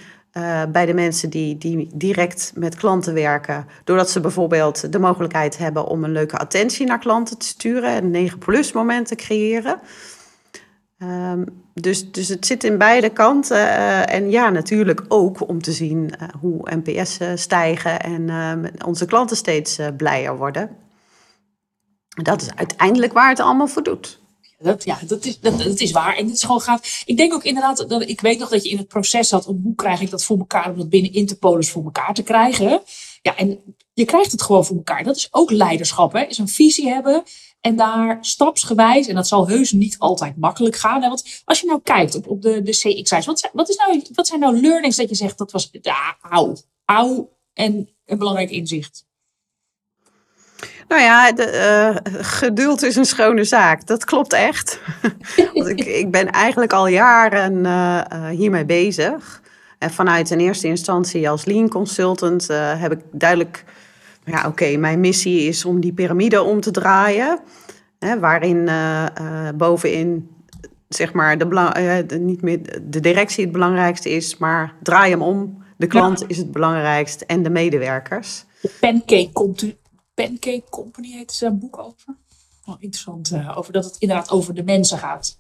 bij 0.72 0.86
de 0.86 0.94
mensen 0.94 1.30
die, 1.30 1.58
die 1.58 1.88
direct 1.94 2.52
met 2.54 2.74
klanten 2.74 3.14
werken. 3.14 3.66
Doordat 3.84 4.10
ze 4.10 4.20
bijvoorbeeld 4.20 4.92
de 4.92 4.98
mogelijkheid 4.98 5.58
hebben 5.58 5.86
om 5.86 6.04
een 6.04 6.12
leuke 6.12 6.38
attentie 6.38 6.86
naar 6.86 6.98
klanten 6.98 7.38
te 7.38 7.46
sturen 7.46 7.90
en 7.90 8.10
9 8.10 8.38
plus 8.38 8.72
momenten 8.72 9.16
creëren. 9.16 9.80
Um, 10.98 11.44
dus, 11.74 12.12
dus 12.12 12.28
het 12.28 12.46
zit 12.46 12.64
in 12.64 12.78
beide 12.78 13.08
kanten. 13.08 13.56
Uh, 13.56 14.14
en 14.14 14.30
ja, 14.30 14.50
natuurlijk 14.50 15.04
ook 15.08 15.48
om 15.48 15.62
te 15.62 15.72
zien 15.72 16.12
uh, 16.20 16.28
hoe 16.40 16.68
NPS 16.82 17.18
stijgen 17.34 18.00
en 18.00 18.30
onze 18.84 19.06
klanten 19.06 19.36
steeds 19.36 19.78
blijer 19.96 20.36
worden. 20.36 20.70
Dat 22.08 22.42
is 22.42 22.54
uiteindelijk 22.54 23.12
waar 23.12 23.28
het 23.28 23.40
allemaal 23.40 23.66
voor 23.66 23.82
doet. 23.82 24.21
Dat, 24.62 24.84
ja, 24.84 24.98
dat 25.06 25.24
is, 25.24 25.40
dat, 25.40 25.80
is 25.80 25.90
waar. 25.90 26.16
En 26.16 26.24
het 26.24 26.34
is 26.34 26.42
gewoon 26.42 26.60
gaaf. 26.60 27.02
Ik 27.06 27.16
denk 27.16 27.32
ook 27.32 27.44
inderdaad, 27.44 27.88
dat, 27.88 28.08
ik 28.08 28.20
weet 28.20 28.38
nog 28.38 28.48
dat 28.48 28.64
je 28.64 28.70
in 28.70 28.78
het 28.78 28.88
proces 28.88 29.28
zat 29.28 29.46
om 29.46 29.60
hoe 29.62 29.74
krijg 29.74 30.00
ik 30.00 30.10
dat 30.10 30.24
voor 30.24 30.38
elkaar, 30.38 30.70
om 30.70 30.78
dat 30.78 30.88
binnen 30.88 31.12
Interpolis 31.12 31.70
voor 31.70 31.84
elkaar 31.84 32.14
te 32.14 32.22
krijgen. 32.22 32.82
Ja, 33.22 33.36
en 33.36 33.76
je 33.92 34.04
krijgt 34.04 34.32
het 34.32 34.42
gewoon 34.42 34.64
voor 34.64 34.76
elkaar. 34.76 35.04
Dat 35.04 35.16
is 35.16 35.28
ook 35.30 35.50
leiderschap, 35.50 36.12
hè? 36.12 36.22
Is 36.22 36.38
een 36.38 36.48
visie 36.48 36.88
hebben 36.88 37.22
en 37.62 37.76
daar 37.76 38.18
stapsgewijs, 38.20 39.06
en 39.06 39.14
dat 39.14 39.28
zal 39.28 39.48
heus 39.48 39.72
niet 39.72 39.98
altijd 39.98 40.36
makkelijk 40.36 40.76
gaan. 40.76 41.02
Hè? 41.02 41.08
Want 41.08 41.42
als 41.44 41.60
je 41.60 41.66
nou 41.66 41.80
kijkt 41.82 42.14
op, 42.14 42.28
op 42.28 42.42
de, 42.42 42.62
de 42.62 42.70
CX-reis, 42.70 43.26
wat, 43.26 43.38
zijn, 43.38 43.52
wat, 43.54 43.68
is 43.68 43.76
nou, 43.76 44.02
wat 44.12 44.26
zijn 44.26 44.40
nou 44.40 44.60
learnings 44.60 44.96
dat 44.96 45.08
je 45.08 45.14
zegt 45.14 45.38
dat 45.38 45.52
was 45.52 45.68
ja, 45.80 46.18
auw 46.84 47.30
en 47.52 47.88
een 48.04 48.18
belangrijk 48.18 48.50
inzicht? 48.50 49.06
Nou 50.92 51.04
ja, 51.04 51.32
de, 51.32 52.00
uh, 52.04 52.22
geduld 52.22 52.82
is 52.82 52.96
een 52.96 53.04
schone 53.04 53.44
zaak. 53.44 53.86
Dat 53.86 54.04
klopt 54.04 54.32
echt. 54.32 54.80
Want 55.54 55.68
ik, 55.68 55.84
ik 55.84 56.10
ben 56.10 56.30
eigenlijk 56.30 56.72
al 56.72 56.86
jaren 56.86 57.64
uh, 57.64 58.28
hiermee 58.28 58.64
bezig. 58.64 59.42
En 59.78 59.90
vanuit 59.90 60.30
in 60.30 60.38
eerste 60.38 60.66
instantie 60.66 61.30
als 61.30 61.44
lean 61.44 61.68
consultant 61.68 62.50
uh, 62.50 62.80
heb 62.80 62.92
ik 62.92 62.98
duidelijk 63.12 63.64
ja, 64.24 64.38
oké, 64.38 64.46
okay, 64.46 64.76
mijn 64.76 65.00
missie 65.00 65.40
is 65.40 65.64
om 65.64 65.80
die 65.80 65.92
piramide 65.92 66.42
om 66.42 66.60
te 66.60 66.70
draaien. 66.70 67.38
Hè, 67.98 68.18
waarin 68.18 68.70
bovenin 69.54 70.30
zeg 70.88 71.12
maar 71.12 71.38
de, 71.38 72.04
de, 72.06 72.18
niet 72.18 72.42
meer 72.42 72.60
de 72.82 73.00
directie 73.00 73.44
het 73.44 73.52
belangrijkste 73.52 74.10
is, 74.10 74.36
maar 74.38 74.74
draai 74.82 75.10
hem 75.10 75.22
om. 75.22 75.62
De 75.76 75.86
klant 75.86 76.20
ja. 76.20 76.26
is 76.28 76.36
het 76.36 76.52
belangrijkst 76.52 77.20
en 77.20 77.42
de 77.42 77.50
medewerkers. 77.50 78.44
De 78.60 78.70
Pancake, 78.80 79.30
Pancake 80.14 80.64
Company 80.70 81.10
heet 81.10 81.40
een 81.40 81.58
boek 81.58 81.78
over. 81.78 82.16
Oh, 82.64 82.74
interessant, 82.78 83.32
over 83.56 83.72
dat 83.72 83.84
het 83.84 83.96
inderdaad 83.98 84.30
over 84.30 84.54
de 84.54 84.64
mensen 84.64 84.98
gaat. 84.98 85.36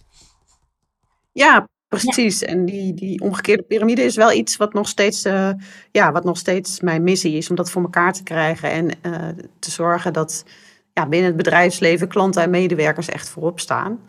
Ja, 1.32 1.68
Precies, 1.98 2.38
ja. 2.40 2.46
en 2.46 2.64
die, 2.64 2.94
die 2.94 3.20
omgekeerde 3.20 3.62
piramide 3.62 4.02
is 4.02 4.16
wel 4.16 4.32
iets 4.32 4.56
wat 4.56 4.72
nog, 4.72 4.88
steeds, 4.88 5.24
uh, 5.24 5.50
ja, 5.90 6.12
wat 6.12 6.24
nog 6.24 6.38
steeds 6.38 6.80
mijn 6.80 7.02
missie 7.02 7.36
is 7.36 7.50
om 7.50 7.56
dat 7.56 7.70
voor 7.70 7.82
elkaar 7.82 8.12
te 8.12 8.22
krijgen 8.22 8.70
en 8.70 8.90
uh, 9.02 9.28
te 9.58 9.70
zorgen 9.70 10.12
dat 10.12 10.44
ja, 10.92 11.06
binnen 11.06 11.28
het 11.28 11.36
bedrijfsleven 11.36 12.08
klanten 12.08 12.42
en 12.42 12.50
medewerkers 12.50 13.08
echt 13.08 13.28
voorop 13.28 13.60
staan. 13.60 14.00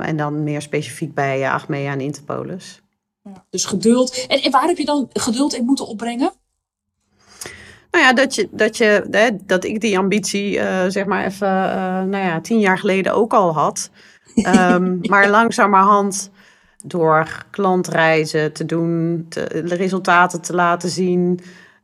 En 0.00 0.16
dan 0.16 0.44
meer 0.44 0.62
specifiek 0.62 1.14
bij 1.14 1.50
Achmea 1.50 1.92
en 1.92 2.00
Interpolis. 2.00 2.82
Ja, 3.22 3.44
dus 3.50 3.64
geduld. 3.64 4.26
En, 4.28 4.42
en 4.42 4.50
waar 4.50 4.66
heb 4.66 4.78
je 4.78 4.84
dan 4.84 5.10
geduld 5.12 5.54
in 5.54 5.64
moeten 5.64 5.86
opbrengen? 5.86 6.32
Nou 7.96 8.08
ja, 8.08 8.14
dat, 8.14 8.34
je, 8.34 8.48
dat, 8.50 8.76
je, 8.76 9.06
hè, 9.10 9.30
dat 9.46 9.64
ik 9.64 9.80
die 9.80 9.98
ambitie, 9.98 10.60
zeg 10.88 11.04
maar 11.04 11.24
even, 11.24 11.48
nou 12.08 12.24
ja, 12.24 12.40
tien 12.40 12.58
jaar 12.58 12.78
geleden 12.78 13.14
ook 13.14 13.32
al 13.32 13.54
had. 13.54 13.90
Um, 14.36 14.98
maar 15.02 15.28
langzamerhand 15.28 16.30
door 16.84 17.44
klantreizen 17.50 18.52
te 18.52 18.64
doen, 18.64 19.26
te, 19.28 19.62
de 19.66 19.74
resultaten 19.74 20.40
te 20.40 20.54
laten 20.54 20.88
zien, 20.88 21.40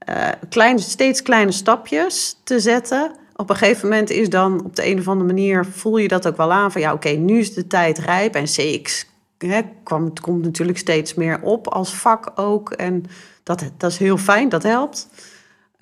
uh, 0.09 0.29
klein, 0.49 0.79
steeds 0.79 1.23
kleine 1.23 1.53
stapjes 1.53 2.41
te 2.45 2.61
zetten. 2.61 3.13
Op 3.37 3.51
een 3.51 3.57
gegeven 3.57 3.89
moment 3.89 4.11
is 4.11 4.29
dan 4.29 4.65
op 4.65 4.77
de 4.77 4.87
een 4.87 4.99
of 4.99 5.09
andere 5.09 5.27
manier 5.27 5.65
voel 5.65 5.97
je 5.97 6.09
dat 6.09 6.27
ook 6.27 6.37
wel 6.37 6.53
aan 6.53 6.73
van 6.73 6.81
ja, 6.81 6.93
oké, 6.93 7.09
okay, 7.09 7.19
nu 7.19 7.39
is 7.39 7.55
de 7.55 7.67
tijd 7.67 7.99
rijp 7.99 8.35
en 8.35 8.45
CX 8.45 9.07
hè, 9.39 9.61
kwam, 9.83 10.05
het 10.05 10.21
komt 10.21 10.45
natuurlijk 10.45 10.79
steeds 10.79 11.15
meer 11.15 11.41
op 11.43 11.69
als 11.69 11.95
vak 11.95 12.33
ook 12.35 12.71
en 12.73 13.05
dat, 13.43 13.71
dat 13.77 13.91
is 13.91 13.99
heel 13.99 14.19
fijn, 14.19 14.49
dat 14.49 14.63
helpt. 14.63 15.09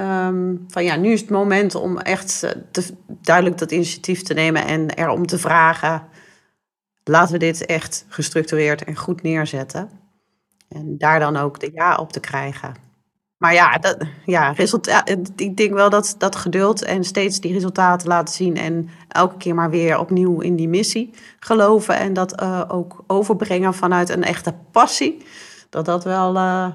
Um, 0.00 0.64
van 0.68 0.84
ja, 0.84 0.96
nu 0.96 1.12
is 1.12 1.20
het 1.20 1.30
moment 1.30 1.74
om 1.74 1.98
echt 1.98 2.38
te, 2.70 2.94
duidelijk 3.08 3.58
dat 3.58 3.72
initiatief 3.72 4.22
te 4.22 4.34
nemen 4.34 4.66
en 4.66 4.90
erom 4.90 5.26
te 5.26 5.38
vragen 5.38 6.08
laten 7.04 7.32
we 7.32 7.38
dit 7.38 7.66
echt 7.66 8.04
gestructureerd 8.08 8.84
en 8.84 8.96
goed 8.96 9.22
neerzetten. 9.22 9.90
En 10.68 10.98
daar 10.98 11.20
dan 11.20 11.36
ook 11.36 11.60
de 11.60 11.70
ja 11.74 11.96
op 11.96 12.12
te 12.12 12.20
krijgen. 12.20 12.74
Maar 13.36 13.52
ja, 13.52 13.78
dat, 13.78 13.96
ja 14.24 14.50
resultaat, 14.50 15.08
ik 15.36 15.56
denk 15.56 15.72
wel 15.72 15.90
dat, 15.90 16.14
dat 16.18 16.36
geduld 16.36 16.82
en 16.82 17.04
steeds 17.04 17.40
die 17.40 17.52
resultaten 17.52 18.08
laten 18.08 18.34
zien. 18.34 18.56
En 18.56 18.88
elke 19.08 19.36
keer 19.36 19.54
maar 19.54 19.70
weer 19.70 19.98
opnieuw 19.98 20.40
in 20.40 20.56
die 20.56 20.68
missie 20.68 21.14
geloven. 21.38 21.96
En 21.96 22.12
dat 22.12 22.42
uh, 22.42 22.62
ook 22.68 23.04
overbrengen 23.06 23.74
vanuit 23.74 24.08
een 24.08 24.24
echte 24.24 24.54
passie. 24.70 25.24
Dat 25.70 25.84
dat 25.84 26.04
wel, 26.04 26.36
uh, 26.36 26.68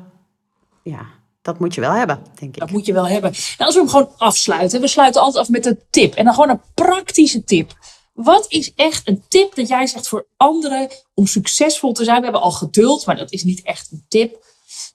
ja, 0.83 1.05
dat 1.45 1.59
moet 1.59 1.75
je 1.75 1.81
wel 1.81 1.91
hebben, 1.91 2.19
denk 2.39 2.53
ik. 2.53 2.59
Dat 2.59 2.71
moet 2.71 2.85
je 2.85 2.93
wel 2.93 3.07
hebben. 3.07 3.31
Nou, 3.31 3.57
als 3.57 3.73
we 3.73 3.79
hem 3.79 3.89
gewoon 3.89 4.11
afsluiten. 4.17 4.81
We 4.81 4.87
sluiten 4.87 5.21
altijd 5.21 5.43
af 5.43 5.49
met 5.49 5.65
een 5.65 5.79
tip. 5.89 6.13
En 6.13 6.25
dan 6.25 6.33
gewoon 6.33 6.49
een 6.49 6.61
praktische 6.73 7.43
tip. 7.43 7.73
Wat 8.13 8.45
is 8.47 8.73
echt 8.75 9.07
een 9.07 9.23
tip 9.27 9.55
dat 9.55 9.67
jij 9.67 9.87
zegt 9.87 10.07
voor 10.07 10.27
anderen 10.37 10.89
om 11.13 11.27
succesvol 11.27 11.93
te 11.93 12.03
zijn? 12.03 12.17
We 12.17 12.23
hebben 12.23 12.41
al 12.41 12.51
geduld, 12.51 13.05
maar 13.05 13.15
dat 13.15 13.31
is 13.31 13.43
niet 13.43 13.61
echt 13.61 13.91
een 13.91 14.05
tip. 14.07 14.45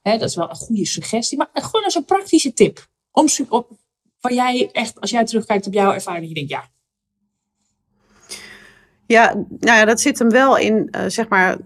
He, 0.03 0.19
dat 0.19 0.29
is 0.29 0.35
wel 0.35 0.51
een 0.51 0.57
goede 0.57 0.87
suggestie. 0.87 1.39
Maar 1.39 1.49
gewoon 1.53 1.85
als 1.85 1.95
een 1.95 2.05
praktische 2.05 2.53
tip. 2.53 2.87
Om, 3.13 3.29
op, 3.49 3.71
waar 4.21 4.33
jij 4.33 4.69
echt, 4.73 5.01
als 5.01 5.11
jij 5.11 5.25
terugkijkt 5.25 5.67
op 5.67 5.73
jouw 5.73 5.93
ervaring, 5.93 6.29
je 6.29 6.35
denkt 6.35 6.51
ja. 6.51 6.69
Ja, 9.07 9.35
nou 9.35 9.79
ja, 9.79 9.85
dat 9.85 10.01
zit 10.01 10.19
hem 10.19 10.31
wel 10.31 10.57
in, 10.57 10.89
uh, 10.91 11.05
zeg 11.07 11.29
maar, 11.29 11.59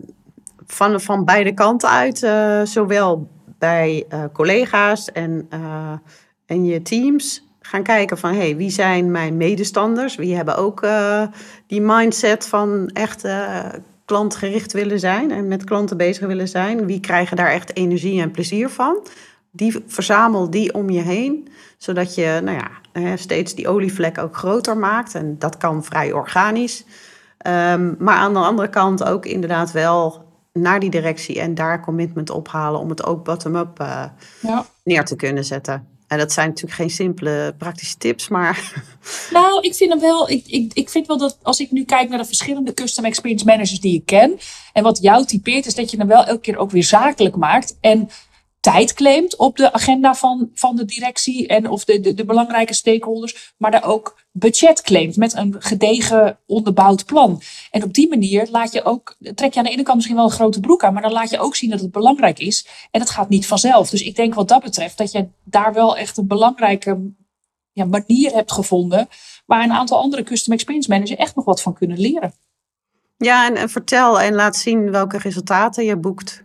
van, 0.67 1.01
van 1.01 1.25
beide 1.25 1.55
kanten 1.55 1.89
uit. 1.89 2.23
Uh, 2.23 2.65
zowel 2.65 3.29
bij 3.59 4.05
uh, 4.13 4.25
collega's 4.33 5.13
en, 5.13 5.49
en 6.47 6.65
je 6.65 6.83
teams 6.83 7.47
gaan 7.61 7.83
kijken 7.83 8.19
van 8.19 8.35
hey, 8.35 8.57
wie 8.57 8.71
zijn 8.71 9.11
mijn 9.11 9.37
medestanders? 9.37 10.17
Wie 10.17 10.37
hebben 10.37 10.57
ook 10.57 10.85
uh, 10.85 11.23
die 11.67 11.81
mindset 11.81 12.47
van 12.47 12.91
echt 12.93 13.27
klantgericht 14.05 14.73
willen 14.73 15.01
zijn 15.01 15.31
en 15.31 15.49
met 15.49 15.65
klanten 15.65 15.97
bezig 15.97 16.27
willen 16.27 16.49
zijn? 16.49 16.87
Wie 16.87 17.01
krijgen 17.01 17.37
daar 17.37 17.51
echt 17.51 17.77
energie 17.77 18.21
en 18.21 18.31
plezier 18.31 18.69
van? 18.69 19.07
Die 19.51 19.83
verzamel 19.87 20.51
die 20.51 20.75
om 20.75 20.91
je 20.91 21.01
heen, 21.01 21.49
zodat 21.79 22.15
je 22.15 22.41
nou 22.43 22.59
ja, 22.59 23.17
steeds 23.17 23.55
die 23.55 23.69
olievlek 23.69 24.19
ook 24.19 24.37
groter 24.37 24.77
maakt. 24.77 25.15
En 25.15 25.39
dat 25.39 25.57
kan 25.57 25.85
vrij 25.85 26.13
organisch. 26.13 26.85
Um, 27.47 27.97
maar 27.99 28.17
aan 28.17 28.33
de 28.33 28.39
andere 28.39 28.69
kant 28.69 29.05
ook 29.05 29.27
inderdaad 29.27 29.73
wel 29.73 30.25
naar 30.59 30.81
die 30.81 30.91
directie 30.91 31.41
en 31.41 31.55
daar 31.55 31.81
commitment 31.81 32.31
ophalen 32.31 32.81
om 32.81 32.89
het 32.89 33.05
ook 33.05 33.25
bottom-up 33.25 33.81
uh, 33.81 34.05
ja. 34.41 34.67
neer 34.85 35.05
te 35.05 35.17
kunnen 35.17 35.45
zetten. 35.45 35.87
En 36.07 36.19
dat 36.19 36.33
zijn 36.33 36.49
natuurlijk 36.49 36.75
geen 36.75 36.91
simpele 36.91 37.55
praktische 37.59 37.97
tips, 37.97 38.29
maar. 38.29 38.63
Nou, 39.31 39.61
ik 39.61 39.75
vind 39.75 39.91
hem 39.91 40.01
wel. 40.01 40.31
Ik, 40.31 40.47
ik, 40.47 40.73
ik 40.75 40.89
vind 40.89 41.07
wel 41.07 41.19
dat 41.19 41.39
als 41.43 41.61
ik 41.61 41.71
nu 41.71 41.85
kijk 41.85 42.09
naar 42.09 42.19
de 42.19 42.25
verschillende 42.25 42.75
custom 42.75 43.05
experience 43.05 43.45
managers 43.45 43.81
die 43.81 43.95
ik 43.95 44.07
ken. 44.07 44.39
En 44.73 44.83
wat 44.83 44.99
jou 45.03 45.25
typeert, 45.25 45.67
is 45.67 45.75
dat 45.75 45.91
je 45.91 45.97
hem 45.97 46.07
wel 46.07 46.25
elke 46.25 46.41
keer 46.41 46.57
ook 46.57 46.71
weer 46.71 46.85
zakelijk 46.85 47.37
maakt. 47.37 47.77
En 47.81 48.09
tijd 48.65 48.95
claimt 48.95 49.37
op 49.37 49.57
de 49.57 49.73
agenda 49.73 50.15
van, 50.15 50.51
van 50.55 50.77
de 50.77 50.85
directie 50.85 51.47
en 51.47 51.71
of 51.71 51.85
de, 51.85 52.15
de, 52.15 52.25
belangrijke 52.25 52.75
stakeholders, 52.75 53.55
maar 53.57 53.71
daar 53.71 53.85
ook 53.85 54.21
budget 54.33 54.83
claimt 54.83 55.17
met 55.17 55.37
een 55.37 55.55
gedegen 55.59 56.39
onderbouwd 56.47 57.05
plan. 57.05 57.43
En 57.71 57.83
op 57.85 57.93
die 57.93 58.09
manier 58.09 58.49
laat 58.51 58.73
je 58.73 58.85
ook, 58.85 59.17
trek 59.35 59.53
je 59.53 59.59
aan 59.59 59.65
de 59.65 59.71
ene 59.71 59.83
kant 59.83 59.97
misschien 59.97 60.17
wel 60.17 60.25
een 60.25 60.31
grote 60.31 60.61
broek 60.61 60.85
aan, 60.85 60.93
maar 60.93 61.03
dan 61.03 61.13
laat 61.13 61.31
je 61.31 61.39
ook 61.39 61.57
zien 61.57 61.71
dat 61.71 61.81
het 61.81 61.91
belangrijk 61.91 62.39
is 62.39 62.67
en 62.91 63.01
het 63.01 63.11
gaat 63.11 63.29
niet 63.29 63.47
vanzelf. 63.47 63.91
Dus 63.91 64.03
ik 64.03 64.17
denk 64.17 64.35
wat 64.35 64.49
dat 64.49 64.63
betreft 64.63 64.99
dat 64.99 65.13
je 65.13 65.29
daar 65.43 65.73
wel 65.73 65.97
echt 65.97 66.17
een 66.17 66.27
belangrijke 66.27 67.13
ja, 67.73 67.85
manier 67.85 68.33
hebt 68.33 68.53
gevonden 68.53 69.09
waar 69.47 69.65
een 69.65 69.73
aantal 69.73 69.99
andere 69.99 70.23
custom 70.23 70.53
experience 70.53 70.91
managers 70.91 71.19
echt 71.19 71.35
nog 71.35 71.45
wat 71.45 71.63
van 71.63 71.75
kunnen 71.75 71.99
leren. 71.99 72.33
Ja, 73.17 73.55
en 73.55 73.69
vertel 73.69 74.21
en 74.21 74.35
laat 74.35 74.57
zien 74.57 74.91
welke 74.91 75.19
resultaten 75.19 75.85
je 75.85 75.97
boekt 75.97 76.43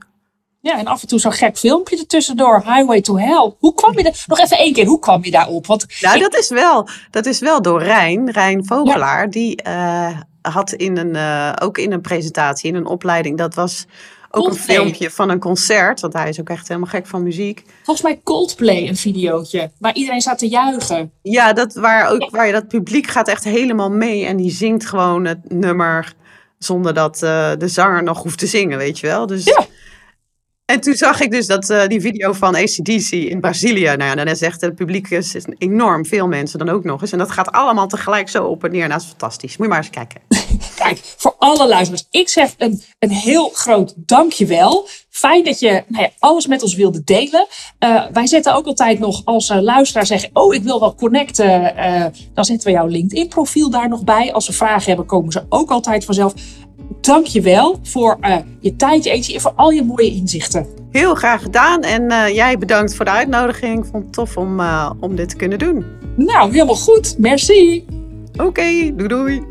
ja, 0.61 0.77
en 0.77 0.87
af 0.87 1.01
en 1.01 1.07
toe 1.07 1.19
zo'n 1.19 1.31
gek 1.31 1.57
filmpje 1.57 1.97
ertussendoor. 1.97 2.63
Highway 2.65 3.01
to 3.01 3.17
Hell. 3.17 3.53
Hoe 3.59 3.73
kwam 3.73 3.97
je 3.97 4.03
er? 4.03 4.23
Nog 4.27 4.39
even 4.39 4.57
één 4.57 4.73
keer, 4.73 4.85
hoe 4.85 4.99
kwam 4.99 5.23
je 5.23 5.31
daarop? 5.31 5.65
Want 5.65 5.85
nou, 6.01 6.19
dat, 6.19 6.35
is 6.35 6.49
wel, 6.49 6.89
dat 7.11 7.25
is 7.25 7.39
wel 7.39 7.61
door 7.61 7.83
Rijn, 7.83 8.31
Rijn 8.31 8.65
Vogelaar. 8.65 9.29
Die 9.29 9.61
uh, 9.67 10.17
had 10.41 10.71
in 10.71 10.97
een, 10.97 11.15
uh, 11.15 11.53
ook 11.61 11.77
in 11.77 11.91
een 11.91 12.01
presentatie, 12.01 12.69
in 12.69 12.75
een 12.75 12.85
opleiding, 12.85 13.37
dat 13.37 13.55
was 13.55 13.85
ook 14.31 14.47
een 14.47 14.53
filmpje 14.53 15.09
van 15.09 15.29
een 15.29 15.39
concert. 15.39 15.99
Want 15.99 16.13
hij 16.13 16.29
is 16.29 16.39
ook 16.39 16.49
echt 16.49 16.67
helemaal 16.67 16.89
gek 16.89 17.07
van 17.07 17.23
muziek. 17.23 17.63
Volgens 17.83 18.05
mij 18.05 18.21
Coldplay, 18.23 18.87
een 18.87 18.97
videootje. 18.97 19.71
Waar 19.77 19.95
iedereen 19.95 20.21
staat 20.21 20.37
te 20.39 20.47
juichen. 20.47 21.11
Ja, 21.21 21.53
dat, 21.53 21.73
waar, 21.73 22.09
ook, 22.11 22.29
waar 22.29 22.45
je 22.45 22.51
dat 22.51 22.67
publiek 22.67 23.07
gaat 23.07 23.27
echt 23.27 23.43
helemaal 23.43 23.91
mee. 23.91 24.25
En 24.25 24.37
die 24.37 24.51
zingt 24.51 24.85
gewoon 24.85 25.25
het 25.25 25.51
nummer 25.51 26.13
zonder 26.57 26.93
dat 26.93 27.21
uh, 27.23 27.51
de 27.57 27.67
zanger 27.67 28.03
nog 28.03 28.23
hoeft 28.23 28.37
te 28.37 28.47
zingen, 28.47 28.77
weet 28.77 28.99
je 28.99 29.07
wel. 29.07 29.25
Dus 29.25 29.43
ja. 29.43 29.65
En 30.69 30.79
toen 30.79 30.95
zag 30.95 31.21
ik 31.21 31.31
dus 31.31 31.47
dat 31.47 31.69
uh, 31.69 31.87
die 31.87 32.01
video 32.01 32.33
van 32.33 32.55
ACDC 32.55 33.11
in 33.11 33.39
Brazilië. 33.39 33.83
Nou 33.83 34.03
ja, 34.03 34.15
dan 34.15 34.35
zegt 34.35 34.61
het 34.61 34.75
publiek 34.75 35.09
is, 35.09 35.35
enorm 35.57 36.05
veel 36.05 36.27
mensen 36.27 36.59
dan 36.59 36.69
ook 36.69 36.83
nog 36.83 37.01
eens. 37.01 37.11
En 37.11 37.17
dat 37.17 37.31
gaat 37.31 37.51
allemaal 37.51 37.87
tegelijk 37.87 38.29
zo 38.29 38.45
op 38.45 38.63
en 38.63 38.71
neer. 38.71 38.79
Nou, 38.79 38.91
dat 38.91 39.01
is 39.01 39.07
fantastisch. 39.07 39.57
Moet 39.57 39.67
je 39.67 39.73
maar 39.73 39.83
eens 39.83 39.89
kijken. 39.89 40.21
Kijk, 40.83 40.99
voor 41.17 41.35
alle 41.37 41.67
luisteraars. 41.67 42.07
Ik 42.11 42.29
zeg 42.29 42.53
een, 42.57 42.81
een 42.99 43.11
heel 43.11 43.49
groot 43.49 43.93
dankjewel. 43.95 44.87
Fijn 45.09 45.43
dat 45.43 45.59
je 45.59 45.83
nou 45.87 46.03
ja, 46.03 46.09
alles 46.19 46.47
met 46.47 46.63
ons 46.63 46.75
wilde 46.75 47.03
delen. 47.03 47.47
Uh, 47.79 48.05
wij 48.13 48.27
zetten 48.27 48.55
ook 48.55 48.65
altijd 48.65 48.99
nog 48.99 49.21
als 49.25 49.49
luisteraar 49.49 50.05
zeggen... 50.05 50.29
oh, 50.33 50.53
ik 50.53 50.63
wil 50.63 50.79
wel 50.79 50.95
connecten. 50.95 51.73
Dan 52.33 52.45
zetten 52.45 52.67
we 52.67 52.73
jouw 52.73 52.87
LinkedIn 52.87 53.27
profiel 53.27 53.69
daar 53.69 53.89
nog 53.89 54.03
bij. 54.03 54.33
Als 54.33 54.47
we 54.47 54.53
vragen 54.53 54.87
hebben, 54.87 55.05
komen 55.05 55.31
ze 55.31 55.45
ook 55.49 55.69
altijd 55.69 56.05
vanzelf 56.05 56.33
dank 57.01 57.25
je 57.25 57.41
wel 57.41 57.79
voor 57.83 58.17
uh, 58.21 58.35
je 58.59 58.75
tijd, 58.75 59.03
je 59.03 59.33
en 59.33 59.41
voor 59.41 59.53
al 59.55 59.69
je 59.69 59.83
mooie 59.83 60.11
inzichten. 60.11 60.67
Heel 60.91 61.15
graag 61.15 61.41
gedaan. 61.41 61.81
En 61.81 62.03
uh, 62.03 62.27
jij 62.27 62.57
bedankt 62.57 62.95
voor 62.95 63.05
de 63.05 63.11
uitnodiging. 63.11 63.77
Ik 63.77 63.89
vond 63.91 64.03
het 64.03 64.13
tof 64.13 64.37
om, 64.37 64.59
uh, 64.59 64.91
om 64.99 65.15
dit 65.15 65.29
te 65.29 65.35
kunnen 65.35 65.59
doen. 65.59 65.85
Nou, 66.15 66.51
helemaal 66.51 66.75
goed. 66.75 67.15
Merci. 67.17 67.85
Oké, 68.33 68.43
okay, 68.43 68.93
doei 68.95 69.07
doei. 69.07 69.43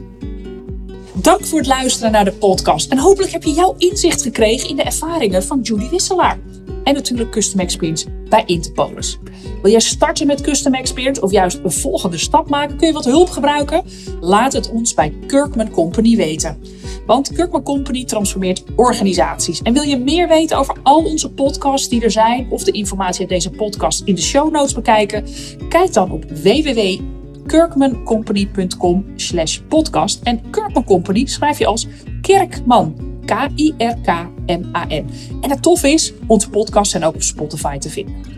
Dank 1.12 1.44
voor 1.44 1.58
het 1.58 1.68
luisteren 1.68 2.12
naar 2.12 2.24
de 2.24 2.32
podcast. 2.32 2.90
En 2.90 2.98
hopelijk 2.98 3.32
heb 3.32 3.42
je 3.42 3.52
jouw 3.52 3.74
inzicht 3.78 4.22
gekregen 4.22 4.68
in 4.68 4.76
de 4.76 4.82
ervaringen 4.82 5.42
van 5.42 5.60
Judy 5.60 5.88
Wisselaar. 5.88 6.38
En 6.88 6.94
natuurlijk 6.94 7.30
Custom 7.30 7.60
Experience 7.60 8.06
bij 8.28 8.42
Interpolis. 8.46 9.18
Wil 9.62 9.70
jij 9.70 9.80
starten 9.80 10.26
met 10.26 10.40
Custom 10.40 10.74
Experience 10.74 11.20
of 11.20 11.30
juist 11.30 11.60
een 11.64 11.72
volgende 11.72 12.18
stap 12.18 12.48
maken? 12.48 12.76
Kun 12.76 12.86
je 12.86 12.92
wat 12.92 13.04
hulp 13.04 13.28
gebruiken? 13.28 13.84
Laat 14.20 14.52
het 14.52 14.70
ons 14.70 14.94
bij 14.94 15.12
Kirkman 15.26 15.70
Company 15.70 16.16
weten. 16.16 16.58
Want 17.06 17.32
Kirkman 17.32 17.62
Company 17.62 18.04
transformeert 18.04 18.64
organisaties. 18.76 19.62
En 19.62 19.72
wil 19.72 19.82
je 19.82 19.98
meer 19.98 20.28
weten 20.28 20.58
over 20.58 20.76
al 20.82 21.04
onze 21.04 21.32
podcasts 21.32 21.88
die 21.88 22.02
er 22.02 22.10
zijn 22.10 22.46
of 22.50 22.64
de 22.64 22.72
informatie 22.72 23.20
uit 23.20 23.28
deze 23.28 23.50
podcast 23.50 24.02
in 24.04 24.14
de 24.14 24.22
show 24.22 24.52
notes 24.52 24.74
bekijken? 24.74 25.24
Kijk 25.68 25.92
dan 25.92 26.10
op 26.10 26.24
www.kirkmancompany.com 26.24 29.04
slash 29.16 29.58
podcast. 29.68 30.20
En 30.22 30.50
Kirkman 30.50 30.84
Company 30.84 31.26
schrijf 31.26 31.58
je 31.58 31.66
als 31.66 31.86
Kerkman. 32.20 32.94
K-I-R-K-M-A-N. 34.48 35.10
En 35.40 35.50
het 35.50 35.62
tof 35.62 35.82
is, 35.82 36.12
onze 36.26 36.50
podcasts 36.50 36.90
zijn 36.90 37.04
ook 37.04 37.14
op 37.14 37.22
Spotify 37.22 37.78
te 37.78 37.90
vinden. 37.90 38.37